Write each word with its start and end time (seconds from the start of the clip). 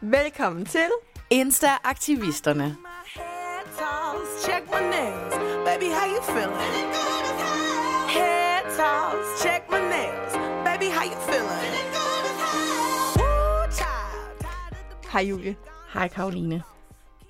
Velkommen 0.00 0.66
til 0.66 0.88
Insta-aktivisterne. 1.32 2.76
Check 4.44 4.64
my 4.70 4.80
nails. 4.90 5.34
Baby, 5.64 5.90
how 5.92 6.06
you 6.14 6.22
feeling? 6.22 6.56
Head 8.16 8.62
toss, 8.76 9.42
check 9.42 9.62
my 9.70 9.78
nails. 9.78 10.32
Baby, 10.64 10.90
how 10.90 11.04
you 11.04 11.18
feeling? 11.30 11.74
Hej 15.12 15.22
Julie, 15.22 15.56
Hej 15.94 16.08
Karoline. 16.08 16.62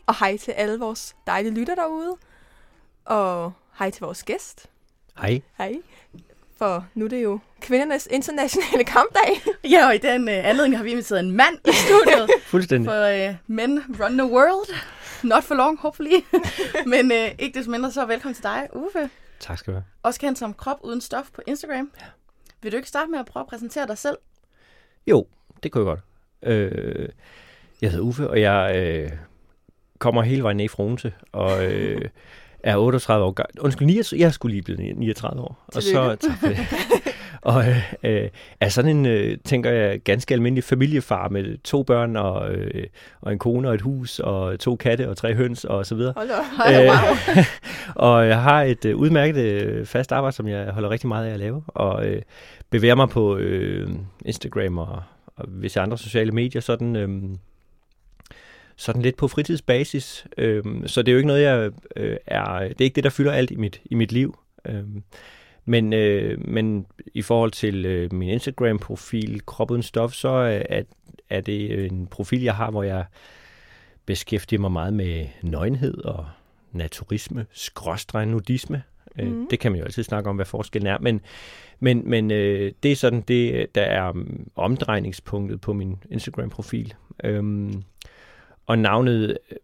og 0.06 0.18
hej 0.18 0.36
til 0.36 0.52
alle 0.52 0.78
vores 0.78 1.16
dejlige 1.26 1.54
lytter 1.54 1.74
derude. 1.74 2.16
Og 3.04 3.52
hej 3.78 3.90
til 3.90 4.00
vores 4.00 4.22
gæst. 4.22 4.66
Hej. 5.20 5.40
Hej. 5.58 5.74
For 6.58 6.86
nu 6.94 7.04
er 7.04 7.08
det 7.08 7.22
jo 7.22 7.38
kvindernes 7.60 8.08
internationale 8.10 8.84
kampdag. 8.94 9.40
Ja, 9.64 9.86
og 9.86 9.94
i 9.94 9.98
den 9.98 10.28
øh, 10.28 10.48
anledning 10.48 10.76
har 10.76 10.84
vi 10.84 10.90
inviteret 10.90 11.20
en 11.20 11.30
mand 11.32 11.54
i 11.68 11.72
studiet. 11.72 12.30
Fuldstændig. 12.52 12.88
for 12.90 13.28
øh, 13.28 13.34
Men 13.46 13.78
Run 14.00 14.18
the 14.18 14.26
World. 14.26 14.74
Not 15.22 15.44
for 15.44 15.54
long, 15.54 15.78
hopefully. 15.80 16.10
Men 16.92 17.12
øh, 17.12 17.28
ikke 17.38 17.58
desto 17.58 17.70
mindre, 17.70 17.90
så 17.92 18.06
velkommen 18.06 18.34
til 18.34 18.42
dig, 18.44 18.68
Uffe. 18.72 19.10
Tak 19.40 19.58
skal 19.58 19.72
du 19.72 19.76
have. 19.76 19.84
Også 20.02 20.20
kendt 20.20 20.38
som 20.38 20.54
Krop 20.54 20.78
Uden 20.82 21.00
Stof 21.00 21.30
på 21.32 21.42
Instagram. 21.46 21.90
Ja. 22.00 22.06
Vil 22.62 22.72
du 22.72 22.76
ikke 22.76 22.88
starte 22.88 23.10
med 23.10 23.18
at 23.18 23.26
prøve 23.26 23.40
at 23.42 23.46
præsentere 23.48 23.86
dig 23.86 23.98
selv? 23.98 24.16
Jo, 25.06 25.26
det 25.62 25.72
kunne 25.72 25.90
jeg 25.90 25.96
godt. 25.96 26.00
Øh, 26.52 27.08
jeg 27.82 27.90
hedder 27.90 28.04
Uffe, 28.04 28.30
og 28.30 28.40
jeg 28.40 28.76
øh, 28.76 29.10
kommer 29.98 30.22
hele 30.22 30.42
vejen 30.42 30.56
ned 30.56 30.68
fra 30.68 30.82
Odense, 30.82 31.12
og 31.32 31.64
øh, 31.64 32.00
er 32.62 32.76
38 32.76 33.24
år 33.24 33.30
gammel. 33.30 33.60
Undskyld, 33.60 33.86
39, 33.86 34.20
jeg 34.20 34.32
skulle 34.32 34.52
lige 34.52 34.62
blive 34.62 34.94
39 34.94 35.42
år. 35.42 35.64
Og 35.66 35.82
så, 35.82 36.16
tak 36.20 36.38
for 36.40 36.46
det. 36.46 36.58
og 37.42 37.64
øh, 38.02 38.28
er 38.60 38.68
sådan 38.68 38.96
en, 38.96 39.06
øh, 39.06 39.38
tænker 39.44 39.70
jeg, 39.70 40.00
ganske 40.00 40.34
almindelig 40.34 40.64
familiefar 40.64 41.28
med 41.28 41.58
to 41.64 41.82
børn 41.82 42.16
og, 42.16 42.50
øh, 42.50 42.84
og 43.20 43.32
en 43.32 43.38
kone 43.38 43.68
og 43.68 43.74
et 43.74 43.80
hus 43.80 44.18
og 44.18 44.60
to 44.60 44.76
katte 44.76 45.08
og 45.08 45.16
tre 45.16 45.34
høns 45.34 45.64
og 45.64 45.86
så 45.86 45.94
videre. 45.94 46.12
Hold 46.16 46.28
da. 46.28 46.84
Øh, 46.84 47.44
og 48.08 48.26
jeg 48.26 48.42
har 48.42 48.62
et 48.62 48.84
øh, 48.84 48.96
udmærket 48.96 49.36
øh, 49.36 49.86
fast 49.86 50.12
arbejde, 50.12 50.36
som 50.36 50.48
jeg 50.48 50.70
holder 50.70 50.90
rigtig 50.90 51.08
meget 51.08 51.26
af 51.26 51.32
at 51.32 51.38
lave, 51.38 51.62
og 51.66 52.06
øh, 52.06 52.22
bevæger 52.70 52.94
mig 52.94 53.08
på 53.08 53.36
øh, 53.36 53.90
Instagram 54.24 54.78
og, 54.78 55.02
og 55.36 55.44
visse 55.48 55.80
andre 55.80 55.98
sociale 55.98 56.32
medier, 56.32 56.60
sådan, 56.60 56.96
øh, 56.96 57.08
sådan 58.78 59.02
lidt 59.02 59.16
på 59.16 59.28
fritidsbasis. 59.28 60.26
Øh, 60.36 60.64
så 60.86 61.02
det 61.02 61.08
er 61.08 61.12
jo 61.12 61.18
ikke 61.18 61.26
noget, 61.26 61.42
jeg 61.42 61.70
øh, 61.96 62.16
er, 62.26 62.58
det 62.58 62.80
er 62.80 62.84
ikke 62.84 62.94
det, 62.94 63.04
der 63.04 63.10
fylder 63.10 63.32
alt 63.32 63.50
i 63.50 63.56
mit, 63.56 63.80
i 63.84 63.94
mit 63.94 64.12
liv. 64.12 64.38
Øh, 64.64 64.84
men, 65.64 65.92
øh, 65.92 66.48
men 66.48 66.86
i 67.14 67.22
forhold 67.22 67.50
til 67.50 67.86
øh, 67.86 68.12
min 68.12 68.28
Instagram-profil, 68.28 69.46
Krop 69.46 69.70
Uden 69.70 69.82
Stof, 69.82 70.12
så 70.12 70.28
øh, 70.28 70.64
er, 70.68 70.82
er 71.30 71.40
det 71.40 71.86
en 71.86 72.06
profil, 72.06 72.42
jeg 72.42 72.54
har, 72.54 72.70
hvor 72.70 72.82
jeg 72.82 73.04
beskæftiger 74.06 74.60
mig 74.60 74.72
meget 74.72 74.94
med 74.94 75.26
nøgenhed 75.42 75.98
og 76.04 76.26
naturisme, 76.72 77.46
skråstreg 77.52 78.26
nudisme. 78.26 78.82
Mm. 79.16 79.46
Det 79.50 79.60
kan 79.60 79.72
man 79.72 79.78
jo 79.78 79.84
altid 79.84 80.02
snakke 80.02 80.30
om, 80.30 80.36
hvad 80.36 80.46
forskellen 80.46 80.86
er, 80.86 80.98
men, 80.98 81.20
men, 81.80 82.02
men 82.10 82.30
øh, 82.30 82.72
det 82.82 82.92
er 82.92 82.96
sådan 82.96 83.20
det, 83.20 83.74
der 83.74 83.82
er 83.82 84.10
um, 84.10 84.48
omdrejningspunktet 84.56 85.60
på 85.60 85.72
min 85.72 85.96
Instagram-profil. 86.10 86.94
Øhm, 87.24 87.82
og 88.68 88.78
navnet 88.78 89.38
øh, 89.50 89.56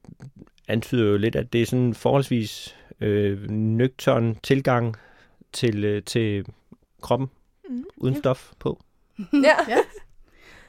antyder 0.68 1.04
jo 1.04 1.16
lidt, 1.16 1.36
at 1.36 1.52
det 1.52 1.62
er 1.62 1.66
sådan 1.66 1.84
en 1.84 1.94
forholdsvis 1.94 2.76
øh, 3.00 3.50
nøgtern 3.50 4.36
tilgang 4.42 4.96
til, 5.52 5.84
øh, 5.84 6.02
til 6.02 6.46
kroppen, 7.02 7.30
Mhm. 7.68 7.84
uden 7.96 8.16
stof 8.16 8.50
på. 8.58 8.80
Ja. 9.18 9.24
Ja. 9.68 9.78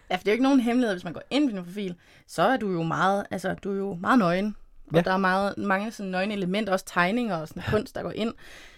Ja, 0.09 0.15
for 0.15 0.19
det 0.23 0.27
er 0.27 0.31
jo 0.31 0.33
ikke 0.33 0.43
nogen 0.43 0.59
hemmelighed, 0.59 0.95
hvis 0.95 1.03
man 1.03 1.13
går 1.13 1.21
ind 1.29 1.49
på 1.49 1.55
din 1.55 1.63
profil, 1.65 1.95
så 2.27 2.41
er 2.41 2.57
du 2.57 2.71
jo 2.71 2.83
meget, 2.83 3.25
altså, 3.31 3.53
du 3.53 3.71
er 3.73 3.77
jo 3.77 3.93
meget 4.01 4.19
nøgen. 4.19 4.55
Og 4.87 4.95
Ja. 4.95 5.01
der 5.01 5.11
er 5.11 5.17
meget, 5.17 5.57
mange 5.57 5.91
sådan 5.91 6.11
nøgne 6.11 6.33
elementer, 6.33 6.73
også 6.73 6.85
tegninger 6.85 7.35
og 7.37 7.47
sådan 7.47 7.63
kunst, 7.71 7.95
der 7.95 8.01
går 8.03 8.11
ind. 8.11 8.33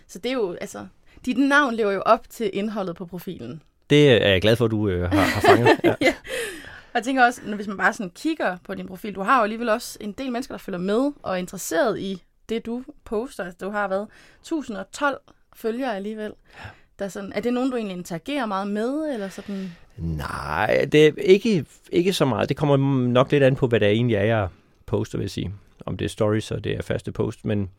Så 0.08 0.20
det 0.20 0.30
er 0.30 0.34
jo, 0.34 0.54
altså, 0.62 0.88
dit 1.26 1.38
navn 1.38 1.74
lever 1.76 1.92
jo 1.92 2.02
op 2.06 2.30
til 2.30 2.50
indholdet 2.54 2.96
på 2.96 3.06
profilen. 3.06 3.62
Det 3.90 4.10
er 4.26 4.30
jeg 4.30 4.42
glad 4.42 4.56
for, 4.56 4.66
at 4.66 4.72
du 4.72 4.90
øh, 4.90 5.12
har, 5.12 5.20
har 5.22 5.42
fanget. 5.42 5.80
Ja. 5.84 5.94
Og 6.02 6.16
jeg 6.98 7.04
tænker 7.04 7.26
også, 7.26 7.42
når, 7.46 7.56
hvis 7.56 7.68
man 7.68 7.78
bare 7.78 7.94
sådan 7.94 8.12
kigger 8.16 8.58
på 8.64 8.76
din 8.76 8.88
profil, 8.88 9.16
du 9.16 9.22
har 9.22 9.38
jo 9.38 9.44
alligevel 9.44 9.70
også 9.70 9.98
en 10.02 10.12
del 10.12 10.32
mennesker, 10.32 10.54
der 10.54 10.60
følger 10.60 10.80
med 10.80 11.12
og 11.24 11.34
er 11.34 11.36
interesseret 11.36 12.00
i 12.00 12.24
det, 12.50 12.66
du 12.66 12.84
poster. 13.04 13.44
Altså, 13.44 13.58
du 13.66 13.70
har 13.70 13.88
været 13.88 14.08
1012 14.42 15.22
følgere 15.56 15.96
alligevel. 15.96 16.34
Der 17.00 17.06
er, 17.06 17.10
sådan, 17.10 17.34
er 17.36 17.42
det 17.42 17.54
nogen, 17.54 17.72
du 17.72 17.78
egentlig 17.78 17.98
interagerer 17.98 18.46
meget 18.46 18.68
med, 18.68 19.14
eller 19.14 19.30
sådan? 19.30 19.72
Nej, 19.98 20.88
det 20.92 21.06
er 21.06 21.12
ikke, 21.18 21.66
ikke 21.92 22.14
så 22.14 22.26
meget. 22.26 22.50
Det 22.50 22.58
kommer 22.58 22.78
nok 23.08 23.32
lidt 23.32 23.44
an 23.44 23.56
på, 23.56 23.68
hvad 23.68 23.80
det 23.80 23.88
egentlig 23.88 24.16
er, 24.16 24.24
jeg 24.24 24.48
poster, 24.86 25.18
vil 25.18 25.24
jeg 25.24 25.32
sige. 25.32 25.54
Om 25.86 25.98
det 25.98 26.06
er 26.06 26.10
stories, 26.10 26.52
og 26.52 26.64
det 26.64 26.72
er 26.72 26.82
faste 26.82 27.12
post. 27.12 27.46
Men 27.46 27.70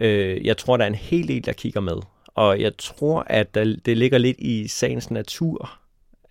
øh, 0.00 0.46
jeg 0.46 0.56
tror, 0.56 0.76
der 0.76 0.84
er 0.84 0.88
en 0.88 0.94
hel 0.94 1.28
del, 1.28 1.44
der 1.44 1.52
kigger 1.52 1.80
med. 1.80 1.96
Og 2.26 2.60
jeg 2.60 2.76
tror, 2.78 3.24
at 3.26 3.54
der, 3.54 3.76
det 3.84 3.96
ligger 3.96 4.18
lidt 4.18 4.36
i 4.38 4.68
sagens 4.68 5.10
natur. 5.10 5.78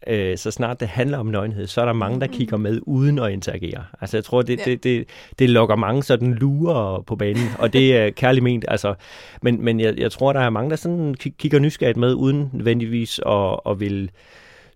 Øh, 0.07 0.37
så 0.37 0.51
snart 0.51 0.79
det 0.79 0.87
handler 0.87 1.17
om 1.17 1.25
nøgenhed, 1.25 1.67
så 1.67 1.81
er 1.81 1.85
der 1.85 1.93
mange, 1.93 2.19
der 2.19 2.27
kigger 2.27 2.57
med 2.57 2.79
uden 2.83 3.19
at 3.19 3.31
interagere. 3.31 3.85
Altså 4.01 4.17
jeg 4.17 4.23
tror, 4.23 4.41
det, 4.41 4.59
Ja. 4.59 4.63
det, 4.65 4.83
det, 4.83 5.09
det 5.39 5.49
lokker 5.49 5.75
mange 5.75 6.03
sådan 6.03 6.33
lurer 6.33 7.01
på 7.01 7.15
banen, 7.15 7.47
og 7.59 7.73
det 7.73 7.97
er 7.97 8.09
kærligt 8.09 8.43
ment. 8.43 8.65
Altså, 8.67 8.95
men 9.41 9.61
men 9.65 9.79
jeg, 9.79 9.97
jeg 9.99 10.11
tror, 10.11 10.33
der 10.33 10.39
er 10.39 10.49
mange, 10.49 10.69
der 10.69 10.75
sådan 10.75 11.15
ki- 11.23 11.35
kigger 11.37 11.59
nysgerrigt 11.59 11.97
med, 11.97 12.13
uden 12.13 12.49
nødvendigvis 12.53 13.19
at, 13.27 13.59
at 13.69 13.79
vil 13.79 14.11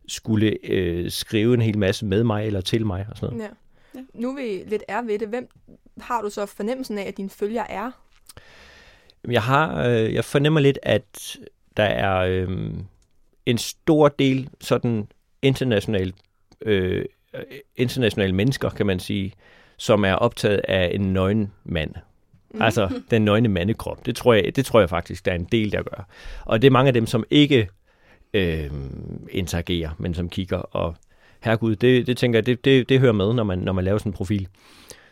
skulle 0.08 0.58
øh, 0.64 1.12
skrive 1.12 1.54
en 1.54 1.62
hel 1.62 1.78
masse 1.78 2.06
med 2.06 2.24
mig 2.24 2.46
eller 2.46 2.62
til 2.62 2.86
mig 2.86 3.06
og 3.12 3.18
sådan 3.18 3.38
noget. 3.38 3.50
ja. 3.96 4.00
Nu 4.14 4.30
er 4.32 4.36
vi 4.36 4.70
lidt 4.70 4.84
er 4.88 5.02
ved 5.02 5.20
det. 5.20 5.28
Hvem 5.28 5.48
har 6.02 6.22
du 6.22 6.30
så 6.30 6.46
fornemmelsen 6.46 6.98
af, 6.98 7.04
at 7.08 7.18
dine 7.18 7.30
følger 7.30 7.64
er? 7.70 7.92
Jeg 9.32 9.42
har, 9.44 9.88
øh, 9.88 10.14
jeg 10.14 10.26
fornemmer 10.26 10.60
lidt, 10.60 10.80
at 10.84 11.38
der 11.78 11.84
er 11.84 12.18
øh, 12.20 12.50
en 13.46 13.58
stor 13.58 14.08
del 14.08 14.50
sådan 14.62 15.08
international, 15.42 16.14
øh, 16.62 17.06
internationale 17.76 18.34
mennesker, 18.34 18.70
kan 18.70 18.86
man 18.86 19.00
sige, 19.00 19.34
som 19.78 20.06
er 20.06 20.14
optaget 20.14 20.62
af 20.68 20.92
en 20.94 21.14
nøgen 21.14 21.52
mand. 21.64 21.92
Mm. 22.54 22.62
Altså 22.62 22.90
den 23.12 23.26
nøgne 23.26 23.48
mandekrop. 23.50 24.06
Det 24.06 24.16
tror, 24.16 24.34
jeg, 24.34 24.56
det 24.56 24.66
tror 24.66 24.80
jeg 24.80 24.90
faktisk, 24.90 25.26
der 25.26 25.32
er 25.32 25.36
en 25.36 25.48
del, 25.52 25.72
der 25.72 25.84
gør. 25.84 26.08
Og 26.46 26.62
det 26.62 26.68
er 26.68 26.72
mange 26.72 26.88
af 26.88 26.94
dem, 26.94 27.06
som 27.06 27.24
ikke 27.30 27.70
øh, 28.34 28.72
interagerer, 29.32 29.90
men 29.98 30.14
som 30.14 30.30
kigger. 30.30 30.58
Og 30.58 30.96
herregud, 31.44 31.76
det, 31.76 32.08
det 32.08 32.18
tænker 32.18 32.38
jeg, 32.38 32.46
det, 32.46 32.66
det, 32.66 32.90
det 32.90 33.00
hører 33.00 33.14
med, 33.14 33.34
når 33.34 33.44
man, 33.44 33.60
når 33.60 33.74
man 33.74 33.84
laver 33.84 33.98
sådan 33.98 34.10
en 34.10 34.14
profil. 34.14 34.48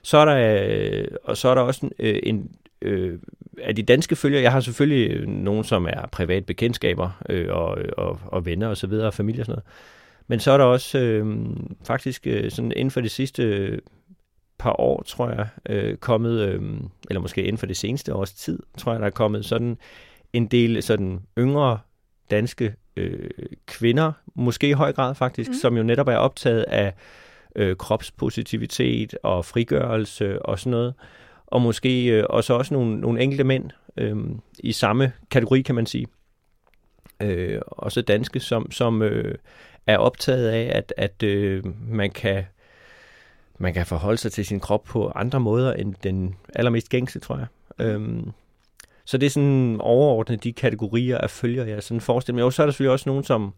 Så 0.01 0.17
er 0.17 0.25
der, 0.25 0.67
øh, 0.69 1.07
og 1.23 1.37
så 1.37 1.49
er 1.49 1.55
der 1.55 1.61
også 1.61 1.85
en, 1.85 1.91
øh, 1.99 2.19
en 2.23 2.51
øh, 2.81 3.19
af 3.61 3.75
de 3.75 3.83
danske 3.83 4.15
følgere, 4.15 4.41
jeg 4.41 4.51
har 4.51 4.59
selvfølgelig 4.59 5.11
øh, 5.11 5.27
nogen, 5.27 5.63
som 5.63 5.85
er 5.85 6.07
privat 6.11 6.45
bekendtskaber 6.45 7.21
øh, 7.29 7.47
og, 7.49 7.77
og, 7.97 8.19
og 8.25 8.45
venner 8.45 8.67
og 8.67 8.77
så 8.77 8.87
videre, 8.87 9.07
og 9.07 9.13
familie 9.13 9.41
og 9.41 9.45
sådan 9.45 9.53
noget. 9.53 9.65
Men 10.27 10.39
så 10.39 10.51
er 10.51 10.57
der 10.57 10.65
også 10.65 10.99
øh, 10.99 11.45
faktisk 11.83 12.27
øh, 12.27 12.51
sådan 12.51 12.71
inden 12.71 12.91
for 12.91 13.01
de 13.01 13.09
sidste 13.09 13.43
øh, 13.43 13.79
par 14.57 14.79
år, 14.79 15.03
tror 15.03 15.29
jeg, 15.29 15.47
øh, 15.69 15.97
kommet, 15.97 16.39
øh, 16.39 16.61
eller 17.09 17.21
måske 17.21 17.43
inden 17.43 17.57
for 17.57 17.65
det 17.65 17.77
seneste 17.77 18.15
års 18.15 18.33
tid, 18.33 18.59
tror 18.77 18.91
jeg, 18.91 18.99
der 18.99 19.05
er 19.05 19.11
kommet 19.11 19.45
sådan 19.45 19.77
en 20.33 20.47
del 20.47 20.83
sådan 20.83 21.21
yngre 21.37 21.79
danske 22.31 22.75
øh, 22.97 23.29
kvinder, 23.65 24.11
måske 24.35 24.69
i 24.69 24.73
høj 24.73 24.93
grad 24.93 25.15
faktisk, 25.15 25.49
mm. 25.49 25.53
som 25.53 25.77
jo 25.77 25.83
netop 25.83 26.07
er 26.07 26.15
optaget 26.15 26.63
af 26.63 26.93
øh, 27.55 27.75
kropspositivitet 27.75 29.17
og 29.23 29.45
frigørelse 29.45 30.41
og 30.41 30.59
sådan 30.59 30.71
noget. 30.71 30.93
Og 31.47 31.61
måske 31.61 32.05
øh, 32.05 32.23
også, 32.29 32.53
også 32.53 32.73
nogle, 32.73 32.99
nogle 32.99 33.21
enkelte 33.21 33.43
mænd 33.43 33.69
øh, 33.97 34.17
i 34.59 34.71
samme 34.71 35.11
kategori, 35.31 35.61
kan 35.61 35.75
man 35.75 35.85
sige. 35.85 36.07
Øh, 37.21 37.61
også 37.67 38.01
danske, 38.01 38.39
som, 38.39 38.71
som 38.71 39.01
øh, 39.01 39.35
er 39.87 39.97
optaget 39.97 40.49
af, 40.49 40.71
at, 40.77 40.93
at 40.97 41.23
øh, 41.23 41.63
man 41.89 42.11
kan 42.11 42.43
man 43.57 43.73
kan 43.73 43.85
forholde 43.85 44.17
sig 44.17 44.31
til 44.31 44.45
sin 44.45 44.59
krop 44.59 44.83
på 44.83 45.11
andre 45.15 45.39
måder 45.39 45.73
end 45.73 45.95
den 46.03 46.35
allermest 46.55 46.89
gængse, 46.89 47.19
tror 47.19 47.37
jeg. 47.37 47.47
Øhm, 47.79 48.31
så 49.05 49.17
det 49.17 49.25
er 49.25 49.29
sådan 49.29 49.77
overordnet 49.79 50.43
de 50.43 50.53
kategorier 50.53 51.17
af 51.17 51.29
følger, 51.29 51.65
jeg 51.65 51.83
sådan 51.83 52.01
forestiller 52.01 52.35
mig. 52.35 52.43
Og 52.43 52.53
så 52.53 52.61
er 52.61 52.65
der 52.65 52.71
selvfølgelig 52.71 52.91
også 52.91 53.09
nogen, 53.09 53.23
som... 53.23 53.53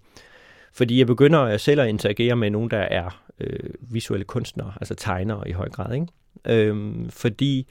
Fordi 0.73 0.99
jeg 0.99 1.07
begynder 1.07 1.47
jeg 1.47 1.59
selv 1.59 1.81
at 1.81 1.87
interagere 1.87 2.35
med 2.35 2.49
nogen, 2.49 2.71
der 2.71 2.77
er 2.77 3.23
øh, 3.39 3.69
visuelle 3.79 4.25
kunstnere, 4.25 4.73
altså 4.81 4.95
tegnere 4.95 5.49
i 5.49 5.51
høj 5.51 5.69
grad, 5.69 5.93
ikke? 5.93 6.07
Øhm, 6.45 7.09
fordi 7.09 7.67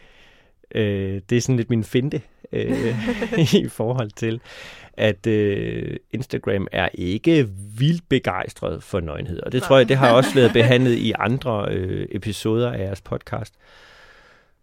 øh, 0.75 1.21
det 1.31 1.37
er 1.37 1.41
sådan 1.41 1.57
lidt 1.57 1.71
min 1.71 1.85
finte 1.85 2.23
øh, 2.53 2.95
i 3.65 3.69
forhold 3.69 4.11
til, 4.11 4.41
at 4.93 5.27
øh, 5.27 5.97
Instagram 6.13 6.67
er 6.73 6.89
ikke 6.95 7.49
vildt 7.79 8.09
begejstret 8.09 8.83
for 8.83 9.01
nøgenhed. 9.01 9.41
Og 9.41 9.53
det 9.53 9.63
tror 9.63 9.77
jeg, 9.77 9.89
det 9.89 9.97
har 9.97 10.13
også 10.13 10.35
været 10.35 10.53
behandlet 10.53 10.95
i 10.95 11.13
andre 11.19 11.67
øh, 11.71 12.09
episoder 12.11 12.73
af 12.73 12.79
jeres 12.79 13.01
podcast. 13.01 13.55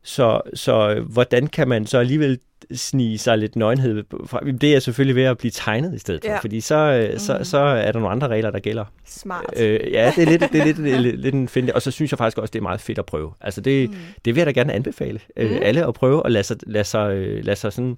Så, 0.06 0.42
så 0.54 1.04
hvordan 1.10 1.48
kan 1.48 1.68
man 1.68 1.86
så 1.86 1.98
alligevel 1.98 2.40
snige 2.74 3.18
sig 3.18 3.38
lidt 3.38 3.56
nøgenhed 3.56 4.04
fra? 4.26 4.40
Det 4.62 4.76
er 4.76 4.80
selvfølgelig 4.80 5.16
ved 5.16 5.24
at 5.24 5.38
blive 5.38 5.52
tegnet 5.52 5.94
i 5.96 6.00
stedet 6.00 6.22
for, 6.26 6.32
Ja. 6.32 6.38
fordi 6.40 6.62
så, 6.62 6.76
øh, 6.76 7.20
så, 7.20 7.40
så 7.44 7.58
er 7.58 7.92
der 7.92 8.00
nogle 8.00 8.10
andre 8.10 8.28
regler, 8.28 8.52
der 8.52 8.60
gælder. 8.60 8.86
Smart. 9.06 9.54
Øh, 9.60 9.80
ja, 9.92 10.14
det 10.16 10.24
er 10.24 10.30
lidt, 10.32 10.42
det 10.54 10.62
er 10.62 10.66
lidt, 10.66 10.80
lidt, 10.80 11.20
lidt 11.22 11.36
en 11.36 11.48
finde. 11.48 11.74
Og 11.76 11.82
så 11.82 11.92
synes 11.92 12.12
jeg 12.12 12.18
faktisk 12.18 12.38
også, 12.38 12.52
det 12.52 12.60
er 12.60 12.64
meget 12.64 12.82
fedt 12.82 13.00
at 13.00 13.06
prøve. 13.06 13.34
Altså 13.42 13.62
det, 13.62 13.90
mm. 13.90 13.96
det 14.26 14.36
vil 14.36 14.40
jeg 14.42 14.46
da 14.46 14.52
gerne 14.52 14.74
anbefale 14.74 15.20
øh, 15.38 15.52
Mm. 15.52 15.58
alle 15.62 15.88
at 15.88 15.94
prøve 15.94 16.22
at 16.26 16.32
lade 16.32 16.44
sig, 16.44 16.58
lade 16.68 16.84
sig, 16.84 17.12
øh, 17.14 17.46
lade 17.46 17.56
sig 17.56 17.74
sådan, 17.74 17.98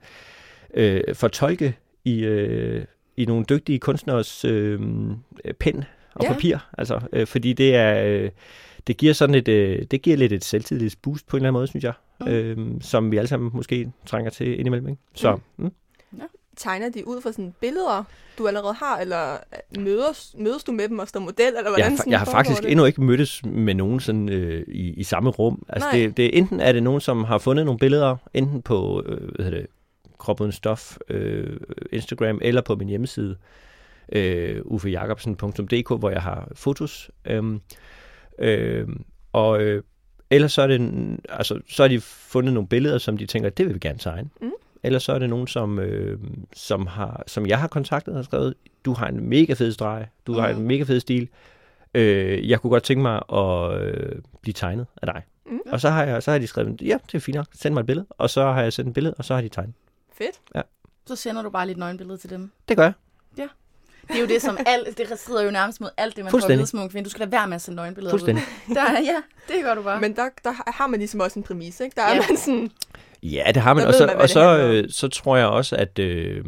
øh, 0.73 1.01
fortolke 1.13 1.75
i, 2.05 2.19
øh, 2.23 2.85
i 3.17 3.25
nogle 3.25 3.45
dygtige 3.49 3.79
kunstners 3.79 4.45
øh, 4.45 4.79
pen 5.59 5.83
og 6.15 6.23
Ja. 6.25 6.33
papir. 6.33 6.57
Altså, 6.77 6.99
øh, 7.13 7.27
fordi 7.27 7.53
det 7.53 7.75
er... 7.75 8.03
Øh, 8.05 8.29
det 8.87 8.97
giver 8.97 9.13
sådan 9.13 9.35
et, 9.35 9.47
øh, 9.47 9.85
det 9.91 10.01
giver 10.01 10.17
lidt 10.17 10.33
et 10.33 10.43
selvtillidsboost 10.43 11.27
på 11.27 11.37
en 11.37 11.41
eller 11.41 11.49
anden 11.49 11.59
måde, 11.59 11.67
synes 11.67 11.83
jeg, 11.83 11.93
Mm. 12.19 12.25
mm. 12.25 12.31
øh, 12.31 12.81
som 12.81 13.11
vi 13.11 13.17
alle 13.17 13.27
sammen 13.27 13.51
måske 13.53 13.91
trænger 14.05 14.31
til 14.31 14.59
indimellem. 14.59 14.89
Ikke? 14.89 15.01
Så 15.15 15.37
mm. 15.57 15.71
Tegner 16.57 16.89
de 16.89 17.07
ud 17.07 17.21
fra 17.21 17.31
sådan 17.31 17.53
billeder, 17.61 18.03
du 18.37 18.47
allerede 18.47 18.73
har, 18.73 18.97
eller 18.99 19.33
øh, 19.33 19.83
mødes, 19.83 20.35
mødes 20.37 20.63
du 20.63 20.71
med 20.71 20.89
dem 20.89 20.99
og 20.99 21.07
står 21.07 21.19
model, 21.19 21.47
eller 21.47 21.69
hvordan 21.69 21.91
jeg, 21.91 21.97
sådan 21.97 22.11
jeg 22.11 22.19
har 22.19 22.25
faktisk 22.25 22.61
det? 22.61 22.71
endnu 22.71 22.85
ikke 22.85 23.03
mødtes 23.03 23.45
med 23.45 23.73
nogen 23.73 23.99
sådan, 23.99 24.29
øh, 24.29 24.63
i, 24.67 24.93
i 24.93 25.03
samme 25.03 25.29
rum. 25.29 25.65
Altså 25.69 25.89
Nej. 25.89 25.99
det, 25.99 26.17
det, 26.17 26.25
er 26.25 26.29
enten 26.33 26.59
er 26.59 26.71
det 26.71 26.83
nogen, 26.83 27.01
som 27.01 27.23
har 27.23 27.37
fundet 27.37 27.65
nogle 27.65 27.79
billeder, 27.79 28.15
enten 28.33 28.61
på 28.61 29.03
øh, 29.05 29.35
hvad 29.35 29.45
hedder 29.45 29.59
det, 29.59 29.67
Krop 30.17 30.41
Uden 30.41 30.51
Stof, 30.51 30.97
øh, 31.09 31.57
Instagram, 31.91 32.39
eller 32.41 32.61
på 32.61 32.75
min 32.75 32.87
hjemmeside, 32.87 33.35
øh, 34.11 34.61
ufejacobsen.dk, 34.65 35.99
hvor 35.99 36.09
jeg 36.09 36.21
har 36.21 36.47
fotos. 36.55 37.11
Øhm, 37.25 37.61
øh, 38.39 38.87
og 39.33 39.61
øh, 39.61 39.83
ellers 40.29 40.51
så 40.51 40.61
er 40.61 40.67
det, 40.67 40.81
altså, 41.29 41.59
så 41.69 41.83
har 41.83 41.87
de 41.87 42.01
fundet 42.01 42.53
nogle 42.53 42.67
billeder, 42.67 42.97
som 42.97 43.17
de 43.17 43.25
tænker, 43.25 43.49
det 43.49 43.65
vil 43.65 43.73
vi 43.73 43.79
gerne 43.79 43.99
tegne. 43.99 44.29
Mm. 44.41 44.51
Eller 44.83 44.99
så 44.99 45.13
er 45.13 45.19
det 45.19 45.29
nogen, 45.29 45.47
som, 45.47 45.79
øh, 45.79 46.19
som, 46.53 46.87
har, 46.87 47.23
som 47.27 47.47
jeg 47.47 47.59
har 47.59 47.67
kontaktet 47.67 48.15
og 48.15 48.25
skrevet, 48.25 48.53
du 48.85 48.93
har 48.93 49.07
en 49.07 49.29
mega 49.29 49.53
fed 49.53 49.71
streg, 49.71 50.07
du 50.27 50.33
har 50.33 50.51
Mm. 50.51 50.57
en 50.59 50.67
mega 50.67 50.83
fed 50.83 50.99
stil, 50.99 51.29
øh, 51.93 52.49
jeg 52.49 52.61
kunne 52.61 52.71
godt 52.71 52.83
tænke 52.83 53.01
mig 53.01 53.21
at 53.33 53.81
øh, 53.81 54.21
blive 54.41 54.53
tegnet 54.53 54.85
af 55.01 55.05
dig. 55.13 55.21
Mm. 55.45 55.59
Og 55.67 55.81
så 55.81 55.89
har, 55.89 56.03
jeg, 56.03 56.23
så 56.23 56.31
har 56.31 56.37
de 56.39 56.47
skrevet, 56.47 56.81
ja, 56.81 56.97
det 57.05 57.15
er 57.15 57.19
fint 57.19 57.35
nok, 57.35 57.47
send 57.53 57.73
mig 57.73 57.79
et 57.79 57.85
billede. 57.85 58.05
Og 58.09 58.29
så 58.29 58.43
har 58.43 58.61
jeg 58.61 58.73
sendt 58.73 58.87
et 58.87 58.93
billede, 58.93 59.13
og 59.17 59.25
så 59.25 59.33
har 59.35 59.41
de 59.41 59.49
tegnet. 59.49 59.73
Fedt. 60.13 60.65
Så 61.05 61.15
sender 61.15 61.41
du 61.41 61.49
bare 61.49 61.67
lidt 61.67 61.77
nøgenbillede 61.77 62.17
til 62.17 62.29
dem. 62.29 62.51
Det 62.69 62.77
gør 62.77 62.83
jeg. 63.37 63.47
Det 64.07 64.15
er 64.15 64.19
jo 64.19 64.25
det, 64.27 64.41
som 64.41 64.57
alt, 64.65 64.97
det 64.97 65.19
strider 65.19 65.43
jo 65.43 65.51
nærmest 65.51 65.81
mod 65.81 65.89
alt 65.97 66.15
det, 66.15 66.23
man 66.23 66.31
får 66.31 66.37
at 66.43 66.49
vide 66.57 66.67
som 66.67 66.79
ung 66.79 66.91
kvinde. 66.91 67.05
Du 67.05 67.09
skal 67.09 67.19
lade 67.19 67.31
være 67.31 67.47
med 67.47 67.55
at 67.55 67.61
sende 67.61 67.75
nøgenbilleder 67.75 68.11
Fuldstændig. 68.13 68.43
ud. 68.69 68.75
Der, 68.75 68.81
er- 68.81 69.01
ja, 69.01 69.15
det 69.47 69.63
gør 69.63 69.75
du 69.75 69.81
bare. 69.81 70.01
Men 70.01 70.15
der, 70.15 70.29
der 70.43 70.71
har 70.71 70.87
man 70.87 70.99
ligesom 70.99 71.19
også 71.19 71.39
en 71.39 71.43
præmis, 71.43 71.79
ikke? 71.79 71.93
Der 71.95 72.01
er 72.01 72.13
Ja. 72.15 72.21
man 72.29 72.37
sådan, 72.37 72.71
Ja, 73.23 73.43
det 73.53 73.57
har 73.61 73.73
man. 73.73 73.87
Og 73.87 73.93
så, 73.93 74.05
man, 74.05 74.15
og 74.17 74.29
så, 74.29 74.57
øh, 74.57 74.89
så 74.89 75.07
tror 75.07 75.37
jeg 75.37 75.47
også, 75.47 75.75
at 75.75 75.99
øh, 75.99 76.45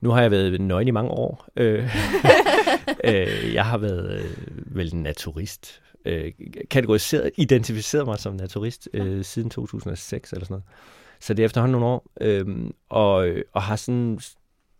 nu 0.00 0.10
har 0.10 0.22
jeg 0.22 0.30
været 0.30 0.60
nøgen 0.60 0.88
i 0.88 0.90
mange 0.90 1.10
år. 1.10 1.46
Øh, 1.56 1.84
øh, 3.04 3.54
jeg 3.54 3.64
har 3.64 3.78
været 3.78 4.20
øh, 4.24 4.76
vel 4.76 4.94
en 4.94 5.02
naturist. 5.02 5.80
Øh, 6.06 6.32
kategoriseret, 6.70 7.30
identificeret 7.36 8.06
mig 8.06 8.18
som 8.18 8.34
naturist 8.34 8.88
øh, 8.94 9.24
siden 9.24 9.50
2006 9.50 10.32
eller 10.32 10.44
sådan 10.44 10.52
noget. 10.52 10.64
Så 11.20 11.34
det 11.34 11.42
er 11.42 11.46
efterhånden 11.46 11.72
nogle 11.72 11.86
år. 11.86 12.06
Øh, 12.20 12.46
og, 12.88 13.28
og 13.52 13.62
har 13.62 13.76
sådan 13.76 14.18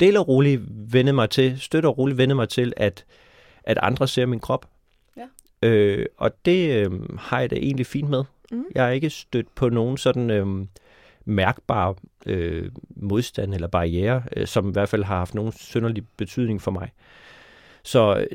stille 0.05 0.21
og 0.21 0.29
roligt 0.29 0.63
vendet 0.67 1.15
mig 1.15 1.31
til, 1.31 1.61
støtte 1.61 1.87
og 1.87 1.99
roligt 1.99 2.19
vendet 2.19 2.37
mig 2.37 2.49
til, 2.49 2.73
at, 2.77 3.05
at 3.65 3.79
andre 3.83 4.09
ser 4.09 4.27
min 4.27 4.41
krop. 4.41 4.67
Ja. 5.17 5.69
Øh, 5.69 6.07
og 6.17 6.31
det 6.45 6.71
øh, 6.71 6.91
har 7.19 7.41
jeg 7.41 7.51
da 7.51 7.57
egentlig 7.57 7.87
fint 7.87 8.11
med. 8.11 8.25
Mm. 8.51 8.65
Jeg 8.75 8.85
har 8.85 8.91
ikke 8.91 9.11
stødt 9.11 9.55
på 9.55 9.69
nogen 9.69 9.97
sådan 9.97 10.31
øh, 10.31 10.47
mærkbar 11.25 11.97
øh, 12.27 12.71
modstand 12.97 13.55
eller 13.55 13.69
barriere, 13.69 14.23
øh, 14.37 14.47
som 14.47 14.69
i 14.69 14.73
hvert 14.73 14.89
fald 14.89 15.05
har 15.05 15.19
haft 15.19 15.35
nogen 15.35 15.53
synderlig 15.53 16.05
betydning 16.17 16.63
for 16.63 16.71
mig. 16.71 16.91
Så, 17.83 18.27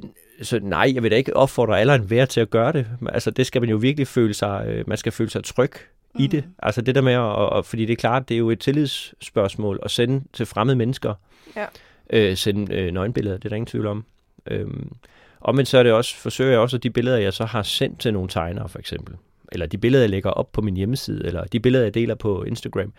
så 0.41 0.59
nej, 0.61 0.91
jeg 0.93 1.03
vil 1.03 1.11
da 1.11 1.15
ikke 1.15 1.35
opfordre 1.35 1.79
alle 1.79 1.95
en 1.95 2.09
til 2.25 2.41
at 2.41 2.49
gøre 2.49 2.73
det. 2.73 2.87
Altså, 3.09 3.31
det 3.31 3.45
skal 3.45 3.61
man 3.61 3.69
jo 3.69 3.77
virkelig 3.77 4.07
føle 4.07 4.33
sig, 4.33 4.65
øh, 4.67 4.87
man 4.87 4.97
skal 4.97 5.11
føle 5.11 5.29
sig 5.29 5.43
tryg 5.43 5.71
i 6.15 6.27
det. 6.27 6.45
Mm. 6.45 6.51
Altså 6.63 6.81
det 6.81 6.95
der 6.95 7.01
med, 7.01 7.13
at, 7.13 7.19
og, 7.19 7.65
fordi 7.65 7.85
det 7.85 7.93
er 7.93 7.97
klart, 7.97 8.29
det 8.29 8.35
er 8.35 8.39
jo 8.39 8.49
et 8.49 8.59
tillidsspørgsmål 8.59 9.79
at 9.83 9.91
sende 9.91 10.23
til 10.33 10.45
fremmede 10.45 10.75
mennesker, 10.75 11.13
Ja. 11.55 11.65
øh, 12.09 12.37
sende 12.37 12.75
øh, 12.75 12.91
nøgenbilleder, 12.93 13.37
det 13.37 13.45
er 13.45 13.49
der 13.49 13.55
ingen 13.55 13.67
tvivl 13.67 13.87
om. 13.87 14.05
Øhm, 14.47 14.91
og 15.39 15.55
men 15.55 15.65
så 15.65 15.77
er 15.77 15.83
det 15.83 15.91
også, 15.91 16.15
forsøger 16.15 16.51
jeg 16.51 16.59
også, 16.59 16.77
at 16.77 16.83
de 16.83 16.89
billeder, 16.89 17.17
jeg 17.17 17.33
så 17.33 17.45
har 17.45 17.63
sendt 17.63 17.99
til 17.99 18.13
nogle 18.13 18.29
tegnere, 18.29 18.69
for 18.69 18.79
eksempel, 18.79 19.15
eller 19.51 19.65
de 19.65 19.77
billeder, 19.77 20.03
jeg 20.03 20.09
lægger 20.09 20.29
op 20.29 20.51
på 20.51 20.61
min 20.61 20.77
hjemmeside, 20.77 21.25
eller 21.25 21.43
de 21.43 21.59
billeder, 21.59 21.83
jeg 21.83 21.93
deler 21.93 22.15
på 22.15 22.43
Instagram, 22.43 22.93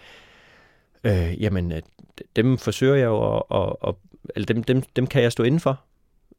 øh, 1.05 1.43
jamen, 1.43 1.73
øh, 1.73 1.83
dem 2.37 2.59
forsøger 2.59 2.95
jeg 2.95 3.05
jo 3.05 3.37
at, 3.37 3.43
at, 3.55 3.77
at 3.89 3.95
eller 4.37 4.47
dem, 4.47 4.63
dem, 4.63 4.83
dem 4.97 5.07
kan 5.07 5.23
jeg 5.23 5.33
stå 5.33 5.43
indenfor. 5.43 5.81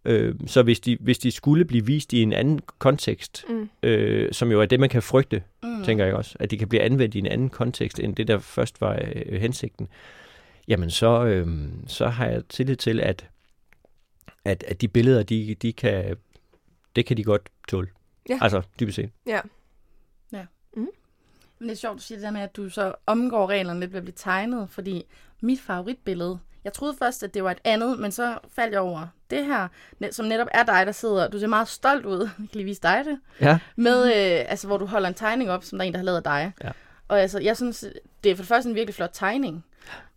Øh, 0.06 0.36
så 0.48 0.64
hvis 0.64 0.80
de, 0.80 0.98
hvis 1.00 1.20
de 1.20 1.32
skulle 1.32 1.66
blive 1.66 1.86
vist 1.86 2.14
i 2.14 2.22
en 2.22 2.34
anden 2.34 2.60
kontekst, 2.80 3.46
mm, 3.50 3.70
øh, 3.84 4.34
som 4.34 4.52
jo 4.52 4.62
er 4.62 4.66
det, 4.66 4.80
man 4.80 4.90
kan 4.90 5.02
frygte, 5.04 5.44
Mm. 5.64 5.70
mm. 5.70 5.84
tænker 5.84 6.06
jeg 6.06 6.14
også, 6.16 6.36
at 6.40 6.52
de 6.52 6.58
kan 6.58 6.70
blive 6.70 6.82
anvendt 6.82 7.16
i 7.16 7.20
en 7.20 7.26
anden 7.28 7.50
kontekst, 7.50 8.00
end 8.00 8.16
det, 8.16 8.28
der 8.28 8.40
først 8.40 8.82
var 8.82 9.00
øh, 9.16 9.42
hensigten, 9.42 9.88
jamen 10.68 10.90
så, 10.90 11.26
øh, 11.26 11.48
så 11.88 12.08
har 12.08 12.26
jeg 12.26 12.44
tillid 12.50 12.76
til, 12.76 13.00
at, 13.00 13.30
at, 14.46 14.64
at 14.68 14.82
de 14.82 14.88
billeder, 14.88 15.24
de, 15.24 15.56
de 15.62 15.74
kan, 15.74 16.16
det 16.96 17.06
kan 17.06 17.18
de 17.18 17.24
godt 17.24 17.50
tåle. 17.68 17.88
Ja. 18.30 18.38
Altså, 18.42 18.62
dybest 18.80 18.96
set. 18.96 19.10
ja. 19.28 19.42
Men 21.60 21.70
det 21.70 21.76
er 21.76 21.78
sjovt, 21.80 21.98
du 21.98 22.02
siger 22.04 22.18
det 22.18 22.24
der 22.26 22.32
med, 22.32 22.42
at 22.42 22.56
du 22.56 22.70
så 22.70 22.94
omgår 23.06 23.48
reglerne 23.50 23.80
lidt 23.80 23.92
ved 23.92 23.98
at 23.98 24.04
blive 24.04 24.14
tegnet, 24.18 24.70
fordi 24.70 25.04
mit 25.42 25.60
favoritbillede, 25.60 26.40
jeg 26.64 26.74
troede 26.74 26.94
først, 27.00 27.24
at 27.24 27.34
det 27.34 27.44
var 27.44 27.52
et 27.52 27.58
andet, 27.64 28.00
men 28.00 28.12
så 28.12 28.38
faldt 28.56 28.74
jeg 28.74 28.82
over 28.82 29.08
det 29.30 29.46
her, 29.46 29.68
som 30.12 30.26
netop 30.26 30.48
er 30.52 30.64
dig, 30.64 30.86
der 30.86 30.92
sidder, 30.92 31.28
du 31.28 31.40
ser 31.40 31.48
meget 31.48 31.68
stolt 31.68 32.06
ud, 32.06 32.20
jeg 32.20 32.30
kan 32.38 32.48
lige 32.54 32.66
vise 32.66 32.82
dig 32.82 33.02
det, 33.06 33.20
Ja. 33.42 33.60
med, 33.76 34.04
øh, 34.06 34.46
altså, 34.52 34.68
hvor 34.68 34.78
du 34.78 34.86
holder 34.86 35.08
en 35.08 35.14
tegning 35.14 35.52
op, 35.52 35.64
som 35.64 35.78
der 35.80 35.84
er 35.84 35.88
en, 35.88 35.94
der 35.94 36.00
har 36.00 36.06
lavet 36.06 36.18
af 36.18 36.24
dig. 36.24 36.54
Ja. 36.64 36.72
Og 37.08 37.22
altså, 37.22 37.40
jeg 37.40 37.58
synes, 37.58 37.86
det 38.24 38.32
er 38.32 38.36
for 38.36 38.42
det 38.44 38.48
første 38.48 38.70
en 38.70 38.76
virkelig 38.76 38.96
flot 38.96 39.10
tegning. 39.14 39.66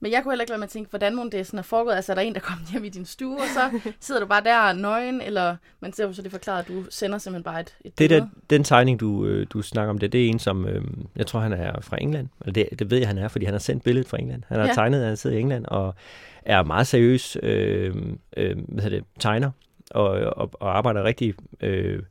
Men 0.01 0.13
jeg 0.13 0.23
kunne 0.23 0.33
heller 0.33 0.43
ikke 0.43 0.51
lade 0.51 0.61
mig 0.61 0.69
tænke, 0.69 0.91
hvordan 0.91 1.15
må 1.17 1.29
det 1.33 1.47
sådan 1.47 1.59
er 1.59 1.63
foregået. 1.63 1.95
Altså, 1.95 2.13
er 2.13 2.15
der 2.15 2.23
en, 2.23 2.35
der 2.35 2.41
kommer 2.41 2.65
hjem 2.73 2.85
i 2.85 2.89
din 2.89 3.07
stue, 3.07 3.37
og 3.37 3.47
så 3.55 3.81
sidder 4.01 4.21
du 4.21 4.27
bare 4.27 4.45
der 4.45 4.73
nøgen, 4.73 5.21
eller 5.21 5.57
man 5.81 5.93
ser 5.93 6.07
jo 6.07 6.13
så 6.13 6.23
det 6.23 6.31
forklaret, 6.31 6.59
at 6.63 6.69
du 6.69 6.85
sender 6.91 7.19
simpelthen 7.19 7.45
bare 7.45 7.61
et, 7.61 7.75
et 7.85 7.99
Det 7.99 8.11
der, 8.11 8.27
den 8.51 8.65
tegning, 8.65 9.01
du, 9.01 9.27
øh, 9.27 9.47
du 9.51 9.63
snakker 9.63 9.91
om, 9.91 9.99
det, 9.99 10.13
det 10.13 10.25
er 10.25 10.29
en, 10.29 10.39
som 10.39 10.67
øh, 10.69 10.83
jeg 11.17 11.27
tror, 11.27 11.41
han 11.41 11.53
er 11.53 11.81
fra 11.81 11.97
England. 12.01 12.29
Eller 12.41 12.53
det, 12.53 12.79
det 12.79 12.91
ved 12.91 12.99
jeg, 12.99 13.09
han 13.09 13.19
er, 13.19 13.29
fordi 13.29 13.45
han 13.45 13.55
har 13.55 13.59
sendt 13.59 13.85
billedet 13.85 14.09
fra 14.09 14.19
England. 14.19 14.43
Han 14.49 14.61
har 14.61 14.67
Ja. 14.67 14.73
tegnet, 14.73 15.01
at 15.01 15.07
han 15.07 15.17
sidder 15.17 15.37
i 15.37 15.41
England, 15.41 15.67
og 15.67 15.95
er 16.43 16.63
meget 16.63 16.87
seriøs 16.87 17.37
øh, 17.43 17.95
øh, 18.37 18.57
hvad 18.69 18.83
hedder 18.83 18.99
det, 18.99 19.07
tegner, 19.19 19.51
og, 19.91 20.09
og, 20.11 20.51
og 20.53 20.77
arbejder 20.77 21.05
rigtig 21.05 21.35
øh, 21.61 22.03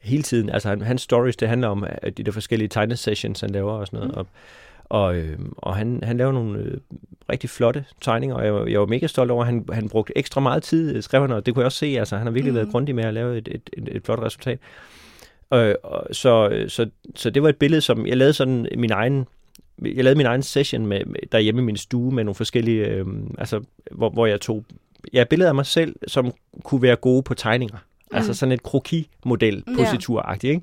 hele 0.00 0.22
tiden. 0.22 0.50
Altså, 0.50 0.68
han, 0.68 0.82
hans 0.82 1.02
stories, 1.02 1.36
det 1.36 1.48
handler 1.48 1.68
om 1.68 1.84
at 1.88 2.18
de 2.18 2.22
der 2.22 2.32
forskellige 2.32 2.68
tegnesessions, 2.68 3.40
han 3.40 3.50
laver 3.50 3.72
og 3.72 3.86
sådan 3.86 3.96
noget. 3.98 4.12
Mm. 4.12 4.18
Og, 4.18 4.26
og, 4.90 5.16
øh, 5.16 5.38
og 5.56 5.76
han, 5.76 6.00
han 6.02 6.16
laver 6.16 6.32
nogle 6.32 6.58
øh, 6.58 6.76
rigtig 7.32 7.50
flotte 7.50 7.84
tegninger, 8.00 8.36
og 8.36 8.44
jeg, 8.44 8.54
var- 8.54 8.66
jeg 8.66 8.80
var 8.80 8.86
mega 8.86 9.06
stolt 9.06 9.30
over, 9.30 9.40
at 9.44 9.46
han, 9.46 9.64
han 9.72 9.88
brugte 9.88 10.18
ekstra 10.18 10.40
meget 10.40 10.62
tid, 10.62 10.96
øh, 10.96 11.02
skrev 11.02 11.20
han, 11.20 11.32
og 11.32 11.46
det 11.46 11.54
kunne 11.54 11.60
jeg 11.60 11.66
også 11.66 11.78
se, 11.78 11.86
altså 11.86 12.16
han 12.16 12.26
har 12.26 12.32
virkelig 12.32 12.52
mm. 12.52 12.56
været 12.56 12.66
Mhm. 12.66 12.72
grundig 12.72 12.94
med 12.94 13.04
at 13.04 13.14
lave 13.14 13.38
et, 13.38 13.48
et, 13.52 13.70
et, 13.72 13.88
et 13.96 14.04
flot 14.04 14.18
resultat. 14.18 14.58
Øh, 15.54 15.74
og, 15.82 16.06
så, 16.12 16.64
så, 16.68 16.86
så 17.16 17.30
det 17.30 17.42
var 17.42 17.48
et 17.48 17.56
billede, 17.56 17.80
som 17.80 18.06
jeg 18.06 18.16
lavede 18.16 18.32
sådan 18.32 18.66
min 18.76 18.90
egen, 18.92 19.26
jeg 19.82 20.04
lavede 20.04 20.16
min 20.16 20.26
egen 20.26 20.42
session 20.42 20.86
med, 20.86 21.00
derhjemme 21.32 21.60
i 21.60 21.64
min 21.64 21.76
stue 21.76 22.12
med 22.14 22.24
nogle 22.24 22.34
forskellige, 22.34 22.86
øh, 22.86 23.06
altså 23.38 23.60
hvor, 23.90 24.10
hvor 24.10 24.26
jeg 24.26 24.40
tog 24.40 24.64
ja, 25.12 25.24
billeder 25.30 25.48
af 25.50 25.54
mig 25.54 25.66
selv, 25.66 25.96
som 26.06 26.32
kunne 26.64 26.82
være 26.82 26.96
gode 26.96 27.22
på 27.22 27.34
tegninger. 27.34 27.76
Mm. 28.10 28.16
Altså 28.16 28.34
sådan 28.34 28.52
et 28.52 28.62
kroki-model, 28.62 29.64
posituragtigt, 29.76 30.50
ikke? 30.50 30.62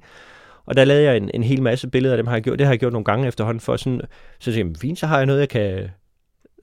Og 0.68 0.78
der 0.78 0.86
lavede 0.86 1.04
jeg 1.04 1.18
en, 1.18 1.32
en 1.34 1.44
hel 1.44 1.62
masse 1.62 1.88
billeder 1.90 2.14
af 2.14 2.18
dem, 2.18 2.28
har 2.28 2.36
jeg 2.36 2.44
gjort, 2.44 2.60
det 2.60 2.68
har 2.68 2.74
jeg 2.74 2.80
gjort 2.80 2.94
nogle 2.94 3.06
gange 3.06 3.28
efterhånden, 3.28 3.62
for 3.62 3.78
sådan, 3.78 4.02
så 4.40 4.52
tænkte 4.54 4.70
jeg, 4.70 4.82
fint, 4.82 5.00
så 5.00 5.08
har 5.08 5.18
jeg 5.18 5.26
noget, 5.26 5.40
jeg 5.40 5.50
kan, 5.50 5.90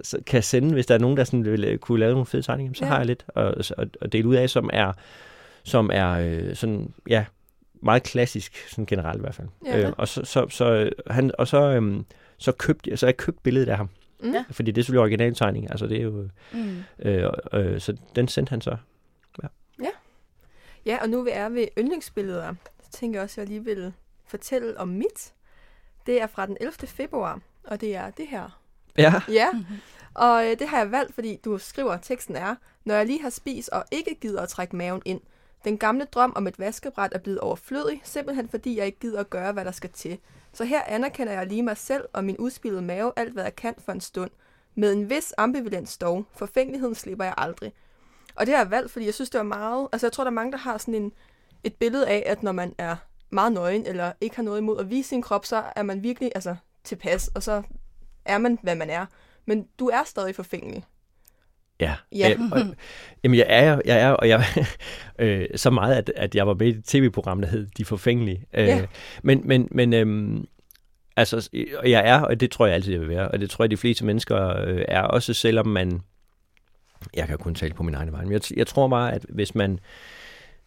så 0.02 0.18
kan 0.26 0.42
sende, 0.42 0.73
hvis 0.73 0.87
der 0.87 0.94
er 0.94 0.99
nogen, 0.99 1.16
der 1.16 1.25
sådan 1.25 1.44
vil 1.44 1.64
øh, 1.64 1.78
kunne 1.78 2.00
lave 2.00 2.12
nogle 2.12 2.26
fede 2.26 2.42
tegninger, 2.42 2.75
så 2.75 2.84
Ja. 2.84 2.88
har 2.88 2.96
jeg 2.96 3.06
lidt 3.06 3.25
at, 3.37 3.73
at, 3.78 3.88
at 4.00 4.12
dele 4.12 4.28
ud 4.28 4.34
af, 4.34 4.50
som 4.50 4.70
er, 4.73 4.92
som 5.64 5.90
er 5.92 6.11
øh, 6.11 6.54
sådan, 6.56 6.94
ja, 7.08 7.25
meget 7.82 8.02
klassisk, 8.02 8.68
sådan 8.70 8.87
generelt 8.87 9.18
i 9.18 9.20
hvert 9.20 9.34
fald. 9.34 9.49
Ja. 9.66 9.78
Øh, 9.87 9.92
og 9.99 10.08
så, 10.08 10.25
så, 10.25 10.46
så, 10.50 10.64
øh, 10.75 10.90
han, 11.06 11.30
og 11.38 11.49
så, 11.49 11.61
øhm, 11.62 12.04
så 12.38 12.52
købte 12.52 12.90
jeg, 12.90 12.99
så 12.99 13.06
jeg 13.06 13.16
købte 13.16 13.40
billedet 13.42 13.68
af 13.68 13.76
ham, 13.76 13.88
Mm. 14.23 14.32
Ja. 14.32 14.44
fordi 14.50 14.70
det 14.70 14.80
er 14.80 14.84
selvfølgelig 14.84 15.00
originaltegning, 15.02 15.70
altså 15.70 15.87
det 15.87 15.99
er 15.99 16.02
jo, 16.02 16.28
Mm. 16.52 16.82
øh, 16.99 17.30
øh, 17.52 17.80
så 17.80 17.96
den 18.16 18.28
sendte 18.28 18.50
han 18.50 18.61
så. 18.61 18.76
Ja, 20.87 20.99
og 21.02 21.08
nu 21.08 21.23
vi 21.23 21.30
er 21.32 21.49
ved 21.49 21.66
yndlingsbilleder, 21.78 22.54
tænker 22.95 23.19
jeg 23.19 23.25
også, 23.25 23.41
at 23.41 23.49
jeg 23.49 23.49
lige 23.49 23.65
vil 23.65 23.93
fortælle 24.27 24.79
om 24.79 24.89
mit. 24.89 25.35
Det 26.07 26.23
er 26.23 26.27
fra 26.27 26.47
den 26.47 26.57
11. 26.61 26.73
februar, 26.87 27.41
og 27.65 27.81
det 27.81 27.97
er 27.97 28.11
det 28.11 28.27
her. 28.29 28.61
Ja. 28.99 29.13
Ja, 29.29 29.49
og 30.15 30.47
øh, 30.47 30.59
det 30.59 30.69
har 30.69 30.79
jeg 30.79 30.91
valgt, 30.91 31.15
fordi 31.15 31.37
du 31.45 31.59
skriver, 31.59 31.93
at 31.93 32.01
teksten 32.03 32.37
er, 32.37 32.55
når 32.85 32.95
jeg 32.95 33.07
lige 33.07 33.23
har 33.23 33.31
spist 33.31 33.69
og 33.69 33.85
ikke 33.91 34.15
gider 34.21 34.43
at 34.43 34.49
trække 34.49 34.77
maven 34.77 35.03
ind, 35.05 35.21
Den 35.65 35.79
gamle 35.79 36.05
drøm 36.05 36.33
om 36.37 36.47
et 36.47 36.59
vaskebræt 36.59 37.13
er 37.15 37.19
blevet 37.19 37.41
overflødig, 37.41 38.01
simpelthen 38.05 38.49
fordi 38.49 38.77
jeg 38.77 38.87
ikke 38.87 38.99
gider 38.99 39.21
at 39.21 39.31
gøre, 39.31 39.53
hvad 39.53 39.65
der 39.65 39.71
skal 39.71 39.91
til. 39.91 40.19
Så 40.53 40.65
her 40.65 40.83
anerkender 40.83 41.33
jeg 41.33 41.47
lige 41.47 41.63
mig 41.63 41.77
selv 41.77 42.05
og 42.13 42.25
min 42.25 42.37
udspillede 42.37 42.83
mave 42.83 43.13
alt, 43.17 43.33
hvad 43.33 43.43
jeg 43.43 43.57
kan 43.57 43.75
for 43.79 43.93
en 43.93 44.01
stund. 44.01 44.31
Med 44.75 44.93
en 44.93 45.11
vis 45.11 45.35
ambivalens 45.39 45.99
dog. 45.99 46.25
Forfængeligheden 46.33 46.95
slipper 46.95 47.25
jeg 47.25 47.35
aldrig. 47.37 47.73
Og 48.35 48.47
det 48.47 48.55
har 48.55 48.63
jeg 48.63 48.71
valgt, 48.71 48.93
fordi 48.93 49.05
jeg 49.05 49.15
synes, 49.15 49.31
det 49.31 49.39
var 49.39 49.45
meget... 49.45 49.89
Altså, 49.93 50.07
jeg 50.07 50.13
tror, 50.13 50.25
der 50.25 50.31
er 50.31 50.35
mange, 50.35 50.53
der 50.53 50.59
har 50.59 50.79
sådan 50.79 50.95
en, 50.95 51.13
et 51.64 51.75
billede 51.75 52.09
af, 52.09 52.23
at 52.26 52.42
når 52.42 52.52
man 52.52 52.75
er 52.78 52.97
meget 53.30 53.52
nøgen, 53.52 53.87
eller 53.87 54.12
ikke 54.21 54.37
har 54.37 54.42
noget 54.42 54.59
imod 54.59 54.80
at 54.80 54.90
vise 54.90 55.09
sin 55.09 55.23
krop, 55.23 55.44
så 55.44 55.62
er 55.76 55.83
man 55.83 56.02
virkelig 56.02 56.33
altså, 56.35 56.56
tilpas, 56.85 57.28
og 57.28 57.42
så 57.42 57.62
er 58.25 58.38
man, 58.38 58.59
hvad 58.62 58.75
man 58.75 58.90
er. 58.90 59.06
Men 59.47 59.66
du 59.78 59.87
er 59.87 60.04
stadig 60.04 60.35
forfængelig. 60.35 60.85
Ja, 61.80 61.94
Ja. 62.12 62.30
Øh, 62.30 62.52
og, 62.52 62.61
jamen 63.25 63.38
jeg 63.38 63.47
er, 63.49 63.80
jeg 63.85 64.00
er, 64.00 64.11
og 64.11 64.28
jeg 64.28 64.44
øh, 65.18 65.47
så 65.56 65.71
meget, 65.71 65.94
at, 65.94 66.12
at 66.16 66.35
jeg 66.35 66.47
var 66.47 66.54
med 66.54 66.66
i 66.66 66.71
et 66.71 66.85
tv-program, 66.85 67.40
der 67.40 67.49
hed 67.49 67.66
De 67.78 67.85
Forfængelige. 67.85 68.47
Øh, 68.54 68.66
Ja. 68.66 68.87
Men, 69.23 69.40
men, 69.44 69.68
men 69.71 69.92
øhm, 69.92 70.47
altså, 71.16 71.49
jeg 71.85 72.02
er, 72.09 72.21
og 72.21 72.40
det 72.40 72.50
tror 72.50 72.66
jeg 72.66 72.75
altid, 72.75 72.92
jeg 72.92 73.00
vil 73.00 73.09
være, 73.09 73.28
og 73.28 73.40
det 73.40 73.50
tror 73.50 73.64
jeg, 73.64 73.71
de 73.71 73.76
fleste 73.76 74.04
mennesker 74.04 74.61
øh, 74.66 74.85
er, 74.88 75.02
også 75.02 75.35
selvom 75.35 75.66
man, 75.66 76.00
jeg 77.14 77.28
kan 77.28 77.38
kun 77.38 77.54
tale 77.54 77.75
på 77.75 77.83
min 77.83 77.94
egen 77.94 78.12
vej, 78.12 78.23
men 78.23 78.33
jeg, 78.33 78.40
jeg 78.56 78.66
tror 78.66 78.88
bare, 78.88 79.14
at 79.14 79.26
hvis 79.28 79.54
man, 79.54 79.80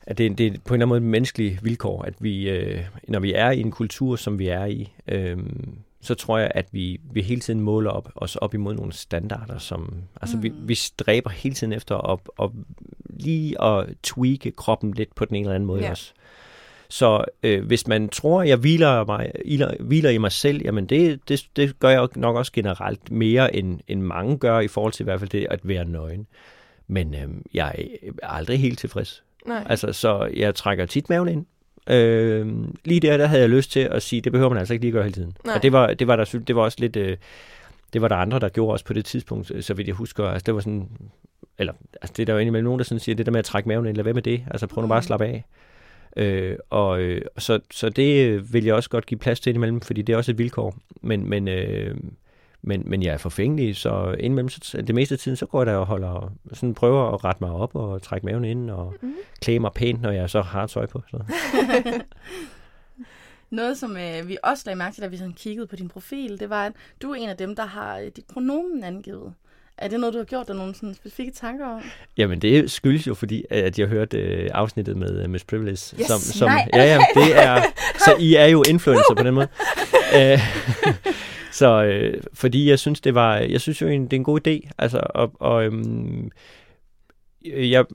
at 0.07 0.17
det, 0.17 0.37
det 0.37 0.47
er 0.47 0.51
på 0.65 0.73
en 0.73 0.81
eller 0.81 0.85
anden 0.85 0.87
måde 0.87 0.97
et 0.97 1.11
menneskeligt 1.11 1.63
vilkår, 1.63 2.01
at 2.01 2.13
vi, 2.19 2.49
øh, 2.49 2.81
når 3.07 3.19
vi 3.19 3.33
er 3.33 3.51
i 3.51 3.59
en 3.59 3.71
kultur, 3.71 4.15
som 4.15 4.39
vi 4.39 4.47
er 4.47 4.65
i, 4.65 4.93
øh, 5.07 5.37
så 6.01 6.15
tror 6.15 6.37
jeg, 6.37 6.51
at 6.55 6.67
vi, 6.71 6.99
vi 7.11 7.21
hele 7.21 7.41
tiden 7.41 7.61
måler 7.61 7.91
op, 7.91 8.11
os 8.15 8.35
op 8.35 8.53
imod 8.53 8.75
nogle 8.75 8.93
standarder, 8.93 9.57
som, 9.57 9.93
altså 10.21 10.37
mm. 10.37 10.43
vi, 10.43 10.51
vi 10.59 10.75
stræber 10.75 11.29
hele 11.29 11.55
tiden 11.55 11.73
efter 11.73 12.11
at, 12.11 12.19
at 12.41 12.49
lige 13.09 13.63
at 13.63 13.85
tweake 14.03 14.51
kroppen 14.51 14.93
lidt 14.93 15.15
på 15.15 15.25
den 15.25 15.35
ene 15.35 15.43
eller 15.43 15.55
anden 15.55 15.67
måde 15.67 15.81
ja. 15.81 15.89
også. 15.89 16.13
Så 16.89 17.25
øh, 17.43 17.65
hvis 17.65 17.87
man 17.87 18.09
tror, 18.09 18.41
at 18.41 18.49
jeg 18.49 18.57
hviler, 18.57 19.05
mig, 19.05 19.31
hviler, 19.45 19.73
hviler 19.79 20.09
i 20.09 20.17
mig 20.17 20.31
selv, 20.31 20.61
jamen 20.65 20.85
det, 20.85 21.19
det, 21.29 21.47
det 21.55 21.79
gør 21.79 21.89
jeg 21.89 22.07
nok 22.15 22.35
også 22.35 22.51
generelt 22.51 23.11
mere, 23.11 23.55
end, 23.55 23.79
end 23.87 24.01
mange 24.01 24.37
gør 24.37 24.59
i 24.59 24.67
forhold 24.67 24.93
til 24.93 25.03
i 25.03 25.07
hvert 25.07 25.19
fald 25.19 25.29
det 25.29 25.47
at 25.49 25.59
være 25.63 25.85
nøgen. 25.85 26.27
Men 26.87 27.15
øh, 27.15 27.27
jeg 27.53 27.87
er 28.23 28.27
aldrig 28.27 28.59
helt 28.59 28.79
tilfreds. 28.79 29.23
Nej. 29.47 29.63
Altså, 29.69 29.93
så 29.93 30.29
jeg 30.35 30.55
trækker 30.55 30.85
tit 30.85 31.09
maven 31.09 31.27
ind. 31.27 31.45
Øh, 31.89 32.47
lige 32.85 32.99
der, 32.99 33.17
der 33.17 33.25
havde 33.25 33.41
jeg 33.41 33.49
lyst 33.49 33.71
til 33.71 33.79
at 33.79 34.03
sige, 34.03 34.21
det 34.21 34.31
behøver 34.31 34.49
man 34.49 34.59
altså 34.59 34.73
ikke 34.73 34.85
lige 34.85 34.91
gøre 34.91 35.03
hele 35.03 35.13
tiden. 35.13 35.33
Nej. 35.45 35.55
Og 35.55 35.63
det 35.63 35.71
var, 35.71 35.93
det 35.93 36.07
var, 36.07 36.15
der, 36.15 36.39
det 36.47 36.55
var 36.55 36.61
også 36.61 36.77
lidt... 36.79 36.95
Øh, 36.95 37.17
det 37.93 38.01
var 38.01 38.07
der 38.07 38.15
andre, 38.15 38.39
der 38.39 38.49
gjorde 38.49 38.73
også 38.73 38.85
på 38.85 38.93
det 38.93 39.05
tidspunkt, 39.05 39.51
så 39.65 39.73
vidt 39.73 39.87
jeg 39.87 39.95
husker. 39.95 40.25
Altså, 40.25 40.43
det 40.45 40.53
var 40.53 40.59
sådan... 40.59 40.89
Eller, 41.59 41.73
altså, 42.01 42.13
det 42.17 42.23
er 42.23 42.25
der 42.25 42.33
jo 42.33 42.39
indimellem 42.39 42.63
nogen, 42.63 42.79
der 42.79 42.85
sådan 42.85 42.99
siger, 42.99 43.15
det 43.15 43.25
der 43.25 43.31
med 43.31 43.39
at 43.39 43.45
trække 43.45 43.69
maven 43.69 43.85
ind, 43.85 43.95
lad 43.95 44.03
være 44.03 44.13
med 44.13 44.21
det. 44.21 44.43
Altså, 44.51 44.67
prøv 44.67 44.81
nu 44.81 44.87
bare 44.87 44.97
at 44.97 45.03
slappe 45.03 45.25
af. 45.25 45.45
Øh, 46.17 46.57
og 46.69 47.01
øh, 47.01 47.21
så, 47.37 47.59
så 47.71 47.89
det 47.89 48.25
øh, 48.25 48.53
vil 48.53 48.65
jeg 48.65 48.75
også 48.75 48.89
godt 48.89 49.05
give 49.05 49.19
plads 49.19 49.39
til 49.39 49.49
indimellem, 49.49 49.81
fordi 49.81 50.01
det 50.01 50.13
er 50.13 50.17
også 50.17 50.31
et 50.31 50.37
vilkår. 50.37 50.75
Men, 51.01 51.29
men, 51.29 51.47
øh, 51.47 51.95
men, 52.61 52.83
men 52.85 53.03
jeg 53.03 53.13
er 53.13 53.17
forfængelig, 53.17 53.75
så 53.75 54.15
indimellem, 54.19 54.49
så, 54.49 54.81
det 54.81 54.95
meste 54.95 55.13
af 55.13 55.19
tiden, 55.19 55.35
så 55.35 55.45
går 55.45 55.59
jeg 55.59 55.65
der 55.65 55.75
og 55.75 55.85
holder, 55.85 56.33
sådan 56.53 56.73
prøver 56.73 57.13
at 57.13 57.23
rette 57.23 57.43
mig 57.43 57.51
op 57.51 57.75
og 57.75 58.01
trække 58.01 58.25
maven 58.25 58.45
ind 58.45 58.69
og 58.69 58.93
mm. 59.01 59.13
klæde 59.41 59.59
mig 59.59 59.71
pænt, 59.75 60.01
når 60.01 60.11
jeg 60.11 60.29
så 60.29 60.41
har 60.41 60.67
tøj 60.67 60.85
på. 60.85 61.01
Så. 61.11 61.23
Noget, 63.49 63.77
som 63.77 63.97
øh, 63.97 64.27
vi 64.27 64.37
også 64.43 64.63
lagde 64.65 64.77
mærke 64.77 64.93
til, 64.93 65.03
da 65.03 65.07
vi 65.07 65.17
sådan 65.17 65.33
kiggede 65.33 65.67
på 65.67 65.75
din 65.75 65.89
profil, 65.89 66.39
det 66.39 66.49
var, 66.49 66.65
at 66.65 66.73
du 67.01 67.11
er 67.11 67.15
en 67.15 67.29
af 67.29 67.37
dem, 67.37 67.55
der 67.55 67.65
har 67.65 67.97
øh, 67.97 68.05
dit 68.15 68.25
pronomen 68.33 68.83
angivet. 68.83 69.33
Er 69.77 69.87
det 69.87 69.99
noget, 69.99 70.13
du 70.13 70.17
har 70.17 70.25
gjort 70.25 70.47
dig 70.47 70.55
nogle 70.55 70.75
sådan 70.75 70.93
specifikke 70.95 71.31
tanker 71.31 71.65
om? 71.65 71.81
Jamen, 72.17 72.41
det 72.41 72.71
skyldes 72.71 73.07
jo, 73.07 73.13
fordi 73.13 73.43
at 73.49 73.79
jeg 73.79 73.87
hørte 73.87 74.17
øh, 74.17 74.49
afsnittet 74.53 74.97
med 74.97 75.23
uh, 75.23 75.29
Miss 75.29 75.43
Privilege. 75.43 75.95
Yes, 75.99 76.07
som, 76.07 76.19
som, 76.19 76.49
nej, 76.49 76.67
ja, 76.73 76.83
ja, 76.83 76.99
det 77.15 77.39
er, 77.39 77.61
så 77.97 78.15
I 78.19 78.35
er 78.35 78.45
jo 78.45 78.63
influencer 78.69 79.15
på 79.17 79.23
den 79.23 79.33
måde. 79.33 79.47
Øh, 81.57 81.59
så 81.59 81.83
øh, 81.83 82.23
fordi 82.33 82.69
jeg 82.69 82.79
synes, 82.79 83.01
det 83.01 83.15
var, 83.15 83.37
jeg 83.37 83.61
synes 83.61 83.81
jo, 83.81 83.87
det 83.87 84.13
er 84.13 84.17
en 84.17 84.23
god 84.23 84.47
idé. 84.47 84.69
Altså, 84.77 85.01
og, 85.09 85.31
og 85.39 85.65
øhm, 85.65 86.31
jeg, 87.45 87.85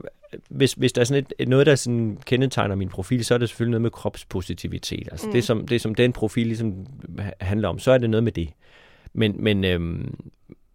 hvis, 0.48 0.72
hvis 0.72 0.92
der 0.92 1.00
er 1.00 1.04
sådan 1.04 1.24
et, 1.24 1.32
et, 1.38 1.48
noget, 1.48 1.66
der 1.66 1.74
sådan 1.74 2.18
kendetegner 2.26 2.74
min 2.74 2.88
profil, 2.88 3.24
så 3.24 3.34
er 3.34 3.38
det 3.38 3.48
selvfølgelig 3.48 3.70
noget 3.70 3.82
med 3.82 3.90
kropspositivitet. 3.90 5.08
Altså 5.10 5.26
Mm. 5.26 5.32
det, 5.32 5.44
som, 5.44 5.66
det, 5.66 5.80
som 5.80 5.94
den 5.94 6.12
profil 6.12 6.46
ligesom 6.46 6.86
handler 7.40 7.68
om, 7.68 7.78
så 7.78 7.92
er 7.92 7.98
det 7.98 8.10
noget 8.10 8.24
med 8.24 8.32
det. 8.32 8.48
Men, 9.12 9.34
men, 9.38 9.64
øhm, 9.64 10.14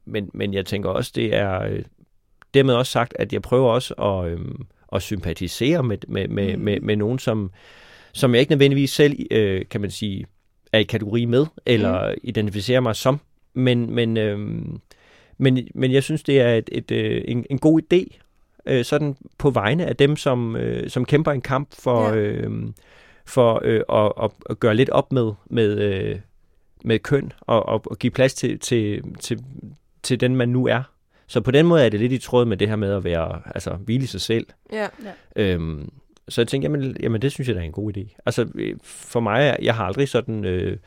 men, 0.06 0.30
men 0.34 0.54
jeg 0.54 0.66
tænker 0.66 0.90
også, 0.90 1.12
det 1.16 1.36
er 1.36 1.62
øh, 1.62 1.84
dermed 2.54 2.74
også 2.74 2.92
sagt, 2.92 3.14
at 3.20 3.34
jeg 3.34 3.42
prøver 3.42 3.70
også 3.70 3.94
at, 3.94 4.32
øhm, 4.32 4.66
at 4.94 5.02
sympatisere 5.02 5.84
med, 5.84 5.98
med, 6.08 6.28
med, 6.28 6.58
mm. 6.58 6.64
med, 6.64 6.80
med 6.80 6.96
nogen, 6.96 7.20
som, 7.20 7.52
som 8.14 8.34
jeg 8.34 8.40
ikke 8.40 8.52
nødvendigvis 8.52 8.92
selv, 8.92 9.28
øh, 9.32 9.66
kan 9.70 9.82
man 9.82 9.92
sige, 9.92 10.26
er 10.74 10.80
i 10.80 10.84
kategori 10.84 11.26
med, 11.26 11.46
eller 11.66 12.10
mm. 12.10 12.16
identificerer 12.24 12.80
mig 12.80 12.96
som. 12.96 13.20
Men, 13.54 13.92
men, 13.94 14.18
øhm, 14.18 14.80
men, 15.38 15.68
men 15.76 15.92
jeg 15.92 16.04
synes, 16.04 16.24
det 16.24 16.42
er 16.42 16.54
et, 16.54 16.70
et, 16.72 16.92
øh, 16.92 17.22
en, 17.28 17.46
en 17.50 17.60
god 17.60 17.82
idé, 17.82 18.20
øh, 18.66 18.86
sådan 18.86 19.16
på 19.38 19.50
vegne 19.50 19.86
af 19.86 19.96
dem, 19.96 20.16
som, 20.16 20.56
øh, 20.56 20.90
som 20.90 21.06
kæmper 21.06 21.32
en 21.32 21.42
kamp 21.42 21.70
for, 21.80 22.10
Ja. 22.10 22.16
ja. 22.16 22.22
øh, 22.22 22.68
for 23.26 23.62
øh, 23.64 23.82
at, 23.90 24.14
at, 24.24 24.32
at 24.50 24.60
gøre 24.60 24.76
lidt 24.76 24.90
op 24.90 25.12
med, 25.12 25.32
med, 25.46 25.78
øh, 25.78 26.20
med 26.84 27.00
køn, 27.00 27.32
og, 27.42 27.66
og, 27.66 27.82
og 27.86 28.00
give 28.00 28.12
plads 28.12 28.34
til, 28.34 28.60
til, 28.60 29.04
til, 29.20 29.40
til 30.04 30.20
den, 30.20 30.36
man 30.36 30.50
nu 30.50 30.68
er. 30.68 30.84
Så 31.28 31.42
på 31.42 31.52
den 31.52 31.66
måde 31.66 31.86
er 31.86 31.90
det 31.90 32.00
lidt 32.00 32.12
i 32.12 32.18
tråd 32.18 32.46
med 32.46 32.58
det 32.58 32.68
her 32.68 32.76
med 32.76 32.92
at 32.92 33.04
være, 33.04 33.42
altså 33.46 33.74
hvile 33.74 34.04
i 34.04 34.08
sig 34.08 34.22
selv. 34.22 34.48
Ja. 34.74 34.88
Øhm, 35.36 35.90
så 36.30 36.42
jeg 36.42 36.48
tænkte, 36.48 36.66
jamen, 36.66 36.98
jamen 37.00 37.22
det 37.22 37.32
synes 37.32 37.48
jeg 37.48 37.56
da 37.56 37.62
er 37.62 37.66
en 37.66 37.72
god 37.72 37.98
idé. 37.98 38.18
Altså 38.26 38.48
øh, 38.56 38.76
for 38.84 39.20
mig, 39.20 39.58
jeg 39.62 39.76
har 39.76 39.86
aldrig 39.86 40.10
sådan 40.10 40.46
øh, 40.46 40.78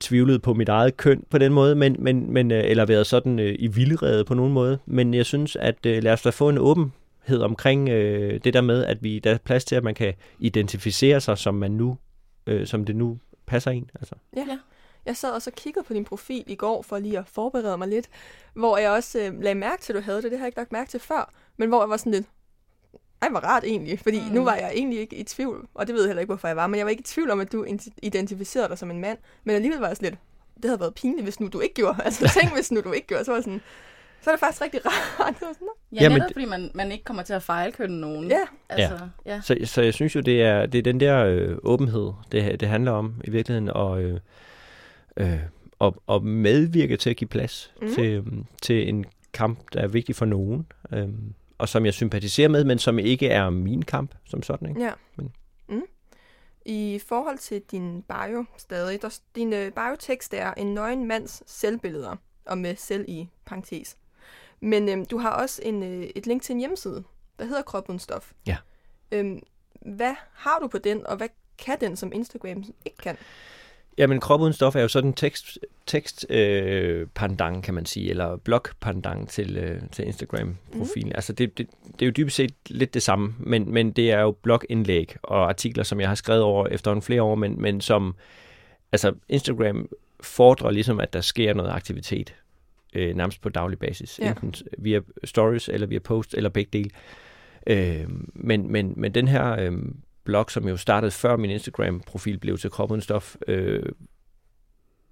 tvivlet 0.00 0.42
på 0.42 0.54
mit 0.54 0.68
eget 0.68 0.96
køn 0.96 1.24
på 1.30 1.38
den 1.38 1.52
måde, 1.52 1.74
men, 1.74 1.96
men, 1.98 2.32
men, 2.32 2.50
øh, 2.50 2.64
eller 2.64 2.86
været 2.86 3.06
sådan 3.06 3.38
øh, 3.38 3.56
i 3.58 3.66
vildrede 3.66 4.24
på 4.24 4.34
nogen 4.34 4.52
måde. 4.52 4.78
Men 4.86 5.14
jeg 5.14 5.26
synes, 5.26 5.56
at 5.56 5.86
øh, 5.86 6.02
lad 6.02 6.12
os 6.12 6.22
da 6.22 6.30
få 6.30 6.48
en 6.48 6.58
åbenhed 6.58 7.40
omkring 7.40 7.88
øh, 7.88 8.40
det 8.44 8.54
der 8.54 8.60
med, 8.60 8.84
at 8.84 9.02
vi 9.02 9.18
der 9.18 9.30
er 9.30 9.38
plads 9.38 9.64
til, 9.64 9.76
at 9.76 9.84
man 9.84 9.94
kan 9.94 10.14
identificere 10.38 11.20
sig, 11.20 11.38
som 11.38 11.54
man 11.54 11.70
nu, 11.70 11.96
øh, 12.46 12.66
som 12.66 12.84
det 12.84 12.96
nu 12.96 13.18
passer 13.46 13.70
ind. 13.70 13.86
Altså. 13.94 14.14
Ja. 14.36 14.58
Jeg 15.06 15.16
sad 15.16 15.30
også 15.30 15.50
og 15.50 15.54
kiggede 15.54 15.84
på 15.84 15.94
din 15.94 16.04
profil 16.04 16.44
i 16.46 16.54
går, 16.54 16.82
for 16.82 16.98
lige 16.98 17.18
at 17.18 17.26
forberede 17.26 17.78
mig 17.78 17.88
lidt, 17.88 18.08
hvor 18.54 18.78
jeg 18.78 18.90
også 18.90 19.18
øh, 19.18 19.42
lagde 19.42 19.54
mærke 19.54 19.82
til, 19.82 19.92
at 19.92 19.96
du 19.96 20.02
havde 20.02 20.22
det. 20.22 20.30
Det 20.30 20.38
har 20.38 20.44
jeg 20.46 20.48
ikke 20.48 20.58
lagt 20.58 20.72
mærke 20.72 20.90
til 20.90 21.00
før. 21.00 21.32
Men 21.56 21.68
hvor 21.68 21.82
jeg 21.82 21.88
var 21.88 21.96
sådan 21.96 22.12
lidt, 22.12 22.26
ej, 23.22 23.28
hvor 23.28 23.40
rart 23.40 23.64
egentlig. 23.64 23.98
Fordi 24.00 24.20
mm. 24.20 24.34
nu 24.34 24.44
var 24.44 24.54
jeg 24.54 24.72
egentlig 24.74 24.98
ikke 25.00 25.16
i 25.16 25.22
tvivl, 25.22 25.66
og 25.74 25.86
det 25.86 25.94
ved 25.94 26.02
jeg 26.02 26.08
heller 26.08 26.20
ikke, 26.20 26.30
hvorfor 26.30 26.48
jeg 26.48 26.56
var, 26.56 26.66
men 26.66 26.78
jeg 26.78 26.86
var 26.86 26.90
ikke 26.90 27.00
i 27.00 27.04
tvivl 27.04 27.30
om, 27.30 27.40
at 27.40 27.52
du 27.52 27.64
ident- 27.64 27.98
identificerede 28.02 28.68
dig 28.68 28.78
som 28.78 28.90
en 28.90 29.00
mand. 29.00 29.18
Men 29.44 29.56
alligevel 29.56 29.80
var 29.80 29.86
jeg 29.86 29.96
sådan 29.96 30.10
lidt, 30.10 30.20
det 30.56 30.64
havde 30.64 30.80
været 30.80 30.94
pinligt, 30.94 31.24
hvis 31.24 31.40
nu 31.40 31.48
du 31.48 31.60
ikke 31.60 31.74
gjorde. 31.74 31.96
Altså 32.04 32.32
tænk, 32.40 32.54
hvis 32.54 32.72
nu 32.72 32.80
du 32.80 32.92
ikke 32.92 33.06
gjorde. 33.06 33.24
Så 33.24 33.32
var 33.32 33.40
sådan, 33.40 33.60
så 34.20 34.30
er 34.30 34.34
det 34.34 34.40
faktisk 34.40 34.62
rigtig 34.62 34.80
rart. 34.86 35.34
Det 35.40 35.46
var 35.46 35.52
sådan. 35.52 35.68
Ja, 35.92 36.02
Jamen, 36.02 36.18
netop 36.18 36.30
fordi 36.32 36.44
man, 36.44 36.70
man 36.74 36.92
ikke 36.92 37.04
kommer 37.04 37.22
til 37.22 37.32
at 37.32 37.42
fejlkønne 37.42 38.00
nogen. 38.00 38.30
ja, 38.30 38.40
Altså, 38.68 38.98
ja. 39.26 39.34
ja. 39.34 39.40
Så, 39.40 39.56
så 39.64 39.82
jeg 39.82 39.94
synes 39.94 40.14
jo, 40.14 40.20
det 40.20 40.42
er, 40.42 40.66
det 40.66 40.78
er 40.78 40.82
den 40.82 41.00
der 41.00 41.24
øh, 41.24 41.56
åbenhed, 41.62 42.12
det, 42.32 42.60
det 42.60 42.68
handler 42.68 42.92
om 42.92 43.14
i 43.24 43.30
virkeligheden, 43.30 43.68
og, 43.68 44.02
øh, 44.02 44.20
øh, 45.16 45.38
og, 45.78 46.02
og 46.06 46.24
medvirke 46.24 46.96
til 46.96 47.10
at 47.10 47.16
give 47.16 47.28
plads 47.28 47.72
mm. 47.82 47.94
til, 47.94 48.24
til 48.62 48.88
en 48.88 49.04
kamp, 49.32 49.58
der 49.72 49.80
er 49.80 49.88
vigtig 49.88 50.16
for 50.16 50.24
nogen, 50.24 50.66
øh, 50.92 51.08
og 51.58 51.68
som 51.68 51.84
jeg 51.84 51.94
sympatiserer 51.94 52.48
med, 52.48 52.64
men 52.64 52.78
som 52.78 52.98
ikke 52.98 53.28
er 53.28 53.50
min 53.50 53.82
kamp 53.82 54.14
som 54.24 54.42
sådan. 54.42 54.68
Ikke? 54.68 54.82
Ja. 54.82 54.92
Men- 55.16 55.32
Mm. 55.68 55.82
I 56.66 57.00
forhold 57.08 57.38
til 57.38 57.62
din 57.70 58.02
bio 58.02 58.44
stadig, 58.56 59.02
der, 59.02 59.18
din 59.34 59.52
øh, 59.52 59.72
biotekst 59.72 60.34
er 60.34 60.54
en 60.54 60.74
nøgen 60.74 61.06
mands 61.08 61.42
selvbilleder, 61.46 62.16
og 62.46 62.58
med 62.58 62.76
selv 62.76 63.04
i 63.08 63.28
parentes. 63.44 63.96
Men 64.60 64.88
øhm, 64.88 65.04
du 65.04 65.18
har 65.18 65.30
også 65.30 65.62
en, 65.64 65.82
øh, 65.82 66.02
et 66.16 66.26
link 66.26 66.42
til 66.42 66.52
en 66.52 66.58
hjemmeside, 66.58 67.04
der 67.38 67.44
hedder 67.44 67.62
Krop 67.62 67.88
Uden 67.88 67.98
Stof. 67.98 68.32
Ja. 68.46 68.56
Øhm, 69.12 69.38
hvad 69.80 70.14
har 70.32 70.58
du 70.58 70.68
på 70.68 70.78
den, 70.78 71.06
og 71.06 71.16
hvad 71.16 71.28
kan 71.58 71.80
den, 71.80 71.96
som 71.96 72.12
Instagram 72.12 72.64
ikke 72.84 72.98
kan? 73.02 73.16
Jamen, 73.98 74.20
krop 74.20 74.40
uden 74.40 74.52
stof 74.52 74.76
er 74.76 74.80
jo 74.80 74.88
sådan 74.88 75.10
en 75.10 75.14
tekst, 75.14 75.58
tekst 75.86 76.26
øh, 76.30 77.06
pandang, 77.14 77.62
kan 77.62 77.74
man 77.74 77.86
sige, 77.86 78.10
eller 78.10 78.36
blog 78.36 78.62
pandang 78.80 79.28
til, 79.28 79.56
øh, 79.56 79.80
til 79.92 80.06
Instagram-profilen. 80.06 81.08
Mm. 81.08 81.14
Altså, 81.14 81.32
det, 81.32 81.58
det, 81.58 81.66
det 81.92 82.02
er 82.02 82.06
jo 82.06 82.12
dybest 82.16 82.36
set 82.36 82.54
lidt 82.70 82.94
det 82.94 83.02
samme, 83.02 83.34
men, 83.38 83.72
men 83.72 83.92
det 83.92 84.10
er 84.12 84.20
jo 84.20 84.30
blogindlæg 84.30 85.16
og 85.22 85.48
artikler, 85.48 85.84
som 85.84 86.00
jeg 86.00 86.08
har 86.08 86.14
skrevet 86.14 86.42
over 86.42 86.66
efter 86.66 86.92
en 86.92 87.02
flere 87.02 87.22
år, 87.22 87.34
men, 87.34 87.62
men 87.62 87.80
som, 87.80 88.14
altså, 88.92 89.14
Instagram 89.28 89.88
fordrer 90.20 90.70
ligesom, 90.70 91.00
at 91.00 91.12
der 91.12 91.20
sker 91.20 91.54
noget 91.54 91.70
aktivitet, 91.70 92.34
øh, 92.94 93.16
nærmest 93.16 93.40
på 93.40 93.48
daglig 93.48 93.78
basis, 93.78 94.18
Ja. 94.18 94.24
ja. 94.26 94.30
enten 94.30 94.66
via 94.78 95.00
stories, 95.24 95.68
eller 95.68 95.86
via 95.86 95.98
post, 95.98 96.34
eller 96.34 96.50
begge 96.50 96.70
dele. 96.72 96.90
Øh, 97.66 98.04
men, 98.34 98.72
men, 98.72 98.92
men 98.96 99.14
den 99.14 99.28
her 99.28 99.60
øh, 99.60 99.72
blog, 100.26 100.50
som 100.50 100.68
jo 100.68 100.76
startede 100.76 101.10
før 101.10 101.36
min 101.36 101.50
Instagram-profil 101.50 102.38
blev 102.38 102.58
til 102.58 102.70
Krop 102.70 102.90
Uden 102.90 103.02
Stof, 103.02 103.36
øh, 103.48 103.82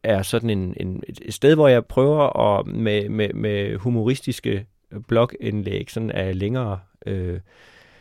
er 0.02 0.22
sådan 0.22 0.50
en, 0.50 0.74
en, 0.80 1.02
et 1.22 1.34
sted, 1.34 1.54
hvor 1.54 1.68
jeg 1.68 1.84
prøver 1.84 2.40
at 2.40 2.66
med, 2.66 3.08
med, 3.08 3.32
med 3.32 3.76
humoristiske 3.76 4.66
blogindlæg, 5.08 5.90
sådan 5.90 6.10
af 6.10 6.38
længere, 6.38 6.80
øh, 7.06 7.40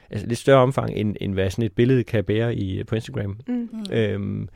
altså 0.09 0.27
lidt 0.27 0.39
større 0.39 0.61
omfang, 0.61 0.93
end, 0.95 1.15
end 1.21 1.33
hvad 1.33 1.49
sådan 1.49 1.65
et 1.65 1.71
billede 1.71 2.03
kan 2.03 2.23
bære 2.23 2.55
i, 2.55 2.83
på 2.83 2.95
Instagram. 2.95 3.39
Mm. 3.47 3.69
Mm. 3.71 3.93
Øhm, 3.93 4.49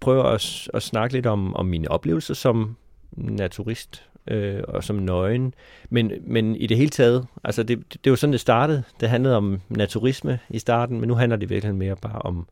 prøver 0.00 0.24
at, 0.24 0.68
at 0.74 0.82
snakke 0.82 1.14
lidt 1.14 1.26
om, 1.26 1.56
om 1.56 1.66
mine 1.66 1.90
oplevelser 1.90 2.34
som 2.34 2.76
naturist 3.12 4.09
øh, 4.30 4.62
og 4.68 4.84
som 4.84 4.96
nøgen. 4.96 5.54
Men, 5.90 6.12
men 6.26 6.56
i 6.56 6.66
det 6.66 6.76
hele 6.76 6.90
taget, 6.90 7.26
altså 7.44 7.62
det, 7.62 7.78
det, 7.92 8.04
det 8.04 8.10
var 8.10 8.16
sådan, 8.16 8.32
det 8.32 8.40
startede. 8.40 8.82
Det 9.00 9.08
handlede 9.08 9.36
om 9.36 9.60
naturisme 9.68 10.38
i 10.50 10.58
starten, 10.58 11.00
men 11.00 11.08
nu 11.08 11.14
handler 11.14 11.36
det 11.36 11.50
virkelig 11.50 11.74
mere 11.74 11.96
bare 11.96 12.18
om, 12.22 12.46